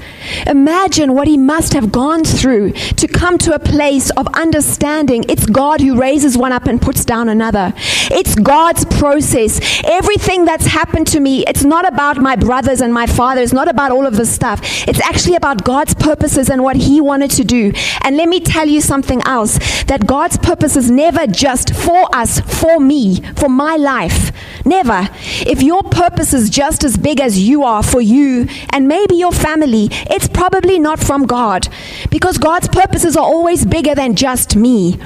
Imagine 0.48 1.14
what 1.14 1.28
he 1.28 1.36
must 1.38 1.74
have 1.74 1.92
gone 1.92 2.24
through 2.24 2.72
to 2.72 3.06
come 3.06 3.38
to 3.38 3.54
a 3.54 3.58
place 3.58 4.10
of 4.10 4.26
understanding. 4.34 5.24
It's 5.28 5.46
God 5.46 5.80
who 5.80 5.96
raises 5.98 6.36
one 6.36 6.50
up 6.50 6.66
and 6.66 6.82
puts 6.82 7.04
down 7.04 7.28
another. 7.28 7.72
It's 8.10 8.34
God's 8.34 8.84
process. 8.84 9.60
Everything 9.84 10.44
that's 10.44 10.66
happened 10.66 11.06
to 11.08 11.20
me, 11.20 11.44
it's 11.46 11.62
not 11.62 11.86
about 11.86 12.18
my 12.18 12.34
brothers 12.34 12.80
and 12.80 12.92
my 12.92 13.06
father. 13.06 13.42
It's 13.42 13.52
not 13.52 13.68
about 13.68 13.92
all 13.92 14.06
of 14.06 14.16
this 14.16 14.34
stuff. 14.34 14.60
It's 14.88 15.00
actually 15.00 15.36
about 15.36 15.64
God's 15.64 15.94
purposes 15.94 16.50
and 16.50 16.62
what 16.62 16.76
he 16.76 17.00
wanted 17.00 17.30
to 17.32 17.44
do. 17.44 17.72
And 18.02 18.16
let 18.16 18.28
me 18.28 18.40
tell 18.40 18.66
you 18.66 18.80
something 18.80 19.22
else 19.22 19.84
that 19.84 20.06
God's 20.06 20.36
purpose 20.38 20.74
is 20.76 20.90
never 20.90 21.28
just 21.28 21.74
for 21.74 22.08
us, 22.14 22.40
for 22.40 22.80
me, 22.80 23.20
for 23.36 23.48
my 23.48 23.76
life. 23.76 24.32
Never. 24.64 25.08
If 25.46 25.62
your 25.62 25.82
purpose 25.84 26.32
is 26.32 26.50
just 26.50 26.82
as 26.82 26.96
big 26.96 27.20
as 27.20 27.38
you 27.38 27.62
are 27.62 27.82
for 27.82 28.00
you, 28.00 28.48
and 28.70 28.88
maybe 28.88 29.16
your 29.16 29.32
family, 29.32 29.88
it's 30.10 30.28
probably 30.28 30.78
not 30.78 31.00
from 31.00 31.26
God 31.26 31.68
because 32.10 32.38
God's 32.38 32.68
purposes 32.68 33.16
are 33.16 33.24
always 33.24 33.64
bigger 33.64 33.94
than 33.94 34.14
just 34.16 34.56
me. 34.56 34.98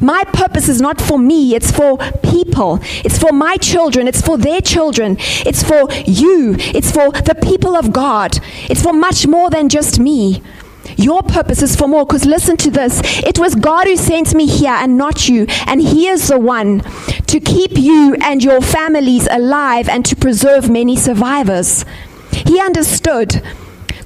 My 0.00 0.24
purpose 0.32 0.68
is 0.68 0.80
not 0.80 1.00
for 1.00 1.18
me, 1.18 1.54
it's 1.54 1.70
for 1.70 1.98
people. 2.22 2.80
It's 3.04 3.18
for 3.18 3.32
my 3.32 3.56
children, 3.56 4.08
it's 4.08 4.20
for 4.20 4.36
their 4.38 4.60
children, 4.60 5.16
it's 5.20 5.62
for 5.62 5.88
you, 6.06 6.56
it's 6.58 6.90
for 6.90 7.10
the 7.12 7.36
people 7.40 7.76
of 7.76 7.92
God. 7.92 8.38
It's 8.68 8.82
for 8.82 8.92
much 8.92 9.26
more 9.26 9.50
than 9.50 9.68
just 9.68 10.00
me. 10.00 10.42
Your 10.96 11.22
purpose 11.22 11.62
is 11.62 11.76
for 11.76 11.88
more 11.88 12.04
because 12.04 12.26
listen 12.26 12.56
to 12.58 12.70
this. 12.70 13.00
It 13.22 13.38
was 13.38 13.54
God 13.54 13.86
who 13.86 13.96
sent 13.96 14.34
me 14.34 14.46
here 14.46 14.72
and 14.72 14.96
not 14.96 15.28
you. 15.28 15.46
And 15.66 15.80
He 15.80 16.08
is 16.08 16.28
the 16.28 16.38
one 16.38 16.80
to 17.26 17.40
keep 17.40 17.78
you 17.78 18.16
and 18.20 18.42
your 18.42 18.60
families 18.60 19.28
alive 19.30 19.88
and 19.88 20.04
to 20.06 20.16
preserve 20.16 20.68
many 20.70 20.96
survivors. 20.96 21.84
He 22.46 22.60
understood 22.60 23.42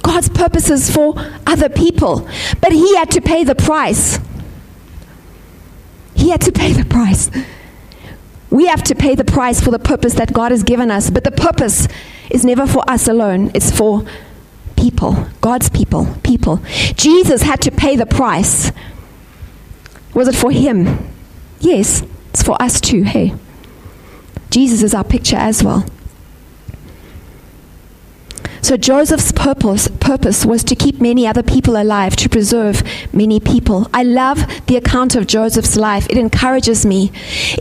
God's 0.02 0.28
purposes 0.28 0.90
for 0.90 1.14
other 1.46 1.68
people, 1.68 2.28
but 2.60 2.72
he 2.72 2.96
had 2.96 3.10
to 3.12 3.20
pay 3.20 3.44
the 3.44 3.54
price. 3.54 4.18
He 6.14 6.30
had 6.30 6.40
to 6.42 6.52
pay 6.52 6.72
the 6.72 6.84
price. 6.84 7.30
We 8.50 8.66
have 8.66 8.82
to 8.84 8.94
pay 8.94 9.14
the 9.14 9.24
price 9.24 9.60
for 9.60 9.70
the 9.70 9.78
purpose 9.78 10.14
that 10.14 10.32
God 10.32 10.50
has 10.50 10.62
given 10.62 10.90
us, 10.90 11.10
but 11.10 11.24
the 11.24 11.30
purpose 11.30 11.88
is 12.30 12.44
never 12.44 12.66
for 12.66 12.88
us 12.88 13.08
alone, 13.08 13.50
it's 13.54 13.70
for 13.70 14.04
people, 14.76 15.26
God's 15.40 15.68
people, 15.68 16.06
people. 16.22 16.60
Jesus 16.94 17.42
had 17.42 17.60
to 17.62 17.70
pay 17.70 17.96
the 17.96 18.06
price. 18.06 18.72
Was 20.14 20.28
it 20.28 20.34
for 20.34 20.50
him? 20.50 21.08
Yes, 21.60 22.02
it's 22.30 22.42
for 22.42 22.60
us 22.62 22.80
too, 22.80 23.02
hey. 23.02 23.34
Jesus 24.50 24.82
is 24.82 24.94
our 24.94 25.04
picture 25.04 25.36
as 25.36 25.62
well. 25.62 25.84
So 28.66 28.76
Joseph's 28.76 29.30
purpose, 29.30 29.86
purpose 29.86 30.44
was 30.44 30.64
to 30.64 30.74
keep 30.74 31.00
many 31.00 31.24
other 31.24 31.44
people 31.44 31.80
alive, 31.80 32.16
to 32.16 32.28
preserve 32.28 32.82
many 33.12 33.38
people. 33.38 33.88
I 33.94 34.02
love 34.02 34.44
the 34.66 34.74
account 34.74 35.14
of 35.14 35.28
Joseph's 35.28 35.76
life. 35.76 36.10
It 36.10 36.18
encourages 36.18 36.84
me. 36.84 37.12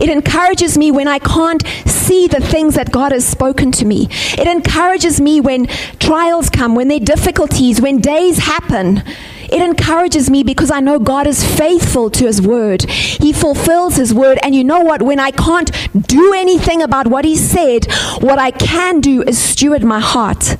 It 0.02 0.10
encourages 0.10 0.76
me 0.76 0.90
when 0.90 1.06
I 1.06 1.20
can't 1.20 1.64
see 1.86 2.26
the 2.26 2.40
things 2.40 2.74
that 2.74 2.90
God 2.90 3.12
has 3.12 3.24
spoken 3.24 3.70
to 3.70 3.84
me. 3.84 4.08
It 4.10 4.48
encourages 4.48 5.20
me 5.20 5.40
when 5.40 5.68
trials 6.00 6.50
come, 6.50 6.74
when 6.74 6.88
there 6.88 6.96
are 6.96 7.04
difficulties, 7.04 7.80
when 7.80 8.00
days 8.00 8.38
happen. 8.38 9.04
It 9.44 9.62
encourages 9.62 10.28
me 10.28 10.42
because 10.42 10.72
I 10.72 10.80
know 10.80 10.98
God 10.98 11.28
is 11.28 11.44
faithful 11.56 12.10
to 12.10 12.26
His 12.26 12.42
word. 12.42 12.82
He 12.90 13.32
fulfills 13.32 13.94
His 13.94 14.12
word. 14.12 14.40
And 14.42 14.56
you 14.56 14.64
know 14.64 14.80
what? 14.80 15.02
When 15.02 15.20
I 15.20 15.30
can't 15.30 15.70
do 16.08 16.34
anything 16.34 16.82
about 16.82 17.06
what 17.06 17.24
He 17.24 17.36
said, 17.36 17.86
what 18.18 18.40
I 18.40 18.50
can 18.50 19.00
do 19.00 19.22
is 19.22 19.38
steward 19.38 19.84
my 19.84 20.00
heart. 20.00 20.56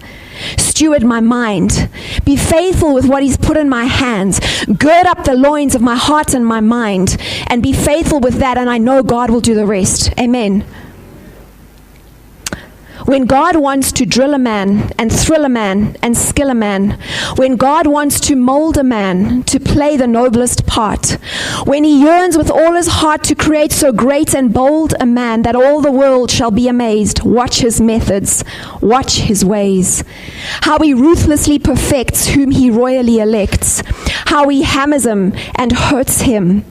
Steward 0.77 1.05
my 1.05 1.21
mind. 1.21 1.89
Be 2.27 2.37
faithful 2.37 2.93
with 2.93 3.07
what 3.07 3.23
He's 3.23 3.39
put 3.39 3.57
in 3.57 3.67
my 3.67 3.87
hands. 3.87 4.41
Gird 4.67 5.07
up 5.07 5.25
the 5.25 5.33
loins 5.33 5.75
of 5.75 5.81
my 5.81 5.97
heart 5.97 6.35
and 6.35 6.45
my 6.45 6.61
mind. 6.61 7.17
And 7.47 7.63
be 7.63 7.73
faithful 7.73 8.21
with 8.21 8.35
that, 8.41 8.59
and 8.59 8.69
I 8.69 8.77
know 8.77 9.03
God 9.03 9.31
will 9.31 9.41
do 9.41 9.55
the 9.55 9.65
rest. 9.65 10.13
Amen. 10.21 10.67
When 13.07 13.27
God 13.27 13.55
wants 13.55 13.93
to 13.93 14.05
drill 14.05 14.35
a 14.35 14.39
man 14.39 14.91
and 14.99 15.13
thrill 15.13 15.45
a 15.45 15.49
man 15.49 15.97
and 16.03 16.17
skill 16.17 16.51
a 16.51 16.55
man, 16.55 16.99
when 17.37 17.55
God 17.55 17.87
wants 17.87 18.19
to 18.23 18.35
mold 18.35 18.77
a 18.77 18.83
man 18.83 19.45
to 19.45 19.61
play 19.61 19.97
the 19.97 20.09
noblest 20.09 20.67
part, 20.67 21.13
when 21.65 21.85
he 21.85 22.03
yearns 22.03 22.37
with 22.37 22.51
all 22.51 22.75
his 22.75 22.89
heart 22.89 23.23
to 23.25 23.37
create 23.37 23.71
so 23.71 23.93
great 23.93 24.35
and 24.35 24.53
bold 24.53 24.93
a 24.99 25.07
man 25.07 25.43
that 25.43 25.55
all 25.55 25.81
the 25.81 25.93
world 25.93 26.33
shall 26.33 26.51
be 26.51 26.67
amazed, 26.67 27.23
watch 27.23 27.61
his 27.61 27.81
methods, 27.81 28.43
watch 28.81 29.19
his 29.19 29.45
ways. 29.45 30.03
How 30.63 30.81
he 30.81 30.93
ruthlessly 30.93 31.61
perfects 31.61 32.27
whom 32.27 32.51
he 32.51 32.71
royally 32.71 33.21
elects, 33.21 33.85
how 34.27 34.49
he 34.49 34.63
hammers 34.63 35.07
him 35.07 35.33
and 35.55 35.71
hurts 35.71 36.23
him 36.23 36.65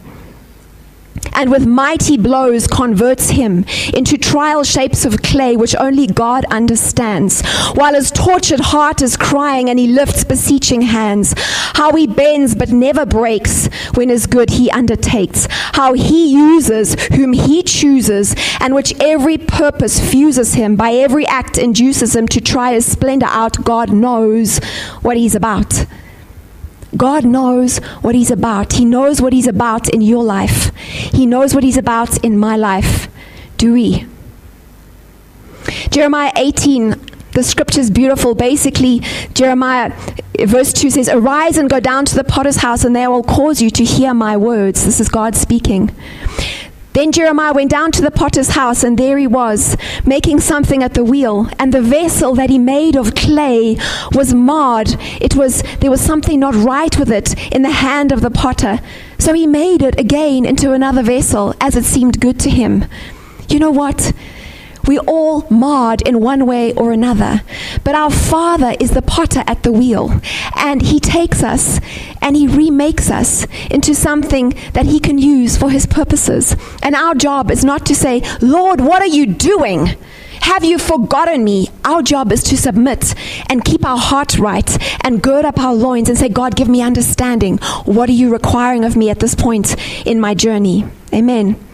and 1.35 1.51
with 1.51 1.65
mighty 1.65 2.17
blows 2.17 2.67
converts 2.67 3.29
him 3.29 3.65
into 3.93 4.17
trial 4.17 4.63
shapes 4.63 5.05
of 5.05 5.21
clay 5.21 5.55
which 5.55 5.75
only 5.79 6.07
God 6.07 6.45
understands. 6.45 7.45
While 7.73 7.93
his 7.93 8.11
tortured 8.11 8.59
heart 8.59 9.01
is 9.01 9.17
crying 9.17 9.69
and 9.69 9.77
he 9.77 9.87
lifts 9.87 10.23
beseeching 10.23 10.81
hands, 10.81 11.33
how 11.37 11.93
he 11.93 12.07
bends 12.07 12.55
but 12.55 12.69
never 12.69 13.05
breaks 13.05 13.67
when 13.95 14.09
his 14.09 14.27
good 14.27 14.51
he 14.51 14.71
undertakes, 14.71 15.47
how 15.51 15.93
he 15.93 16.31
uses 16.31 16.95
whom 17.13 17.33
he 17.33 17.63
chooses, 17.63 18.35
and 18.59 18.73
which 18.73 18.93
every 18.99 19.37
purpose 19.37 19.99
fuses 19.99 20.53
him, 20.53 20.75
by 20.75 20.91
every 20.91 21.25
act 21.27 21.57
induces 21.57 22.15
him 22.15 22.27
to 22.29 22.41
try 22.41 22.73
his 22.73 22.89
splendor 22.89 23.27
out. 23.27 23.63
God 23.63 23.91
knows 23.91 24.59
what 25.01 25.17
he's 25.17 25.35
about. 25.35 25.85
God 26.97 27.25
knows 27.25 27.77
what 28.01 28.15
He's 28.15 28.31
about. 28.31 28.73
He 28.73 28.85
knows 28.85 29.21
what 29.21 29.33
He's 29.33 29.47
about 29.47 29.89
in 29.89 30.01
your 30.01 30.23
life, 30.23 30.73
He 30.75 31.25
knows 31.25 31.53
what 31.53 31.63
He's 31.63 31.77
about 31.77 32.23
in 32.23 32.37
my 32.37 32.55
life. 32.55 33.07
Do 33.57 33.73
we? 33.73 34.05
Jeremiah 35.89 36.31
18, 36.35 36.95
the 37.31 37.43
scripture 37.43 37.79
is 37.79 37.89
beautiful. 37.89 38.35
Basically, 38.35 38.99
Jeremiah, 39.33 39.93
verse 40.45 40.73
2 40.73 40.89
says, 40.89 41.09
Arise 41.09 41.57
and 41.57 41.69
go 41.69 41.79
down 41.79 42.05
to 42.05 42.15
the 42.15 42.23
potter's 42.23 42.57
house, 42.57 42.83
and 42.83 42.95
they 42.95 43.07
will 43.07 43.23
cause 43.23 43.61
you 43.61 43.69
to 43.71 43.83
hear 43.83 44.13
my 44.13 44.37
words. 44.37 44.85
This 44.85 44.99
is 44.99 45.09
God 45.09 45.35
speaking. 45.35 45.95
Then 46.95 47.11
Jeremiah 47.11 47.51
went 47.51 47.69
down 47.69 47.91
to 47.91 48.01
the 48.01 48.09
potter's 48.09 48.51
house, 48.51 48.81
and 48.81 48.97
there 48.97 49.17
he 49.17 49.27
was, 49.27 49.75
making 50.05 50.39
something 50.39 50.81
at 50.81 50.93
the 50.93 51.03
wheel. 51.03 51.49
And 51.59 51.73
the 51.73 51.81
vessel 51.81 52.35
that 52.35 52.49
he 52.49 52.57
made 52.57 52.95
of 52.95 53.15
clay 53.15 53.77
was 54.13 54.33
marred. 54.33 54.95
It 55.19 55.35
was 55.35 55.61
there 55.81 55.91
was 55.91 55.99
something 55.99 56.39
not 56.39 56.55
right 56.55 56.97
with 56.97 57.11
it 57.11 57.35
in 57.53 57.63
the 57.63 57.69
hand 57.69 58.13
of 58.13 58.21
the 58.21 58.31
potter. 58.31 58.79
So 59.19 59.33
he 59.33 59.45
made 59.45 59.81
it 59.81 59.99
again 59.99 60.45
into 60.45 60.71
another 60.71 61.03
vessel, 61.03 61.53
as 61.59 61.75
it 61.75 61.83
seemed 61.83 62.21
good 62.21 62.39
to 62.39 62.49
him. 62.49 62.85
You 63.49 63.59
know 63.59 63.71
what? 63.71 64.13
We 64.87 64.99
all 64.99 65.47
marred 65.49 66.01
in 66.01 66.21
one 66.21 66.45
way 66.45 66.73
or 66.73 66.91
another. 66.91 67.41
But 67.83 67.95
our 67.95 68.11
Father 68.11 68.75
is 68.79 68.91
the 68.91 69.01
potter 69.01 69.43
at 69.47 69.63
the 69.63 69.71
wheel. 69.71 70.21
And 70.55 70.81
He 70.81 70.99
takes 70.99 71.43
us 71.43 71.79
and 72.21 72.35
He 72.35 72.47
remakes 72.47 73.09
us 73.09 73.47
into 73.69 73.95
something 73.95 74.53
that 74.73 74.85
He 74.85 74.99
can 74.99 75.17
use 75.17 75.57
for 75.57 75.69
His 75.69 75.85
purposes. 75.85 76.55
And 76.83 76.95
our 76.95 77.15
job 77.15 77.51
is 77.51 77.65
not 77.65 77.85
to 77.87 77.95
say, 77.95 78.21
Lord, 78.41 78.81
what 78.81 79.01
are 79.01 79.07
you 79.07 79.25
doing? 79.25 79.95
Have 80.41 80.63
you 80.63 80.77
forgotten 80.77 81.43
me? 81.43 81.69
Our 81.83 82.03
job 82.03 82.31
is 82.31 82.43
to 82.43 82.57
submit 82.57 83.15
and 83.49 83.65
keep 83.65 83.83
our 83.83 83.97
heart 83.97 84.37
right 84.37 84.69
and 85.03 85.21
gird 85.21 85.43
up 85.43 85.57
our 85.57 85.73
loins 85.73 86.07
and 86.07 86.17
say, 86.17 86.29
God, 86.29 86.55
give 86.55 86.67
me 86.67 86.81
understanding. 86.81 87.57
What 87.85 88.09
are 88.09 88.13
you 88.13 88.31
requiring 88.31 88.85
of 88.85 88.95
me 88.95 89.09
at 89.09 89.19
this 89.19 89.33
point 89.33 89.75
in 90.05 90.19
my 90.19 90.35
journey? 90.35 90.85
Amen. 91.11 91.64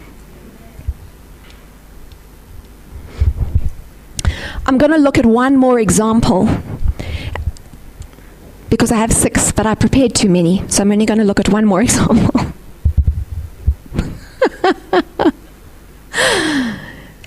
I'm 4.66 4.78
going 4.78 4.92
to 4.92 4.98
look 4.98 5.18
at 5.18 5.26
one 5.26 5.56
more 5.56 5.80
example 5.80 6.48
because 8.70 8.92
I 8.92 8.96
have 8.96 9.12
six, 9.12 9.52
but 9.52 9.66
I 9.66 9.74
prepared 9.74 10.14
too 10.14 10.28
many. 10.28 10.66
So 10.68 10.82
I'm 10.82 10.92
only 10.92 11.04
going 11.06 11.18
to 11.18 11.24
look 11.24 11.40
at 11.40 11.48
one 11.48 11.64
more 11.64 11.82
example. 11.88 12.52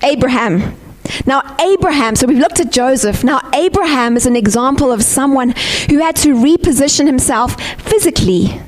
Abraham. 0.03 0.77
Now, 1.25 1.55
Abraham, 1.59 2.15
so 2.15 2.27
we've 2.27 2.37
looked 2.37 2.59
at 2.59 2.71
Joseph. 2.71 3.23
Now, 3.23 3.41
Abraham 3.53 4.17
is 4.17 4.25
an 4.25 4.35
example 4.35 4.91
of 4.91 5.03
someone 5.03 5.53
who 5.89 5.99
had 5.99 6.15
to 6.17 6.33
reposition 6.33 7.05
himself 7.05 7.59
physically 7.79 8.61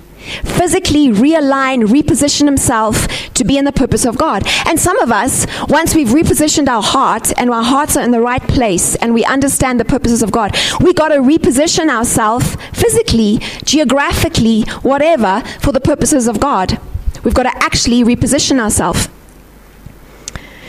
physically 0.44 1.10
realign, 1.10 1.84
reposition 1.84 2.46
himself 2.46 3.08
to 3.34 3.44
be 3.44 3.58
in 3.58 3.66
the 3.66 3.72
purpose 3.72 4.06
of 4.06 4.18
God. 4.18 4.44
And 4.66 4.80
some 4.80 5.00
of 5.00 5.12
us, 5.12 5.46
once 5.68 5.96
we've 5.96 6.10
repositioned 6.10 6.68
our 6.68 6.84
heart 6.84 7.32
and 7.38 7.50
our 7.50 7.64
hearts 7.64 7.98
are 7.98 8.04
in 8.04 8.12
the 8.12 8.22
right 8.22 8.42
place 8.42 8.96
and 8.96 9.14
we 9.14 9.24
understand 9.26 9.80
the 9.80 9.86
purposes 9.86 10.24
of 10.24 10.32
God, 10.32 10.56
we 10.82 10.94
got 10.94 11.10
to 11.10 11.18
reposition 11.18 11.90
ourselves 11.90 12.56
physically, 12.74 13.40
geographically, 13.64 14.62
whatever, 14.82 15.44
for 15.60 15.72
the 15.72 15.82
purposes 15.82 16.28
of 16.28 16.40
God. 16.40 16.80
We've 17.24 17.34
got 17.34 17.44
to 17.44 17.64
actually 17.64 18.04
reposition 18.04 18.60
ourselves. 18.60 19.10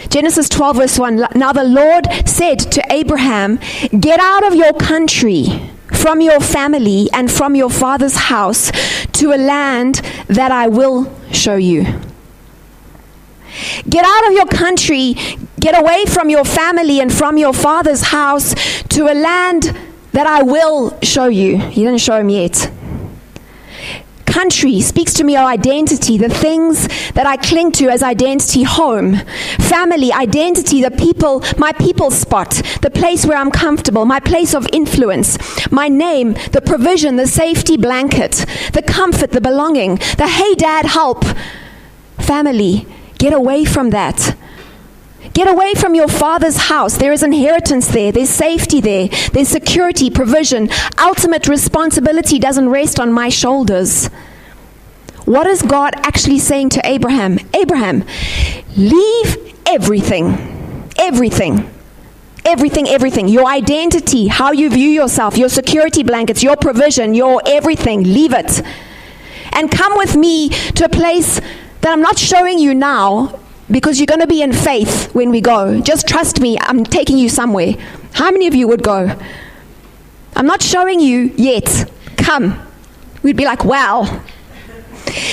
Genesis 0.09 0.49
12, 0.49 0.77
verse 0.77 0.99
1 0.99 1.27
Now 1.35 1.53
the 1.53 1.65
Lord 1.65 2.07
said 2.27 2.59
to 2.59 2.83
Abraham, 2.91 3.59
Get 4.01 4.21
out 4.21 4.47
of 4.47 4.55
your 4.55 4.73
country 4.73 5.71
from 5.99 6.21
your 6.21 6.41
family 6.41 7.09
and 7.13 7.31
from 7.31 7.55
your 7.55 7.71
father's 7.71 8.17
house 8.17 8.71
to 9.13 9.33
a 9.33 9.39
land 9.39 9.97
that 10.29 10.53
I 10.53 10.69
will 10.69 11.13
show 11.33 11.57
you. 11.57 11.83
Get 13.89 14.05
out 14.05 14.27
of 14.29 14.33
your 14.33 14.47
country, 14.47 15.15
get 15.59 15.79
away 15.79 16.05
from 16.07 16.31
your 16.31 16.45
family 16.45 17.01
and 17.01 17.13
from 17.13 17.37
your 17.37 17.53
father's 17.53 18.03
house 18.03 18.55
to 18.91 19.13
a 19.13 19.15
land 19.15 19.77
that 20.13 20.27
I 20.27 20.43
will 20.43 20.99
show 21.03 21.27
you. 21.27 21.59
He 21.59 21.83
didn't 21.83 22.01
show 22.01 22.19
him 22.21 22.29
yet 22.29 22.71
country 24.29 24.81
speaks 24.81 25.15
to 25.15 25.25
me 25.25 25.37
of 25.37 25.47
identity, 25.47 26.19
the 26.19 26.29
things 26.29 26.87
that 27.13 27.27
I 27.27 27.37
cling 27.37 27.73
to 27.73 27.89
as 27.89 28.03
identity 28.03 28.63
home, 28.63 29.17
family, 29.59 30.13
identity, 30.13 30.83
the 30.83 30.91
people, 30.91 31.43
my 31.57 31.73
people 31.73 32.11
spot, 32.11 32.51
the 32.83 32.91
place 32.91 33.25
where 33.27 33.39
I'm 33.39 33.51
comfortable, 33.51 34.05
my 34.05 34.21
place 34.21 34.55
of 34.55 34.67
influence, 34.73 35.39
my 35.71 35.89
name, 35.89 36.35
the 36.53 36.63
provision, 36.65 37.17
the 37.17 37.27
safety 37.27 37.77
blanket, 37.77 38.45
the 38.73 38.83
comfort, 38.83 39.33
the 39.33 39.41
belonging, 39.41 39.97
the 40.17 40.29
hey 40.29 40.55
dad 40.55 40.87
help. 40.87 41.25
Family, 42.19 42.87
get 43.19 43.33
away 43.33 43.65
from 43.65 43.91
that. 43.91 44.37
Get 45.35 45.49
away 45.49 45.75
from 45.75 45.95
your 45.95 46.09
father's 46.09 46.57
house. 46.57 46.97
There 46.97 47.13
is 47.13 47.23
inheritance 47.23 47.89
there. 47.89 48.13
There's 48.13 48.31
safety 48.31 48.81
there. 48.81 49.09
There's 49.33 49.49
security, 49.49 50.11
provision. 50.11 50.69
Ultimate 50.99 51.47
responsibility 51.49 52.39
doesn't 52.39 52.69
rest 52.69 52.99
on 52.99 53.13
my 53.13 53.29
shoulders. 53.29 54.09
What 55.25 55.47
is 55.47 55.63
God 55.63 55.95
actually 55.97 56.39
saying 56.39 56.71
to 56.71 56.81
Abraham? 56.87 57.39
Abraham, 57.55 58.05
leave 58.77 59.55
everything. 59.67 60.89
Everything. 60.99 61.71
Everything, 62.45 62.89
everything. 62.89 63.29
Your 63.29 63.47
identity, 63.47 64.29
how 64.29 64.53
you 64.53 64.71
view 64.71 64.89
yourself, 64.89 65.37
your 65.37 65.51
security 65.51 66.03
blankets, 66.03 66.43
your 66.43 66.57
provision, 66.57 67.13
your 67.15 67.43
everything. 67.47 68.05
Leave 68.05 68.33
it. 68.33 68.63
And 69.53 69.71
come 69.71 69.99
with 69.99 70.17
me 70.17 70.49
to 70.49 70.87
a 70.87 70.89
place 70.89 71.41
that 71.83 71.93
I'm 71.93 72.01
not 72.01 72.19
showing 72.19 72.59
you 72.59 72.75
now 72.75 73.39
because 73.71 73.99
you're 73.99 74.07
going 74.07 74.21
to 74.21 74.27
be 74.27 74.43
in 74.43 74.53
faith 74.53 75.15
when 75.15 75.31
we 75.31 75.41
go. 75.41 75.81
Just 75.81 76.07
trust 76.09 76.41
me, 76.41 76.59
I'm 76.61 76.85
taking 76.85 77.19
you 77.19 77.29
somewhere. 77.29 77.75
How 78.13 78.31
many 78.31 78.47
of 78.47 78.55
you 78.55 78.67
would 78.69 78.83
go? 78.83 79.17
I'm 80.37 80.47
not 80.47 80.63
showing 80.63 81.01
you 81.01 81.33
yet. 81.37 81.91
Come. 82.17 82.59
We'd 83.23 83.37
be 83.37 83.45
like, 83.45 83.65
wow, 83.65 84.23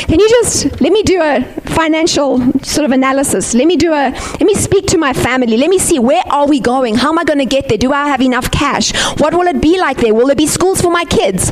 can 0.07 0.19
you 0.19 0.29
just 0.29 0.81
let 0.81 0.91
me 0.91 1.03
do 1.03 1.21
a 1.21 1.43
financial 1.65 2.39
sort 2.63 2.85
of 2.85 2.91
analysis? 2.91 3.53
Let 3.53 3.67
me 3.67 3.75
do 3.75 3.91
a 3.91 4.11
let 4.11 4.41
me 4.41 4.55
speak 4.55 4.87
to 4.87 4.97
my 4.97 5.13
family. 5.13 5.57
Let 5.57 5.69
me 5.69 5.77
see 5.77 5.99
where 5.99 6.23
are 6.31 6.47
we 6.47 6.59
going? 6.59 6.95
How 6.95 7.09
am 7.09 7.19
I 7.19 7.23
going 7.23 7.39
to 7.39 7.45
get 7.45 7.69
there? 7.69 7.77
Do 7.77 7.91
I 7.91 8.07
have 8.07 8.21
enough 8.21 8.51
cash? 8.51 8.93
What 9.19 9.33
will 9.33 9.47
it 9.47 9.61
be 9.61 9.77
like 9.79 9.97
there? 9.97 10.13
Will 10.13 10.27
there 10.27 10.35
be 10.35 10.47
schools 10.47 10.81
for 10.81 10.91
my 10.91 11.05
kids? 11.05 11.51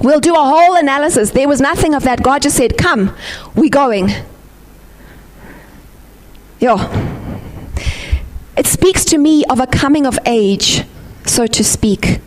We'll 0.00 0.20
do 0.20 0.34
a 0.34 0.38
whole 0.38 0.76
analysis. 0.76 1.32
There 1.32 1.48
was 1.48 1.60
nothing 1.60 1.94
of 1.94 2.04
that. 2.04 2.22
God 2.22 2.42
just 2.42 2.56
said, 2.56 2.78
"Come, 2.78 3.14
we're 3.54 3.70
going." 3.70 4.12
Yeah. 6.60 6.76
It 8.56 8.66
speaks 8.66 9.04
to 9.06 9.18
me 9.18 9.44
of 9.44 9.60
a 9.60 9.66
coming 9.66 10.06
of 10.06 10.18
age, 10.26 10.82
so 11.24 11.46
to 11.46 11.62
speak. 11.62 12.20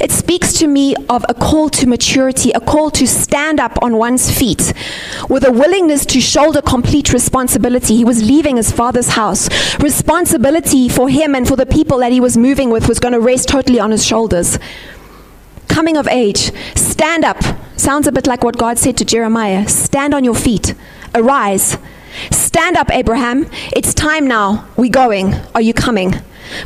It 0.00 0.10
speaks 0.10 0.52
to 0.54 0.66
me 0.66 0.94
of 1.08 1.24
a 1.28 1.34
call 1.34 1.68
to 1.70 1.86
maturity, 1.86 2.52
a 2.52 2.60
call 2.60 2.90
to 2.92 3.06
stand 3.06 3.60
up 3.60 3.78
on 3.82 3.96
one's 3.96 4.30
feet 4.30 4.72
with 5.28 5.44
a 5.44 5.52
willingness 5.52 6.06
to 6.06 6.20
shoulder 6.20 6.62
complete 6.62 7.12
responsibility. 7.12 7.96
He 7.96 8.04
was 8.04 8.22
leaving 8.22 8.56
his 8.56 8.70
father's 8.72 9.10
house. 9.10 9.48
Responsibility 9.80 10.88
for 10.88 11.08
him 11.08 11.34
and 11.34 11.46
for 11.46 11.56
the 11.56 11.66
people 11.66 11.98
that 11.98 12.12
he 12.12 12.20
was 12.20 12.36
moving 12.36 12.70
with 12.70 12.88
was 12.88 13.00
going 13.00 13.12
to 13.12 13.20
rest 13.20 13.48
totally 13.48 13.80
on 13.80 13.90
his 13.90 14.06
shoulders. 14.06 14.58
Coming 15.68 15.96
of 15.96 16.06
age, 16.08 16.52
stand 16.76 17.24
up. 17.24 17.42
Sounds 17.76 18.06
a 18.06 18.12
bit 18.12 18.26
like 18.26 18.44
what 18.44 18.56
God 18.56 18.78
said 18.78 18.96
to 18.98 19.04
Jeremiah 19.04 19.66
stand 19.68 20.14
on 20.14 20.24
your 20.24 20.34
feet, 20.34 20.74
arise. 21.14 21.76
Stand 22.30 22.76
up, 22.76 22.90
Abraham. 22.90 23.46
It's 23.74 23.94
time 23.94 24.26
now. 24.26 24.68
We're 24.76 24.90
going. 24.90 25.34
Are 25.54 25.60
you 25.60 25.74
coming? 25.74 26.14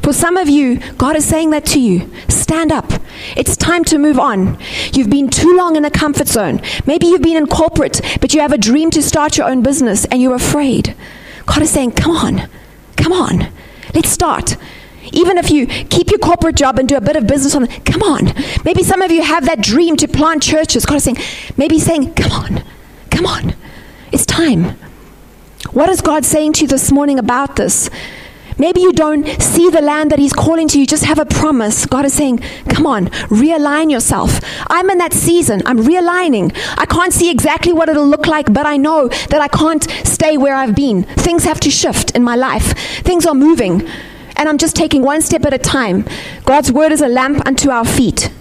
For 0.02 0.12
some 0.12 0.36
of 0.36 0.48
you, 0.48 0.80
God 0.96 1.16
is 1.16 1.24
saying 1.24 1.50
that 1.50 1.64
to 1.66 1.80
you. 1.80 2.10
Stand 2.28 2.72
up. 2.72 2.90
It's 3.36 3.56
time 3.56 3.84
to 3.84 3.98
move 3.98 4.18
on. 4.18 4.58
You've 4.92 5.10
been 5.10 5.28
too 5.28 5.56
long 5.56 5.76
in 5.76 5.84
a 5.84 5.90
comfort 5.90 6.28
zone. 6.28 6.60
Maybe 6.86 7.06
you've 7.06 7.22
been 7.22 7.36
in 7.36 7.46
corporate, 7.46 8.00
but 8.20 8.34
you 8.34 8.40
have 8.40 8.52
a 8.52 8.58
dream 8.58 8.90
to 8.90 9.02
start 9.02 9.36
your 9.36 9.48
own 9.48 9.62
business 9.62 10.04
and 10.06 10.20
you're 10.20 10.34
afraid. 10.34 10.94
God 11.46 11.62
is 11.62 11.70
saying, 11.70 11.92
Come 11.92 12.16
on, 12.16 12.48
come 12.96 13.12
on, 13.12 13.50
let's 13.94 14.10
start. 14.10 14.56
Even 15.12 15.38
if 15.38 15.50
you 15.50 15.66
keep 15.66 16.10
your 16.10 16.18
corporate 16.18 16.56
job 16.56 16.78
and 16.78 16.88
do 16.88 16.96
a 16.96 17.00
bit 17.00 17.16
of 17.16 17.26
business 17.26 17.54
on 17.54 17.64
it, 17.64 17.84
come 17.86 18.02
on. 18.02 18.32
Maybe 18.64 18.82
some 18.82 19.00
of 19.00 19.10
you 19.10 19.22
have 19.22 19.46
that 19.46 19.62
dream 19.62 19.96
to 19.96 20.08
plant 20.08 20.42
churches. 20.42 20.84
God 20.84 20.96
is 20.96 21.04
saying, 21.04 21.16
maybe 21.56 21.78
saying, 21.78 22.14
Come 22.14 22.32
on, 22.32 22.62
come 23.10 23.26
on, 23.26 23.54
it's 24.12 24.26
time. 24.26 24.76
What 25.78 25.90
is 25.90 26.00
God 26.00 26.24
saying 26.24 26.54
to 26.54 26.62
you 26.62 26.66
this 26.66 26.90
morning 26.90 27.20
about 27.20 27.54
this? 27.54 27.88
Maybe 28.58 28.80
you 28.80 28.92
don't 28.92 29.24
see 29.40 29.70
the 29.70 29.80
land 29.80 30.10
that 30.10 30.18
He's 30.18 30.32
calling 30.32 30.66
to 30.66 30.80
you, 30.80 30.84
just 30.84 31.04
have 31.04 31.20
a 31.20 31.24
promise. 31.24 31.86
God 31.86 32.04
is 32.04 32.14
saying, 32.14 32.38
Come 32.68 32.84
on, 32.84 33.06
realign 33.30 33.88
yourself. 33.88 34.40
I'm 34.68 34.90
in 34.90 34.98
that 34.98 35.12
season. 35.12 35.62
I'm 35.66 35.78
realigning. 35.78 36.50
I 36.76 36.84
can't 36.84 37.12
see 37.12 37.30
exactly 37.30 37.72
what 37.72 37.88
it'll 37.88 38.08
look 38.08 38.26
like, 38.26 38.52
but 38.52 38.66
I 38.66 38.76
know 38.76 39.06
that 39.06 39.40
I 39.40 39.46
can't 39.46 39.88
stay 40.04 40.36
where 40.36 40.56
I've 40.56 40.74
been. 40.74 41.04
Things 41.04 41.44
have 41.44 41.60
to 41.60 41.70
shift 41.70 42.10
in 42.10 42.24
my 42.24 42.34
life, 42.34 42.76
things 43.04 43.24
are 43.24 43.34
moving. 43.36 43.86
And 44.34 44.48
I'm 44.48 44.58
just 44.58 44.74
taking 44.74 45.02
one 45.02 45.22
step 45.22 45.44
at 45.44 45.54
a 45.54 45.58
time. 45.58 46.04
God's 46.44 46.72
word 46.72 46.90
is 46.90 47.02
a 47.02 47.08
lamp 47.08 47.46
unto 47.46 47.70
our 47.70 47.84
feet 47.84 48.32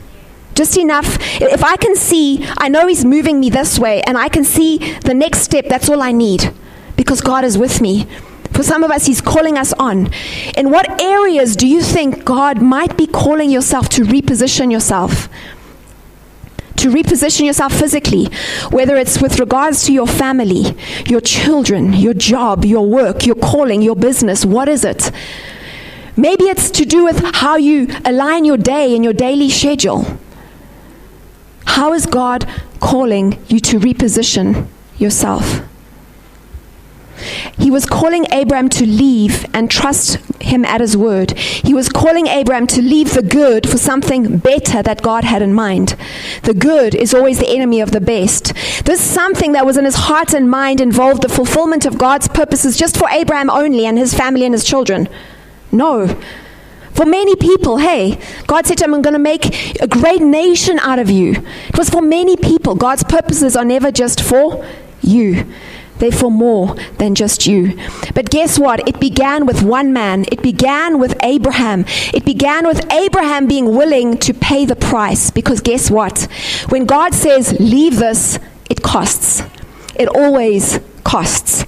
Just 0.56 0.76
enough. 0.76 1.20
If 1.40 1.64
I 1.64 1.76
can 1.76 1.96
see, 1.96 2.48
I 2.58 2.68
know 2.68 2.88
He's 2.88 3.06
moving 3.06 3.40
me 3.40 3.52
this 3.52 3.78
way, 3.78 4.02
and 4.08 4.18
I 4.18 4.28
can 4.28 4.44
see 4.44 4.80
the 5.02 5.14
next 5.14 5.42
step, 5.42 5.66
that's 5.68 5.88
all 5.88 6.02
I 6.02 6.12
need 6.12 6.52
because 6.98 7.22
God 7.22 7.46
is 7.46 7.58
with 7.58 7.80
me. 7.80 8.06
For 8.52 8.64
some 8.64 8.84
of 8.84 8.92
us, 8.92 9.06
He's 9.06 9.22
calling 9.22 9.58
us 9.58 9.72
on. 9.74 10.10
In 10.58 10.72
what 10.72 11.00
areas 11.02 11.56
do 11.56 11.68
you 11.68 11.82
think 11.82 12.26
God 12.26 12.62
might 12.62 12.98
be 12.98 13.08
calling 13.08 13.50
yourself 13.50 13.88
to 13.90 14.02
reposition 14.02 14.72
yourself? 14.72 15.30
To 16.78 16.90
reposition 16.90 17.46
yourself 17.46 17.74
physically, 17.74 18.26
whether 18.72 18.96
it's 18.98 19.22
with 19.22 19.40
regards 19.40 19.86
to 19.86 19.94
your 19.94 20.08
family, 20.08 20.76
your 21.08 21.22
children, 21.22 21.94
your 21.94 22.14
job, 22.14 22.66
your 22.66 22.86
work, 22.86 23.26
your 23.26 23.36
calling, 23.36 23.82
your 23.82 23.96
business, 23.96 24.44
what 24.44 24.68
is 24.68 24.84
it? 24.84 25.12
Maybe 26.16 26.46
it's 26.46 26.72
to 26.72 26.86
do 26.86 27.04
with 27.04 27.20
how 27.36 27.58
you 27.58 27.88
align 28.06 28.44
your 28.44 28.58
day 28.58 28.96
and 28.96 29.04
your 29.04 29.14
daily 29.14 29.50
schedule. 29.50 30.06
How 31.66 31.94
is 31.94 32.08
God 32.08 32.50
calling 32.80 33.44
you 33.48 33.60
to 33.60 33.80
reposition 33.80 34.68
yourself? 34.98 35.62
He 37.58 37.72
was 37.72 37.86
calling 37.86 38.26
Abraham 38.32 38.70
to 38.70 38.86
leave 38.86 39.46
and 39.54 39.70
trust 39.70 40.18
him 40.42 40.64
at 40.66 40.82
his 40.82 40.96
word. 40.96 41.38
He 41.38 41.74
was 41.74 41.90
calling 41.90 42.28
Abraham 42.28 42.68
to 42.68 42.82
leave 42.82 43.14
the 43.14 43.24
good 43.24 43.68
for 43.68 43.78
something 43.78 44.38
better 44.38 44.84
that 44.84 45.02
God 45.02 45.24
had 45.24 45.42
in 45.42 45.54
mind. 45.54 45.96
The 46.44 46.54
good 46.54 46.96
is 46.96 47.14
always 47.14 47.40
the 47.40 47.50
enemy 47.50 47.82
of 47.82 47.92
the 47.92 48.02
best. 48.02 48.54
This 48.86 49.02
something 49.02 49.52
that 49.54 49.66
was 49.66 49.78
in 49.78 49.86
his 49.86 49.96
heart 49.96 50.34
and 50.34 50.50
mind 50.50 50.80
involved 50.80 51.24
the 51.24 51.30
fulfillment 51.30 51.86
of 51.86 51.98
God's 51.98 52.28
purposes 52.28 52.78
just 52.78 52.98
for 52.98 53.10
Abraham 53.10 53.50
only 53.50 53.86
and 53.86 53.98
his 53.98 54.14
family 54.14 54.46
and 54.46 54.54
his 54.54 54.64
children. 54.64 55.10
No. 55.72 56.08
For 56.94 57.06
many 57.06 57.36
people, 57.36 57.78
hey, 57.78 58.20
God 58.48 58.66
said 58.66 58.80
to 58.80 58.86
him, 58.86 58.96
I'm 58.96 59.04
going 59.04 59.14
to 59.14 59.20
make 59.20 59.80
a 59.82 59.88
great 59.88 60.22
nation 60.22 60.80
out 60.80 60.98
of 60.98 61.12
you. 61.12 61.34
It 61.70 61.78
was 61.78 61.92
for 61.92 62.02
many 62.02 62.36
people. 62.36 62.74
God's 62.74 63.04
purposes 63.04 63.56
are 63.56 63.66
never 63.66 63.92
just 63.92 64.20
for 64.22 64.66
you. 65.02 65.46
They're 66.00 66.12
for 66.12 66.32
more 66.32 66.76
than 66.98 67.16
just 67.16 67.48
you. 67.48 67.78
But 68.14 68.30
guess 68.30 68.60
what? 68.60 68.88
It 68.88 69.00
began 69.00 69.46
with 69.46 69.64
one 69.64 69.94
man. 69.94 70.26
It 70.32 70.42
began 70.42 71.00
with 71.00 71.16
Abraham. 71.24 71.86
It 72.14 72.26
began 72.26 72.68
with 72.68 72.92
Abraham 72.92 73.48
being 73.48 73.76
willing 73.76 74.18
to 74.20 74.34
pay 74.34 74.66
the 74.66 74.76
price. 74.76 75.30
Because 75.32 75.62
guess 75.62 75.90
what? 75.90 76.28
When 76.70 76.86
God 76.86 77.14
says, 77.14 77.60
leave 77.60 77.98
this, 77.98 78.40
it 78.70 78.82
costs. 78.82 79.44
It 79.96 80.08
always 80.10 80.80
costs. 81.04 81.66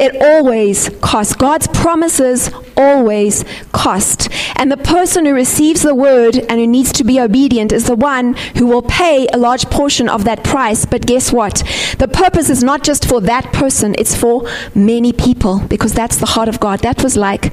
It 0.00 0.20
always 0.22 0.88
costs. 1.00 1.34
God's 1.36 1.68
promises 1.68 2.50
always 2.74 3.44
cost. 3.72 4.28
And 4.56 4.72
the 4.72 4.78
person 4.78 5.26
who 5.26 5.34
receives 5.34 5.82
the 5.82 5.94
word 5.94 6.36
and 6.36 6.58
who 6.58 6.66
needs 6.66 6.90
to 6.92 7.04
be 7.04 7.20
obedient 7.20 7.70
is 7.70 7.84
the 7.84 7.94
one 7.94 8.34
who 8.56 8.66
will 8.66 8.82
pay 8.82 9.26
a 9.26 9.36
large 9.36 9.66
portion 9.66 10.08
of 10.08 10.24
that 10.24 10.42
price. 10.42 10.86
But 10.86 11.06
guess 11.06 11.32
what? 11.32 11.62
The 11.98 12.08
purpose 12.08 12.48
is 12.48 12.62
not 12.62 12.82
just 12.82 13.04
for 13.04 13.20
that 13.20 13.52
person, 13.52 13.94
it's 13.98 14.16
for 14.16 14.48
many 14.74 15.12
people 15.12 15.60
because 15.68 15.92
that's 15.92 16.16
the 16.16 16.26
heart 16.26 16.48
of 16.48 16.60
God. 16.60 16.80
That 16.80 17.02
was 17.02 17.16
like 17.16 17.52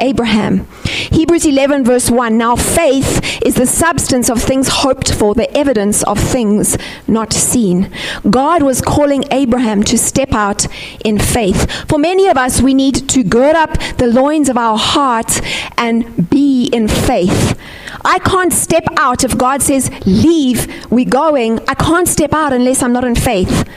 Abraham. 0.00 0.66
Hebrews 0.84 1.46
11, 1.46 1.84
verse 1.84 2.10
1 2.10 2.36
Now 2.36 2.56
faith 2.56 3.42
is 3.44 3.54
the 3.54 3.66
substance 3.66 4.28
of 4.28 4.42
things 4.42 4.68
hoped 4.68 5.12
for, 5.12 5.34
the 5.34 5.54
evidence 5.56 6.02
of 6.04 6.18
things 6.18 6.76
not 7.06 7.32
seen. 7.32 7.90
God 8.28 8.62
was 8.62 8.80
calling 8.80 9.24
Abraham 9.30 9.82
to 9.84 9.98
step 9.98 10.32
out 10.32 10.66
in 11.04 11.18
faith. 11.18 11.70
For 11.88 11.98
many 11.98 12.28
of 12.28 12.36
us, 12.36 12.60
we 12.60 12.74
need 12.74 13.08
to 13.08 13.22
gird 13.22 13.56
up 13.56 13.78
the 13.98 14.06
loins 14.06 14.48
of 14.48 14.56
our 14.56 14.78
heart 14.78 15.40
and 15.76 16.28
be 16.30 16.66
in 16.72 16.88
faith. 16.88 17.58
I 18.04 18.18
can't 18.20 18.52
step 18.52 18.84
out 18.96 19.24
if 19.24 19.36
God 19.36 19.62
says, 19.62 19.90
Leave, 20.06 20.90
we're 20.90 21.08
going. 21.08 21.60
I 21.68 21.74
can't 21.74 22.08
step 22.08 22.32
out 22.32 22.52
unless 22.52 22.82
I'm 22.82 22.92
not 22.92 23.04
in 23.04 23.14
faith. 23.14 23.68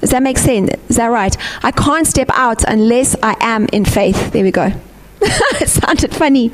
Does 0.00 0.10
that 0.10 0.22
make 0.22 0.38
sense? 0.38 0.70
Is 0.88 0.96
that 0.96 1.06
right? 1.06 1.36
I 1.62 1.72
can't 1.72 2.06
step 2.06 2.28
out 2.32 2.64
unless 2.64 3.16
I 3.22 3.36
am 3.40 3.66
in 3.72 3.84
faith. 3.84 4.32
There 4.32 4.44
we 4.44 4.50
go. 4.50 4.72
it 5.60 5.68
sounded 5.68 6.14
funny. 6.14 6.52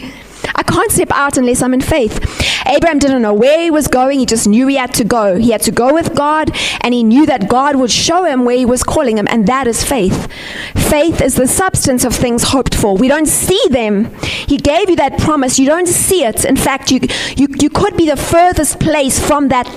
I 0.55 0.63
can't 0.63 0.91
step 0.91 1.11
out 1.13 1.37
unless 1.37 1.63
I'm 1.63 1.75
in 1.75 1.81
faith. 1.81 2.19
Abraham 2.67 2.99
didn't 2.99 3.23
know 3.23 3.35
where 3.35 3.63
he 3.63 3.71
was 3.71 3.89
going. 3.89 4.19
He 4.19 4.27
just 4.27 4.49
knew 4.49 4.67
he 4.67 4.77
had 4.77 4.95
to 4.95 5.05
go. 5.05 5.37
He 5.37 5.51
had 5.51 5.63
to 5.63 5.71
go 5.71 5.93
with 5.93 6.15
God, 6.15 6.51
and 6.81 6.93
he 6.95 7.03
knew 7.03 7.27
that 7.27 7.49
God 7.49 7.77
would 7.77 7.91
show 7.91 8.25
him 8.25 8.45
where 8.45 8.57
he 8.57 8.65
was 8.65 8.83
calling 8.83 9.19
him, 9.19 9.29
and 9.29 9.47
that 9.47 9.67
is 9.67 9.85
faith. 9.85 10.29
Faith 10.75 11.21
is 11.21 11.37
the 11.37 11.47
substance 11.47 12.05
of 12.05 12.15
things 12.15 12.43
hoped 12.45 12.75
for. 12.75 12.97
We 12.97 13.09
don't 13.09 13.27
see 13.27 13.61
them. 13.71 14.15
He 14.23 14.57
gave 14.57 14.91
you 14.91 14.97
that 14.97 15.19
promise. 15.19 15.59
You 15.59 15.67
don't 15.67 15.89
see 15.89 16.25
it. 16.25 16.45
In 16.45 16.57
fact, 16.57 16.91
you, 16.91 17.01
you, 17.37 17.49
you 17.61 17.71
could 17.71 17.97
be 17.97 18.09
the 18.09 18.17
furthest 18.17 18.81
place 18.81 19.25
from 19.25 19.49
that, 19.49 19.69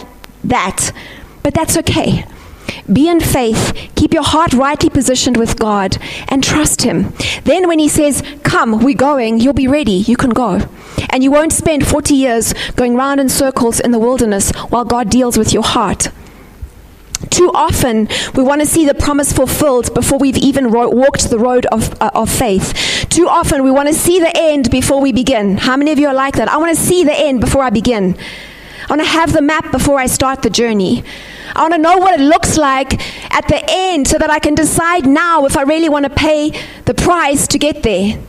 that. 0.44 0.92
But 1.44 1.54
that's 1.54 1.78
okay. 1.78 2.26
Be 2.92 3.10
in 3.10 3.20
faith. 3.20 3.92
Keep 3.96 4.14
your 4.14 4.24
heart 4.24 4.54
rightly 4.54 4.90
positioned 4.90 5.38
with 5.38 5.60
God 5.60 5.98
and 6.28 6.44
trust 6.44 6.84
Him. 6.84 7.14
Then, 7.44 7.68
when 7.68 7.80
He 7.80 7.90
says, 7.90 8.24
Come, 8.44 8.84
we're 8.84 8.96
going, 8.96 9.40
you'll 9.40 9.54
be 9.54 9.68
ready. 9.68 9.94
You 9.94 10.18
can 10.18 10.32
go. 10.32 10.62
And 11.10 11.24
you 11.24 11.32
won't 11.32 11.54
spend 11.54 11.88
40 11.88 12.14
years 12.14 12.54
going 12.76 12.96
round 12.96 13.20
in 13.20 13.30
circles 13.30 13.80
in 13.80 13.92
the 13.92 14.00
wilderness 14.00 14.52
while 14.70 14.86
God 14.86 15.10
deals 15.10 15.38
with 15.38 15.54
your 15.54 15.64
heart. 15.64 16.10
Too 17.30 17.52
often, 17.54 18.08
we 18.36 18.44
want 18.44 18.62
to 18.62 18.68
see 18.68 18.86
the 18.86 18.94
promise 18.94 19.32
fulfilled 19.34 19.94
before 19.94 20.20
we've 20.20 20.38
even 20.38 20.70
ro- 20.70 20.90
walked 20.90 21.30
the 21.30 21.40
road 21.40 21.66
of, 21.68 22.00
uh, 22.02 22.12
of 22.14 22.30
faith. 22.30 23.08
Too 23.10 23.28
often, 23.28 23.64
we 23.64 23.72
want 23.72 23.88
to 23.88 23.94
see 23.94 24.20
the 24.20 24.32
end 24.36 24.70
before 24.70 25.02
we 25.02 25.12
begin. 25.12 25.58
How 25.58 25.78
many 25.78 25.92
of 25.92 26.00
you 26.00 26.08
are 26.08 26.14
like 26.14 26.36
that? 26.36 26.50
I 26.50 26.58
want 26.58 26.78
to 26.78 26.82
see 26.82 27.04
the 27.04 27.18
end 27.18 27.42
before 27.42 27.64
I 27.64 27.70
begin. 27.70 28.16
I 28.84 28.94
want 28.94 29.02
to 29.02 29.08
have 29.08 29.34
the 29.34 29.42
map 29.42 29.72
before 29.72 30.00
I 30.00 30.06
start 30.08 30.42
the 30.44 30.50
journey. 30.50 31.04
I 31.56 31.62
want 31.62 31.74
to 31.74 31.80
know 31.80 31.98
what 31.98 32.20
it 32.20 32.24
looks 32.24 32.58
like 32.58 32.94
at 33.34 33.48
the 33.48 33.64
end 33.70 34.10
so 34.10 34.18
that 34.18 34.30
I 34.30 34.40
can 34.40 34.56
decide 34.56 35.06
now 35.06 35.46
if 35.46 35.56
I 35.56 35.62
really 35.62 35.88
want 35.88 36.04
to 36.04 36.10
pay 36.10 36.52
the 36.84 36.94
price 36.94 37.48
to 37.48 37.58
get 37.58 37.82
there. 37.82 38.20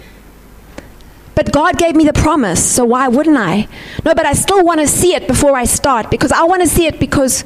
But 1.35 1.53
God 1.53 1.77
gave 1.77 1.97
me 1.97 2.05
the 2.05 2.12
promise, 2.12 2.64
so 2.64 2.85
why 2.85 3.09
wouldn't 3.09 3.37
I? 3.37 3.68
No, 4.05 4.14
but 4.14 4.24
I 4.24 4.33
still 4.33 4.64
want 4.64 4.81
to 4.81 4.87
see 4.87 5.14
it 5.14 5.27
before 5.27 5.57
I 5.57 5.64
start 5.64 6.09
because 6.09 6.31
I 6.31 6.45
want 6.45 6.62
to 6.62 6.68
see 6.68 6.87
it 6.87 7.01
because, 7.01 7.45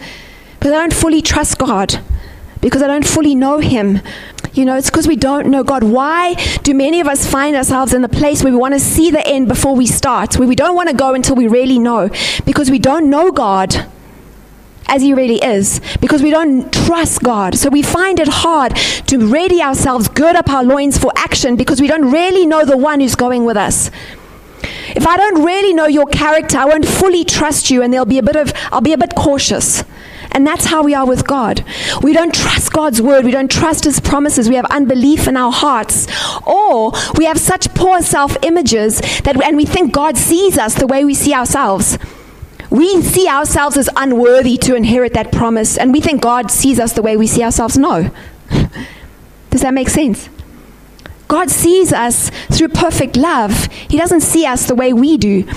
because 0.59 0.73
I 0.73 0.77
don't 0.77 0.93
fully 0.93 1.23
trust 1.23 1.59
God, 1.59 1.99
because 2.61 2.83
I 2.83 2.87
don't 2.87 3.07
fully 3.07 3.35
know 3.35 3.59
Him. 3.59 4.01
You 4.53 4.67
know, 4.67 4.77
it's 4.77 4.91
because 4.91 5.09
we 5.09 5.17
don't 5.17 5.47
know 5.47 5.65
God. 5.65 5.83
Why 5.83 6.35
do 6.63 6.75
many 6.75 7.01
of 7.01 7.07
us 7.07 7.27
find 7.27 7.57
ourselves 7.57 7.95
in 7.95 8.03
the 8.03 8.09
place 8.09 8.45
where 8.45 8.53
we 8.53 8.59
want 8.59 8.75
to 8.75 8.81
see 8.81 9.11
the 9.11 9.27
end 9.27 9.49
before 9.49 9.75
we 9.75 9.87
start, 9.87 10.39
where 10.39 10.47
we 10.47 10.57
don't 10.57 10.77
want 10.77 10.91
to 10.91 10.95
go 10.95 11.15
until 11.15 11.37
we 11.37 11.49
really 11.49 11.79
know? 11.79 12.11
Because 12.45 12.71
we 12.71 12.79
don't 12.79 13.09
know 13.09 13.33
God 13.33 13.91
as 14.91 15.03
He 15.03 15.15
really 15.15 15.39
is 15.39 15.81
because 16.01 16.23
we 16.23 16.31
don't 16.31 16.71
trust 16.73 17.23
God. 17.23 17.55
So 17.55 17.71
we 17.71 17.83
find 17.83 18.21
it 18.21 18.29
hard 18.29 18.77
to 19.07 19.27
ready 19.27 19.63
ourselves, 19.63 20.09
gird 20.09 20.37
up 20.37 20.51
our 20.51 20.65
loins 20.65 20.99
for 20.99 21.13
action 21.17 21.57
because 21.57 21.81
we 21.81 21.87
don't 21.87 22.11
really 22.11 22.45
know 22.45 22.65
the 22.65 22.77
one 22.77 23.01
who's 23.01 23.15
going 23.15 23.45
with 23.45 23.57
us. 23.57 23.91
If 24.95 25.07
I 25.07 25.17
don't 25.17 25.45
really 25.45 25.73
know 25.73 25.87
your 25.87 26.07
character, 26.07 26.59
I 26.59 26.65
won't 26.65 26.87
fully 26.87 27.25
trust 27.25 27.71
you 27.71 27.83
and 27.83 27.93
there'll 27.93 28.05
be 28.05 28.19
a 28.19 28.23
bit 28.23 28.37
of 28.37 28.53
I'll 28.73 28.81
be 28.81 28.93
a 28.93 28.99
bit 28.99 29.15
cautious. 29.17 29.85
And 30.33 30.47
that's 30.47 30.67
how 30.67 30.83
we 30.83 30.95
are 30.95 31.07
with 31.07 31.27
God. 31.27 31.65
We 32.03 32.13
don't 32.13 32.33
trust 32.33 32.73
God's 32.73 33.03
word. 33.03 33.25
We 33.25 33.33
don't 33.33 33.51
trust 33.51 33.85
his 33.85 33.99
promises. 33.99 34.49
We 34.49 34.55
have 34.55 34.67
unbelief 34.67 35.27
in 35.27 35.37
our 35.37 35.51
hearts. 35.51 36.07
Or 36.47 36.93
we 37.17 37.25
have 37.25 37.39
such 37.39 37.73
poor 37.75 38.01
self 38.01 38.37
images 38.43 39.01
that 39.23 39.43
and 39.43 39.57
we 39.57 39.65
think 39.65 39.93
God 39.93 40.17
sees 40.17 40.59
us 40.59 40.75
the 40.75 40.87
way 40.87 41.05
we 41.05 41.15
see 41.15 41.35
ourselves 41.35 41.99
we 42.71 43.03
see 43.03 43.29
ourselves 43.29 43.77
as 43.77 43.89
unworthy 43.97 44.57
to 44.59 44.77
inherit 44.77 45.13
that 45.15 45.33
promise, 45.33 45.77
and 45.77 45.93
we 45.93 46.01
think 46.01 46.23
God 46.23 46.51
sees 46.51 46.79
us 46.79 46.93
the 46.93 47.03
way 47.03 47.17
we 47.17 47.27
see 47.27 47.43
ourselves. 47.43 47.77
No. 47.77 48.11
Does 49.51 49.63
that 49.63 49.75
make 49.75 49.89
sense? 49.89 50.29
God 51.27 51.51
sees 51.51 51.93
us 51.93 52.31
through 52.51 52.69
perfect 52.69 53.17
love. 53.17 53.67
He 53.89 53.97
doesn't 53.97 54.23
see 54.23 54.47
us 54.47 54.67
the 54.67 54.75
way 54.75 54.93
we 54.93 55.17
do. 55.17 55.49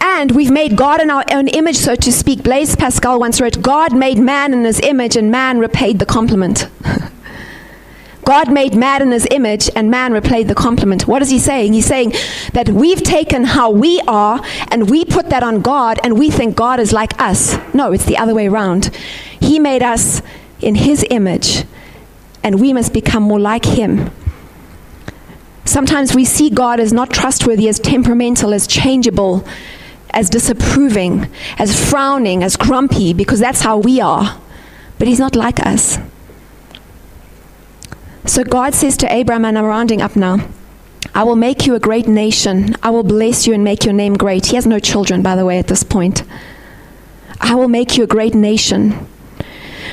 And 0.00 0.32
we've 0.32 0.50
made 0.50 0.76
God 0.76 1.00
in 1.00 1.10
our 1.10 1.24
own 1.32 1.48
image, 1.48 1.76
so 1.76 1.94
to 1.94 2.12
speak. 2.12 2.42
Blaise 2.42 2.76
Pascal 2.76 3.18
once 3.20 3.40
wrote, 3.40 3.60
God 3.62 3.96
made 3.96 4.18
man 4.18 4.52
in 4.52 4.64
his 4.64 4.80
image, 4.80 5.16
and 5.16 5.30
man 5.30 5.58
repaid 5.58 5.98
the 5.98 6.06
compliment. 6.06 6.68
God 8.28 8.52
made 8.52 8.74
man 8.74 9.00
in 9.00 9.10
his 9.10 9.26
image 9.30 9.70
and 9.74 9.90
man 9.90 10.12
repaid 10.12 10.48
the 10.48 10.54
compliment. 10.54 11.08
What 11.08 11.22
is 11.22 11.30
he 11.30 11.38
saying? 11.38 11.72
He's 11.72 11.86
saying 11.86 12.12
that 12.52 12.68
we've 12.68 13.02
taken 13.02 13.42
how 13.42 13.70
we 13.70 14.02
are 14.06 14.38
and 14.70 14.90
we 14.90 15.06
put 15.06 15.30
that 15.30 15.42
on 15.42 15.62
God 15.62 15.98
and 16.04 16.18
we 16.18 16.28
think 16.28 16.54
God 16.54 16.78
is 16.78 16.92
like 16.92 17.18
us. 17.18 17.56
No, 17.72 17.90
it's 17.90 18.04
the 18.04 18.18
other 18.18 18.34
way 18.34 18.46
around. 18.46 18.94
He 19.40 19.58
made 19.58 19.82
us 19.82 20.20
in 20.60 20.74
his 20.74 21.06
image 21.08 21.64
and 22.42 22.60
we 22.60 22.74
must 22.74 22.92
become 22.92 23.22
more 23.22 23.40
like 23.40 23.64
him. 23.64 24.10
Sometimes 25.64 26.14
we 26.14 26.26
see 26.26 26.50
God 26.50 26.80
as 26.80 26.92
not 26.92 27.08
trustworthy, 27.08 27.66
as 27.66 27.80
temperamental, 27.80 28.52
as 28.52 28.66
changeable, 28.66 29.42
as 30.10 30.28
disapproving, 30.28 31.30
as 31.56 31.90
frowning, 31.90 32.42
as 32.42 32.56
grumpy, 32.56 33.14
because 33.14 33.40
that's 33.40 33.62
how 33.62 33.78
we 33.78 34.02
are. 34.02 34.38
But 34.98 35.08
He's 35.08 35.18
not 35.18 35.34
like 35.34 35.64
us. 35.64 35.98
So 38.28 38.44
God 38.44 38.74
says 38.74 38.96
to 38.98 39.12
Abraham, 39.12 39.46
and 39.46 39.58
I'm 39.58 39.64
rounding 39.64 40.02
up 40.02 40.14
now 40.14 40.46
I 41.14 41.24
will 41.24 41.36
make 41.36 41.66
you 41.66 41.74
a 41.74 41.80
great 41.80 42.06
nation. 42.06 42.76
I 42.82 42.90
will 42.90 43.02
bless 43.02 43.46
you 43.46 43.54
and 43.54 43.64
make 43.64 43.84
your 43.84 43.94
name 43.94 44.14
great. 44.14 44.46
He 44.46 44.56
has 44.56 44.66
no 44.66 44.78
children, 44.78 45.22
by 45.22 45.34
the 45.34 45.44
way, 45.44 45.58
at 45.58 45.66
this 45.66 45.82
point. 45.82 46.22
I 47.40 47.54
will 47.54 47.68
make 47.68 47.96
you 47.96 48.04
a 48.04 48.06
great 48.06 48.34
nation. 48.34 49.06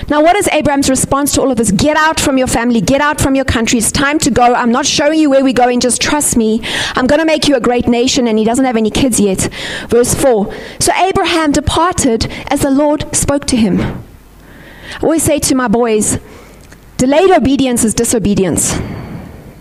Now, 0.09 0.21
what 0.21 0.35
is 0.35 0.47
Abraham's 0.49 0.89
response 0.89 1.33
to 1.33 1.41
all 1.41 1.49
of 1.49 1.57
this? 1.57 1.71
Get 1.71 1.95
out 1.97 2.19
from 2.19 2.37
your 2.37 2.47
family, 2.47 2.81
get 2.81 3.01
out 3.01 3.19
from 3.19 3.33
your 3.33 3.45
country. 3.45 3.79
It's 3.79 3.91
time 3.91 4.19
to 4.19 4.29
go. 4.29 4.53
I'm 4.53 4.71
not 4.71 4.85
showing 4.85 5.19
you 5.19 5.29
where 5.29 5.43
we're 5.43 5.53
going, 5.53 5.79
just 5.79 6.01
trust 6.01 6.35
me. 6.35 6.61
I'm 6.95 7.07
going 7.07 7.19
to 7.19 7.25
make 7.25 7.47
you 7.47 7.55
a 7.55 7.61
great 7.61 7.87
nation. 7.87 8.27
And 8.27 8.37
he 8.37 8.45
doesn't 8.45 8.65
have 8.65 8.75
any 8.75 8.91
kids 8.91 9.19
yet. 9.19 9.49
Verse 9.87 10.13
4. 10.13 10.53
So 10.79 10.91
Abraham 10.93 11.53
departed 11.53 12.27
as 12.47 12.61
the 12.61 12.71
Lord 12.71 13.15
spoke 13.15 13.45
to 13.45 13.55
him. 13.55 13.79
I 13.81 14.99
always 15.01 15.23
say 15.23 15.39
to 15.39 15.55
my 15.55 15.67
boys, 15.67 16.19
delayed 16.97 17.31
obedience 17.31 17.83
is 17.83 17.93
disobedience. 17.93 18.77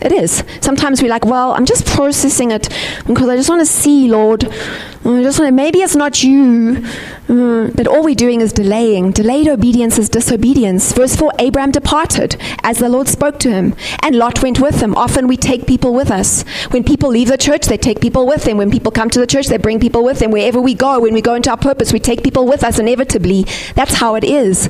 It 0.05 0.12
is. 0.12 0.45
Sometimes 0.61 1.01
we're 1.01 1.09
like, 1.09 1.24
well, 1.24 1.53
I'm 1.53 1.64
just 1.64 1.87
processing 1.87 2.51
it 2.51 2.68
because 3.07 3.26
I 3.26 3.37
just 3.37 3.49
want 3.49 3.61
to 3.61 3.66
see, 3.66 4.07
Lord. 4.07 4.45
I 4.45 5.22
just 5.22 5.39
want 5.39 5.49
to, 5.49 5.53
maybe 5.53 5.80
it's 5.80 5.97
not 5.97 6.22
you, 6.22 6.85
uh, 7.28 7.70
but 7.74 7.87
all 7.87 8.05
we're 8.05 8.14
doing 8.14 8.43
is 8.43 8.53
delaying. 8.53 9.12
Delayed 9.12 9.49
obedience 9.49 9.99
is 9.99 10.11
disobedience. 10.11 10.93
Verse 10.93 11.16
4 11.16 11.32
Abraham 11.39 11.70
departed 11.70 12.37
as 12.62 12.78
the 12.78 12.89
Lord 12.89 13.09
spoke 13.09 13.39
to 13.41 13.51
him, 13.51 13.74
and 14.03 14.16
Lot 14.16 14.43
went 14.43 14.61
with 14.61 14.82
him. 14.82 14.95
Often 14.95 15.26
we 15.26 15.39
take 15.39 15.66
people 15.66 15.95
with 15.95 16.11
us. 16.11 16.43
When 16.70 16.85
people 16.85 17.09
leave 17.09 17.28
the 17.28 17.39
church, 17.39 17.66
they 17.66 17.78
take 17.78 18.01
people 18.01 18.26
with 18.26 18.45
them. 18.45 18.59
When 18.59 18.70
people 18.70 18.93
come 18.93 19.09
to 19.09 19.20
the 19.20 19.26
church, 19.26 19.47
they 19.47 19.59
bring 19.59 19.80
people 19.80 20.05
with 20.05 20.18
them. 20.18 20.30
Wherever 20.32 20.61
we 20.61 20.74
go, 20.74 21.01
when 21.01 21.14
we 21.14 21.22
go 21.22 21.35
into 21.35 21.51
our 21.51 21.57
purpose, 21.57 21.95
we 21.95 22.01
take 22.01 22.22
people 22.22 22.47
with 22.47 22.62
us 22.62 22.78
inevitably. 22.78 23.47
That's 23.74 23.95
how 23.95 24.16
it 24.16 24.24
is. 24.24 24.68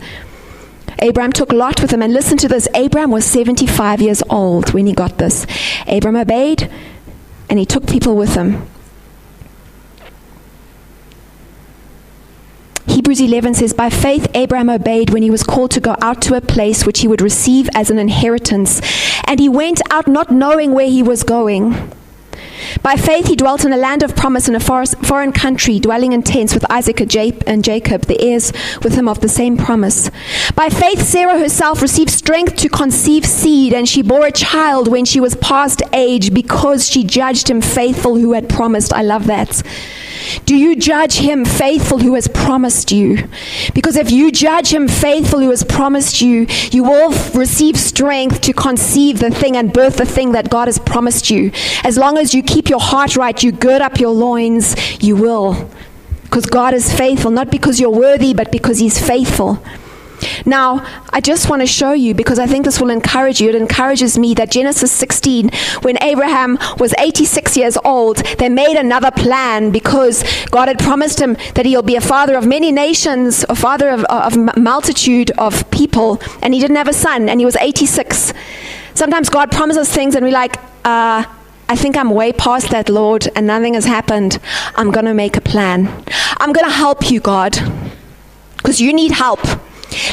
Abraham 1.00 1.32
took 1.32 1.52
Lot 1.52 1.80
with 1.80 1.92
him. 1.92 2.02
And 2.02 2.12
listen 2.12 2.36
to 2.38 2.48
this 2.48 2.68
Abraham 2.74 3.10
was 3.10 3.24
75 3.24 4.00
years 4.00 4.22
old 4.30 4.72
when 4.72 4.86
he 4.86 4.92
got 4.92 5.18
this. 5.18 5.46
Abraham 5.86 6.20
obeyed 6.20 6.70
and 7.48 7.58
he 7.58 7.66
took 7.66 7.86
people 7.86 8.16
with 8.16 8.34
him. 8.34 8.66
Hebrews 12.86 13.20
11 13.20 13.54
says, 13.54 13.72
By 13.72 13.90
faith, 13.90 14.28
Abraham 14.34 14.70
obeyed 14.70 15.10
when 15.10 15.22
he 15.22 15.30
was 15.30 15.42
called 15.42 15.72
to 15.72 15.80
go 15.80 15.96
out 16.00 16.22
to 16.22 16.36
a 16.36 16.40
place 16.40 16.86
which 16.86 17.00
he 17.00 17.08
would 17.08 17.20
receive 17.20 17.68
as 17.74 17.90
an 17.90 17.98
inheritance. 17.98 18.80
And 19.26 19.40
he 19.40 19.48
went 19.48 19.80
out 19.90 20.06
not 20.06 20.30
knowing 20.30 20.72
where 20.72 20.88
he 20.88 21.02
was 21.02 21.22
going. 21.22 21.92
By 22.82 22.96
faith, 22.96 23.26
he 23.26 23.36
dwelt 23.36 23.64
in 23.64 23.72
a 23.72 23.76
land 23.76 24.02
of 24.02 24.16
promise 24.16 24.48
in 24.48 24.54
a 24.54 24.60
foreign 24.60 25.32
country, 25.32 25.78
dwelling 25.78 26.12
in 26.12 26.22
tents 26.22 26.54
with 26.54 26.70
Isaac 26.70 27.00
and 27.00 27.64
Jacob, 27.64 28.02
the 28.02 28.20
heirs 28.20 28.52
with 28.82 28.94
him 28.94 29.08
of 29.08 29.20
the 29.20 29.28
same 29.28 29.56
promise. 29.56 30.10
By 30.56 30.68
faith, 30.68 31.02
Sarah 31.02 31.36
herself 31.36 31.82
received 31.82 32.10
strength 32.10 32.54
to 32.56 32.68
conceive 32.68 33.26
seed, 33.26 33.72
and 33.72 33.88
she 33.88 34.02
bore 34.02 34.26
a 34.26 34.30
child 34.30 34.86
when 34.86 35.04
she 35.04 35.18
was 35.18 35.34
past 35.36 35.82
age 35.92 36.32
because 36.32 36.88
she 36.88 37.02
judged 37.02 37.50
him 37.50 37.60
faithful 37.60 38.16
who 38.16 38.34
had 38.34 38.48
promised. 38.48 38.92
I 38.92 39.02
love 39.02 39.26
that. 39.26 39.62
Do 40.46 40.54
you 40.54 40.76
judge 40.76 41.16
him 41.16 41.44
faithful 41.44 41.98
who 41.98 42.14
has 42.14 42.28
promised 42.28 42.92
you? 42.92 43.28
Because 43.74 43.96
if 43.96 44.12
you 44.12 44.30
judge 44.30 44.72
him 44.72 44.86
faithful 44.86 45.40
who 45.40 45.50
has 45.50 45.64
promised 45.64 46.20
you, 46.20 46.46
you 46.70 46.84
will 46.84 47.10
receive 47.34 47.76
strength 47.76 48.40
to 48.42 48.52
conceive 48.52 49.18
the 49.18 49.30
thing 49.30 49.56
and 49.56 49.72
birth 49.72 49.96
the 49.96 50.06
thing 50.06 50.32
that 50.32 50.50
God 50.50 50.68
has 50.68 50.78
promised 50.78 51.30
you. 51.30 51.50
As 51.82 51.98
long 51.98 52.16
as 52.16 52.32
you 52.32 52.44
keep 52.44 52.68
your 52.68 52.80
heart 52.80 53.16
right, 53.16 53.42
you 53.42 53.50
gird 53.50 53.82
up 53.82 53.98
your 53.98 54.12
loins, 54.12 54.76
you 55.02 55.16
will. 55.16 55.68
Because 56.22 56.46
God 56.46 56.74
is 56.74 56.92
faithful, 56.92 57.32
not 57.32 57.50
because 57.50 57.80
you're 57.80 57.90
worthy, 57.90 58.34
but 58.34 58.52
because 58.52 58.78
he's 58.78 59.04
faithful. 59.04 59.60
Now, 60.46 60.84
I 61.12 61.20
just 61.20 61.48
want 61.48 61.62
to 61.62 61.66
show 61.66 61.92
you 61.92 62.14
because 62.14 62.38
I 62.38 62.46
think 62.46 62.64
this 62.64 62.80
will 62.80 62.90
encourage 62.90 63.40
you. 63.40 63.48
It 63.48 63.54
encourages 63.54 64.18
me 64.18 64.34
that 64.34 64.50
Genesis 64.50 64.92
16, 64.92 65.50
when 65.82 66.02
Abraham 66.02 66.58
was 66.78 66.94
86 66.98 67.56
years 67.56 67.76
old, 67.84 68.18
they 68.38 68.48
made 68.48 68.76
another 68.76 69.10
plan 69.10 69.70
because 69.70 70.24
God 70.50 70.68
had 70.68 70.78
promised 70.78 71.20
him 71.20 71.36
that 71.54 71.66
he'll 71.66 71.82
be 71.82 71.96
a 71.96 72.00
father 72.00 72.36
of 72.36 72.46
many 72.46 72.72
nations, 72.72 73.44
a 73.48 73.54
father 73.54 73.90
of, 73.90 74.04
of 74.04 74.56
multitude 74.56 75.30
of 75.32 75.70
people, 75.70 76.20
and 76.42 76.54
he 76.54 76.60
didn't 76.60 76.76
have 76.76 76.88
a 76.88 76.92
son, 76.92 77.28
and 77.28 77.40
he 77.40 77.46
was 77.46 77.56
86. 77.56 78.32
Sometimes 78.94 79.28
God 79.28 79.50
promises 79.50 79.90
things, 79.90 80.14
and 80.14 80.24
we're 80.24 80.32
like, 80.32 80.56
uh, 80.84 81.24
I 81.66 81.76
think 81.76 81.96
I'm 81.96 82.10
way 82.10 82.32
past 82.32 82.70
that, 82.70 82.88
Lord, 82.88 83.26
and 83.34 83.46
nothing 83.46 83.74
has 83.74 83.84
happened. 83.84 84.38
I'm 84.76 84.90
going 84.90 85.06
to 85.06 85.14
make 85.14 85.36
a 85.36 85.40
plan. 85.40 85.88
I'm 86.38 86.52
going 86.52 86.66
to 86.66 86.72
help 86.72 87.10
you, 87.10 87.20
God, 87.20 87.58
because 88.58 88.80
you 88.80 88.92
need 88.92 89.12
help. 89.12 89.40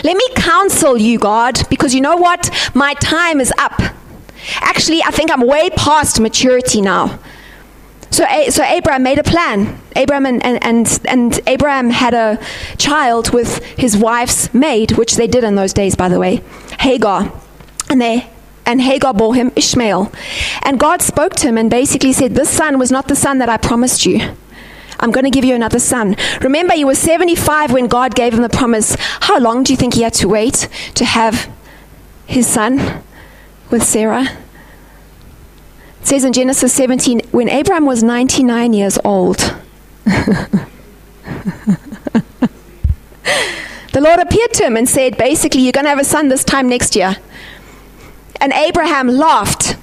Let 0.03 0.17
me 0.17 0.27
counsel 0.35 0.97
you, 0.97 1.19
God, 1.19 1.59
because 1.69 1.93
you 1.93 2.01
know 2.01 2.17
what? 2.17 2.49
My 2.73 2.93
time 2.95 3.39
is 3.39 3.53
up. 3.57 3.79
Actually, 4.55 5.03
I 5.03 5.11
think 5.11 5.31
I'm 5.31 5.45
way 5.45 5.69
past 5.71 6.19
maturity 6.19 6.81
now. 6.81 7.19
So, 8.09 8.25
so 8.49 8.63
Abraham 8.63 9.03
made 9.03 9.19
a 9.19 9.23
plan. 9.23 9.79
Abraham 9.95 10.25
and, 10.25 10.43
and, 10.43 10.63
and, 10.63 10.99
and 11.05 11.39
Abraham 11.47 11.89
had 11.89 12.13
a 12.13 12.39
child 12.77 13.31
with 13.31 13.63
his 13.77 13.95
wife's 13.95 14.53
maid, 14.53 14.93
which 14.93 15.15
they 15.15 15.27
did 15.27 15.43
in 15.43 15.55
those 15.55 15.73
days, 15.73 15.95
by 15.95 16.09
the 16.09 16.19
way, 16.19 16.41
Hagar. 16.79 17.31
And 17.89 18.01
they 18.01 18.29
and 18.65 18.81
Hagar 18.81 19.13
bore 19.13 19.35
him 19.35 19.51
Ishmael. 19.55 20.11
And 20.61 20.79
God 20.79 21.01
spoke 21.01 21.33
to 21.35 21.47
him 21.47 21.57
and 21.57 21.69
basically 21.69 22.13
said, 22.13 22.35
This 22.35 22.49
son 22.49 22.77
was 22.77 22.91
not 22.91 23.07
the 23.07 23.15
son 23.15 23.39
that 23.39 23.49
I 23.49 23.57
promised 23.57 24.05
you. 24.05 24.35
I'm 25.01 25.11
going 25.11 25.23
to 25.23 25.31
give 25.31 25.43
you 25.43 25.55
another 25.55 25.79
son. 25.79 26.15
Remember, 26.41 26.75
he 26.75 26.85
was 26.85 26.99
75 26.99 27.71
when 27.73 27.87
God 27.87 28.13
gave 28.13 28.33
him 28.33 28.43
the 28.43 28.49
promise. 28.49 28.95
How 28.99 29.39
long 29.39 29.63
do 29.63 29.73
you 29.73 29.77
think 29.77 29.95
he 29.95 30.03
had 30.03 30.13
to 30.15 30.27
wait 30.27 30.69
to 30.93 31.03
have 31.03 31.49
his 32.27 32.45
son 32.45 33.03
with 33.71 33.81
Sarah? 33.81 34.25
It 36.01 36.07
says 36.07 36.23
in 36.23 36.33
Genesis 36.33 36.71
17 36.73 37.21
when 37.31 37.49
Abraham 37.49 37.85
was 37.85 38.03
99 38.03 38.73
years 38.73 38.99
old, 39.03 39.37
the 40.05 40.67
Lord 43.95 44.19
appeared 44.19 44.53
to 44.53 44.63
him 44.63 44.77
and 44.77 44.87
said, 44.87 45.17
basically, 45.17 45.61
you're 45.61 45.71
going 45.71 45.85
to 45.85 45.89
have 45.89 45.99
a 45.99 46.05
son 46.05 46.27
this 46.27 46.43
time 46.43 46.69
next 46.69 46.95
year. 46.95 47.17
And 48.39 48.53
Abraham 48.53 49.07
laughed. 49.07 49.77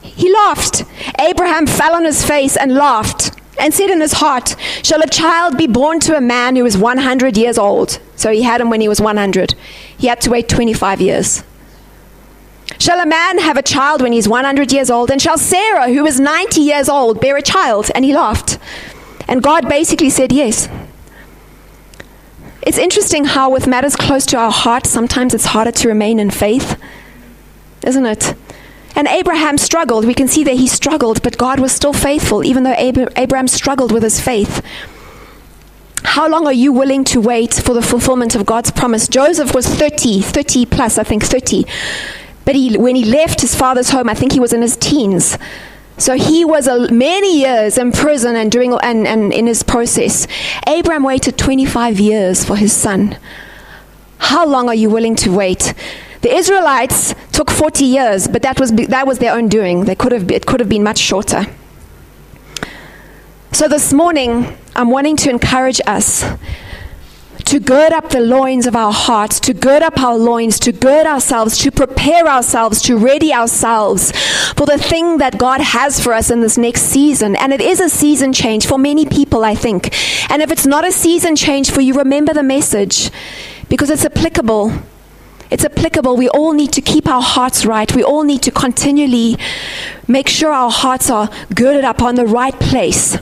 He 0.00 0.32
laughed. 0.32 0.84
Abraham 1.18 1.66
fell 1.66 1.94
on 1.94 2.04
his 2.04 2.24
face 2.24 2.56
and 2.56 2.74
laughed 2.74 3.38
and 3.58 3.74
said 3.74 3.90
in 3.90 4.00
his 4.00 4.14
heart, 4.14 4.56
Shall 4.82 5.02
a 5.02 5.06
child 5.06 5.56
be 5.58 5.66
born 5.66 6.00
to 6.00 6.16
a 6.16 6.20
man 6.20 6.56
who 6.56 6.64
is 6.64 6.76
100 6.76 7.36
years 7.36 7.58
old? 7.58 7.98
So 8.16 8.30
he 8.30 8.42
had 8.42 8.60
him 8.60 8.70
when 8.70 8.80
he 8.80 8.88
was 8.88 9.00
100. 9.00 9.54
He 9.96 10.06
had 10.06 10.20
to 10.22 10.30
wait 10.30 10.48
25 10.48 11.00
years. 11.00 11.44
Shall 12.78 13.00
a 13.00 13.06
man 13.06 13.38
have 13.38 13.56
a 13.56 13.62
child 13.62 14.02
when 14.02 14.12
he's 14.12 14.28
100 14.28 14.72
years 14.72 14.90
old? 14.90 15.10
And 15.10 15.20
shall 15.20 15.38
Sarah, 15.38 15.92
who 15.92 16.06
is 16.06 16.20
90 16.20 16.60
years 16.60 16.88
old, 16.88 17.20
bear 17.20 17.36
a 17.36 17.42
child? 17.42 17.90
And 17.94 18.04
he 18.04 18.14
laughed. 18.14 18.58
And 19.26 19.42
God 19.42 19.68
basically 19.68 20.10
said 20.10 20.32
yes. 20.32 20.68
It's 22.62 22.78
interesting 22.78 23.24
how, 23.24 23.50
with 23.50 23.66
matters 23.66 23.96
close 23.96 24.26
to 24.26 24.36
our 24.36 24.50
heart, 24.50 24.86
sometimes 24.86 25.34
it's 25.34 25.46
harder 25.46 25.72
to 25.72 25.88
remain 25.88 26.18
in 26.18 26.30
faith, 26.30 26.80
isn't 27.84 28.06
it? 28.06 28.34
And 28.98 29.06
Abraham 29.06 29.58
struggled. 29.58 30.04
We 30.04 30.12
can 30.12 30.26
see 30.26 30.42
that 30.42 30.56
he 30.56 30.66
struggled, 30.66 31.22
but 31.22 31.38
God 31.38 31.60
was 31.60 31.70
still 31.70 31.92
faithful, 31.92 32.44
even 32.44 32.64
though 32.64 32.74
Abraham 32.76 33.46
struggled 33.46 33.92
with 33.92 34.02
his 34.02 34.20
faith. 34.20 34.60
How 36.02 36.28
long 36.28 36.48
are 36.48 36.52
you 36.52 36.72
willing 36.72 37.04
to 37.04 37.20
wait 37.20 37.54
for 37.54 37.74
the 37.74 37.80
fulfillment 37.80 38.34
of 38.34 38.44
God's 38.44 38.72
promise? 38.72 39.06
Joseph 39.06 39.54
was 39.54 39.68
30, 39.68 40.20
30 40.22 40.66
plus, 40.66 40.98
I 40.98 41.04
think 41.04 41.22
30. 41.22 41.64
But 42.44 42.56
he, 42.56 42.76
when 42.76 42.96
he 42.96 43.04
left 43.04 43.40
his 43.40 43.54
father's 43.54 43.90
home, 43.90 44.08
I 44.08 44.14
think 44.14 44.32
he 44.32 44.40
was 44.40 44.52
in 44.52 44.62
his 44.62 44.76
teens. 44.76 45.38
So 45.96 46.14
he 46.14 46.44
was 46.44 46.66
many 46.90 47.42
years 47.42 47.78
in 47.78 47.92
prison 47.92 48.34
and, 48.34 48.50
doing, 48.50 48.76
and, 48.82 49.06
and 49.06 49.32
in 49.32 49.46
his 49.46 49.62
process. 49.62 50.26
Abraham 50.66 51.04
waited 51.04 51.38
25 51.38 52.00
years 52.00 52.44
for 52.44 52.56
his 52.56 52.72
son. 52.72 53.16
How 54.18 54.44
long 54.44 54.66
are 54.66 54.74
you 54.74 54.90
willing 54.90 55.14
to 55.16 55.30
wait? 55.30 55.72
The 56.20 56.34
Israelites 56.34 57.14
took 57.32 57.50
40 57.50 57.84
years, 57.84 58.26
but 58.26 58.42
that 58.42 58.58
was, 58.58 58.72
that 58.72 59.06
was 59.06 59.18
their 59.18 59.34
own 59.34 59.48
doing. 59.48 59.84
They 59.84 59.94
could 59.94 60.12
have, 60.12 60.30
it 60.30 60.46
could 60.46 60.60
have 60.60 60.68
been 60.68 60.82
much 60.82 60.98
shorter. 60.98 61.46
So 63.52 63.68
this 63.68 63.92
morning, 63.92 64.56
I'm 64.74 64.90
wanting 64.90 65.16
to 65.18 65.30
encourage 65.30 65.80
us 65.86 66.24
to 67.44 67.58
gird 67.58 67.92
up 67.92 68.10
the 68.10 68.20
loins 68.20 68.66
of 68.66 68.76
our 68.76 68.92
hearts, 68.92 69.40
to 69.40 69.54
gird 69.54 69.82
up 69.82 69.98
our 69.98 70.18
loins, 70.18 70.58
to 70.60 70.70
gird 70.70 71.06
ourselves, 71.06 71.56
to 71.58 71.70
prepare 71.70 72.26
ourselves, 72.26 72.82
to 72.82 72.98
ready 72.98 73.32
ourselves 73.32 74.12
for 74.52 74.66
the 74.66 74.76
thing 74.76 75.16
that 75.16 75.38
God 75.38 75.60
has 75.60 75.98
for 75.98 76.12
us 76.12 76.30
in 76.30 76.42
this 76.42 76.58
next 76.58 76.82
season. 76.82 77.36
And 77.36 77.52
it 77.52 77.62
is 77.62 77.80
a 77.80 77.88
season 77.88 78.34
change 78.34 78.66
for 78.66 78.76
many 78.76 79.06
people, 79.06 79.44
I 79.44 79.54
think. 79.54 79.94
And 80.30 80.42
if 80.42 80.50
it's 80.50 80.66
not 80.66 80.86
a 80.86 80.92
season 80.92 81.36
change 81.36 81.70
for 81.70 81.80
you, 81.80 81.94
remember 81.94 82.34
the 82.34 82.42
message 82.42 83.10
because 83.70 83.88
it's 83.88 84.04
applicable 84.04 84.72
it's 85.50 85.64
applicable. 85.64 86.16
We 86.16 86.28
all 86.28 86.52
need 86.52 86.72
to 86.72 86.80
keep 86.80 87.08
our 87.08 87.22
hearts 87.22 87.64
right. 87.64 87.94
We 87.94 88.02
all 88.02 88.24
need 88.24 88.42
to 88.42 88.50
continually 88.50 89.36
make 90.06 90.28
sure 90.28 90.52
our 90.52 90.70
hearts 90.70 91.10
are 91.10 91.30
girded 91.54 91.84
up 91.84 92.02
on 92.02 92.14
the 92.16 92.26
right 92.26 92.58
place. 92.58 93.18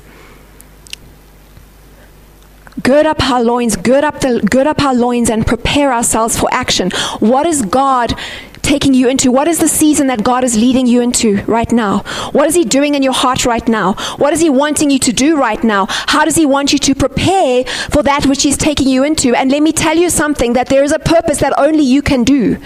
Gird 2.86 3.04
up 3.04 3.20
our 3.28 3.42
loins, 3.42 3.74
gird 3.74 4.04
up, 4.04 4.20
the, 4.20 4.40
gird 4.48 4.68
up 4.68 4.80
our 4.80 4.94
loins, 4.94 5.28
and 5.28 5.44
prepare 5.44 5.92
ourselves 5.92 6.38
for 6.38 6.48
action. 6.52 6.92
What 7.18 7.44
is 7.44 7.62
God 7.62 8.16
taking 8.62 8.94
you 8.94 9.08
into? 9.08 9.32
What 9.32 9.48
is 9.48 9.58
the 9.58 9.66
season 9.66 10.06
that 10.06 10.22
God 10.22 10.44
is 10.44 10.56
leading 10.56 10.86
you 10.86 11.00
into 11.00 11.42
right 11.46 11.70
now? 11.72 12.04
What 12.30 12.46
is 12.46 12.54
He 12.54 12.64
doing 12.64 12.94
in 12.94 13.02
your 13.02 13.12
heart 13.12 13.44
right 13.44 13.66
now? 13.66 13.94
What 14.18 14.32
is 14.32 14.40
He 14.40 14.50
wanting 14.50 14.90
you 14.90 15.00
to 15.00 15.12
do 15.12 15.36
right 15.36 15.62
now? 15.64 15.86
How 15.88 16.24
does 16.24 16.36
He 16.36 16.46
want 16.46 16.72
you 16.72 16.78
to 16.78 16.94
prepare 16.94 17.64
for 17.64 18.04
that 18.04 18.24
which 18.26 18.44
He's 18.44 18.56
taking 18.56 18.86
you 18.86 19.02
into? 19.02 19.34
And 19.34 19.50
let 19.50 19.64
me 19.64 19.72
tell 19.72 19.96
you 19.96 20.08
something 20.08 20.52
that 20.52 20.68
there 20.68 20.84
is 20.84 20.92
a 20.92 21.00
purpose 21.00 21.38
that 21.38 21.58
only 21.58 21.82
you 21.82 22.02
can 22.02 22.22
do. 22.22 22.56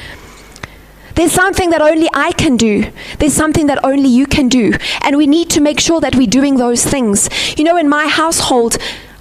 There's 1.15 1.33
something 1.33 1.71
that 1.71 1.81
only 1.81 2.09
I 2.13 2.33
can 2.33 2.59
do. 2.59 2.93
There's 3.19 3.33
something 3.33 3.69
that 3.69 3.83
only 3.85 4.11
you 4.11 4.27
can 4.27 4.49
do. 4.49 4.75
And 5.01 5.17
we 5.17 5.27
need 5.27 5.49
to 5.51 5.63
make 5.63 5.81
sure 5.81 6.01
that 6.03 6.15
we're 6.15 6.27
doing 6.27 6.57
those 6.57 6.85
things. 6.85 7.31
You 7.57 7.65
know, 7.65 7.79
in 7.79 7.89
my 7.89 8.07
household, 8.07 8.77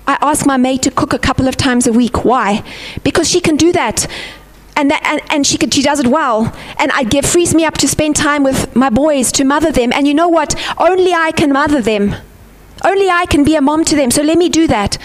I 0.07 0.17
ask 0.21 0.45
my 0.45 0.57
maid 0.57 0.81
to 0.83 0.91
cook 0.91 1.13
a 1.13 1.19
couple 1.19 1.47
of 1.47 1.55
times 1.55 1.87
a 1.87 1.93
week. 1.93 2.25
Why? 2.25 2.63
Because 3.03 3.29
she 3.29 3.41
can 3.41 3.55
do 3.57 3.71
that 3.73 4.07
and, 4.79 4.89
that, 4.91 5.03
and, 5.03 5.21
and 5.29 5.45
she, 5.45 5.57
could, 5.57 5.73
she 5.73 5.81
does 5.81 5.99
it 5.99 6.07
well. 6.07 6.55
And 6.77 6.91
it 6.95 7.09
give, 7.09 7.25
frees 7.25 7.53
me 7.53 7.65
up 7.65 7.75
to 7.79 7.87
spend 7.87 8.15
time 8.15 8.43
with 8.43 8.73
my 8.75 8.89
boys, 8.89 9.31
to 9.33 9.43
mother 9.43 9.71
them. 9.71 9.91
And 9.93 10.07
you 10.07 10.13
know 10.13 10.29
what? 10.29 10.55
Only 10.77 11.13
I 11.13 11.31
can 11.31 11.51
mother 11.51 11.81
them. 11.81 12.15
Only 12.83 13.09
I 13.09 13.25
can 13.25 13.43
be 13.43 13.55
a 13.55 13.61
mom 13.61 13.83
to 13.85 13.95
them. 13.95 14.09
So 14.09 14.21
let 14.21 14.37
me 14.37 14.47
do 14.47 14.67
that. 14.67 14.97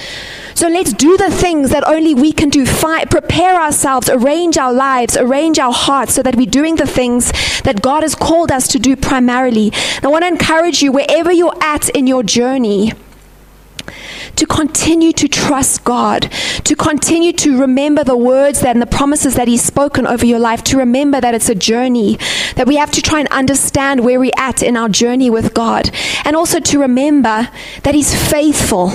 So 0.54 0.68
let's 0.68 0.92
do 0.92 1.16
the 1.16 1.28
things 1.28 1.70
that 1.70 1.86
only 1.88 2.14
we 2.14 2.32
can 2.32 2.48
do. 2.48 2.64
Fi- 2.64 3.06
prepare 3.06 3.60
ourselves, 3.60 4.08
arrange 4.08 4.56
our 4.56 4.72
lives, 4.72 5.16
arrange 5.16 5.58
our 5.58 5.72
hearts 5.72 6.14
so 6.14 6.22
that 6.22 6.36
we're 6.36 6.46
doing 6.46 6.76
the 6.76 6.86
things 6.86 7.32
that 7.62 7.82
God 7.82 8.04
has 8.04 8.14
called 8.14 8.52
us 8.52 8.68
to 8.68 8.78
do 8.78 8.94
primarily. 8.94 9.72
And 9.96 10.04
I 10.04 10.08
want 10.08 10.22
to 10.22 10.28
encourage 10.28 10.82
you, 10.82 10.92
wherever 10.92 11.32
you're 11.32 11.60
at 11.60 11.88
in 11.88 12.06
your 12.06 12.22
journey, 12.22 12.92
to 14.36 14.46
continue 14.46 15.12
to 15.12 15.28
trust 15.28 15.84
God, 15.84 16.22
to 16.64 16.74
continue 16.74 17.32
to 17.34 17.60
remember 17.60 18.04
the 18.04 18.16
words 18.16 18.60
that 18.60 18.74
and 18.74 18.82
the 18.82 18.86
promises 18.86 19.34
that 19.36 19.48
He's 19.48 19.62
spoken 19.62 20.06
over 20.06 20.26
your 20.26 20.38
life, 20.38 20.62
to 20.64 20.78
remember 20.78 21.20
that 21.20 21.34
it's 21.34 21.48
a 21.48 21.54
journey, 21.54 22.18
that 22.56 22.66
we 22.66 22.76
have 22.76 22.90
to 22.92 23.02
try 23.02 23.20
and 23.20 23.28
understand 23.28 24.04
where 24.04 24.18
we're 24.18 24.32
at 24.36 24.62
in 24.62 24.76
our 24.76 24.88
journey 24.88 25.30
with 25.30 25.54
God, 25.54 25.90
and 26.24 26.36
also 26.36 26.60
to 26.60 26.78
remember 26.80 27.48
that 27.82 27.94
He's 27.94 28.14
faithful. 28.30 28.92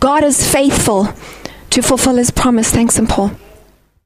God 0.00 0.24
is 0.24 0.50
faithful 0.50 1.08
to 1.70 1.82
fulfill 1.82 2.16
His 2.16 2.30
promise. 2.30 2.70
Thanks, 2.70 2.98
and 2.98 3.08
Paul. 3.08 3.32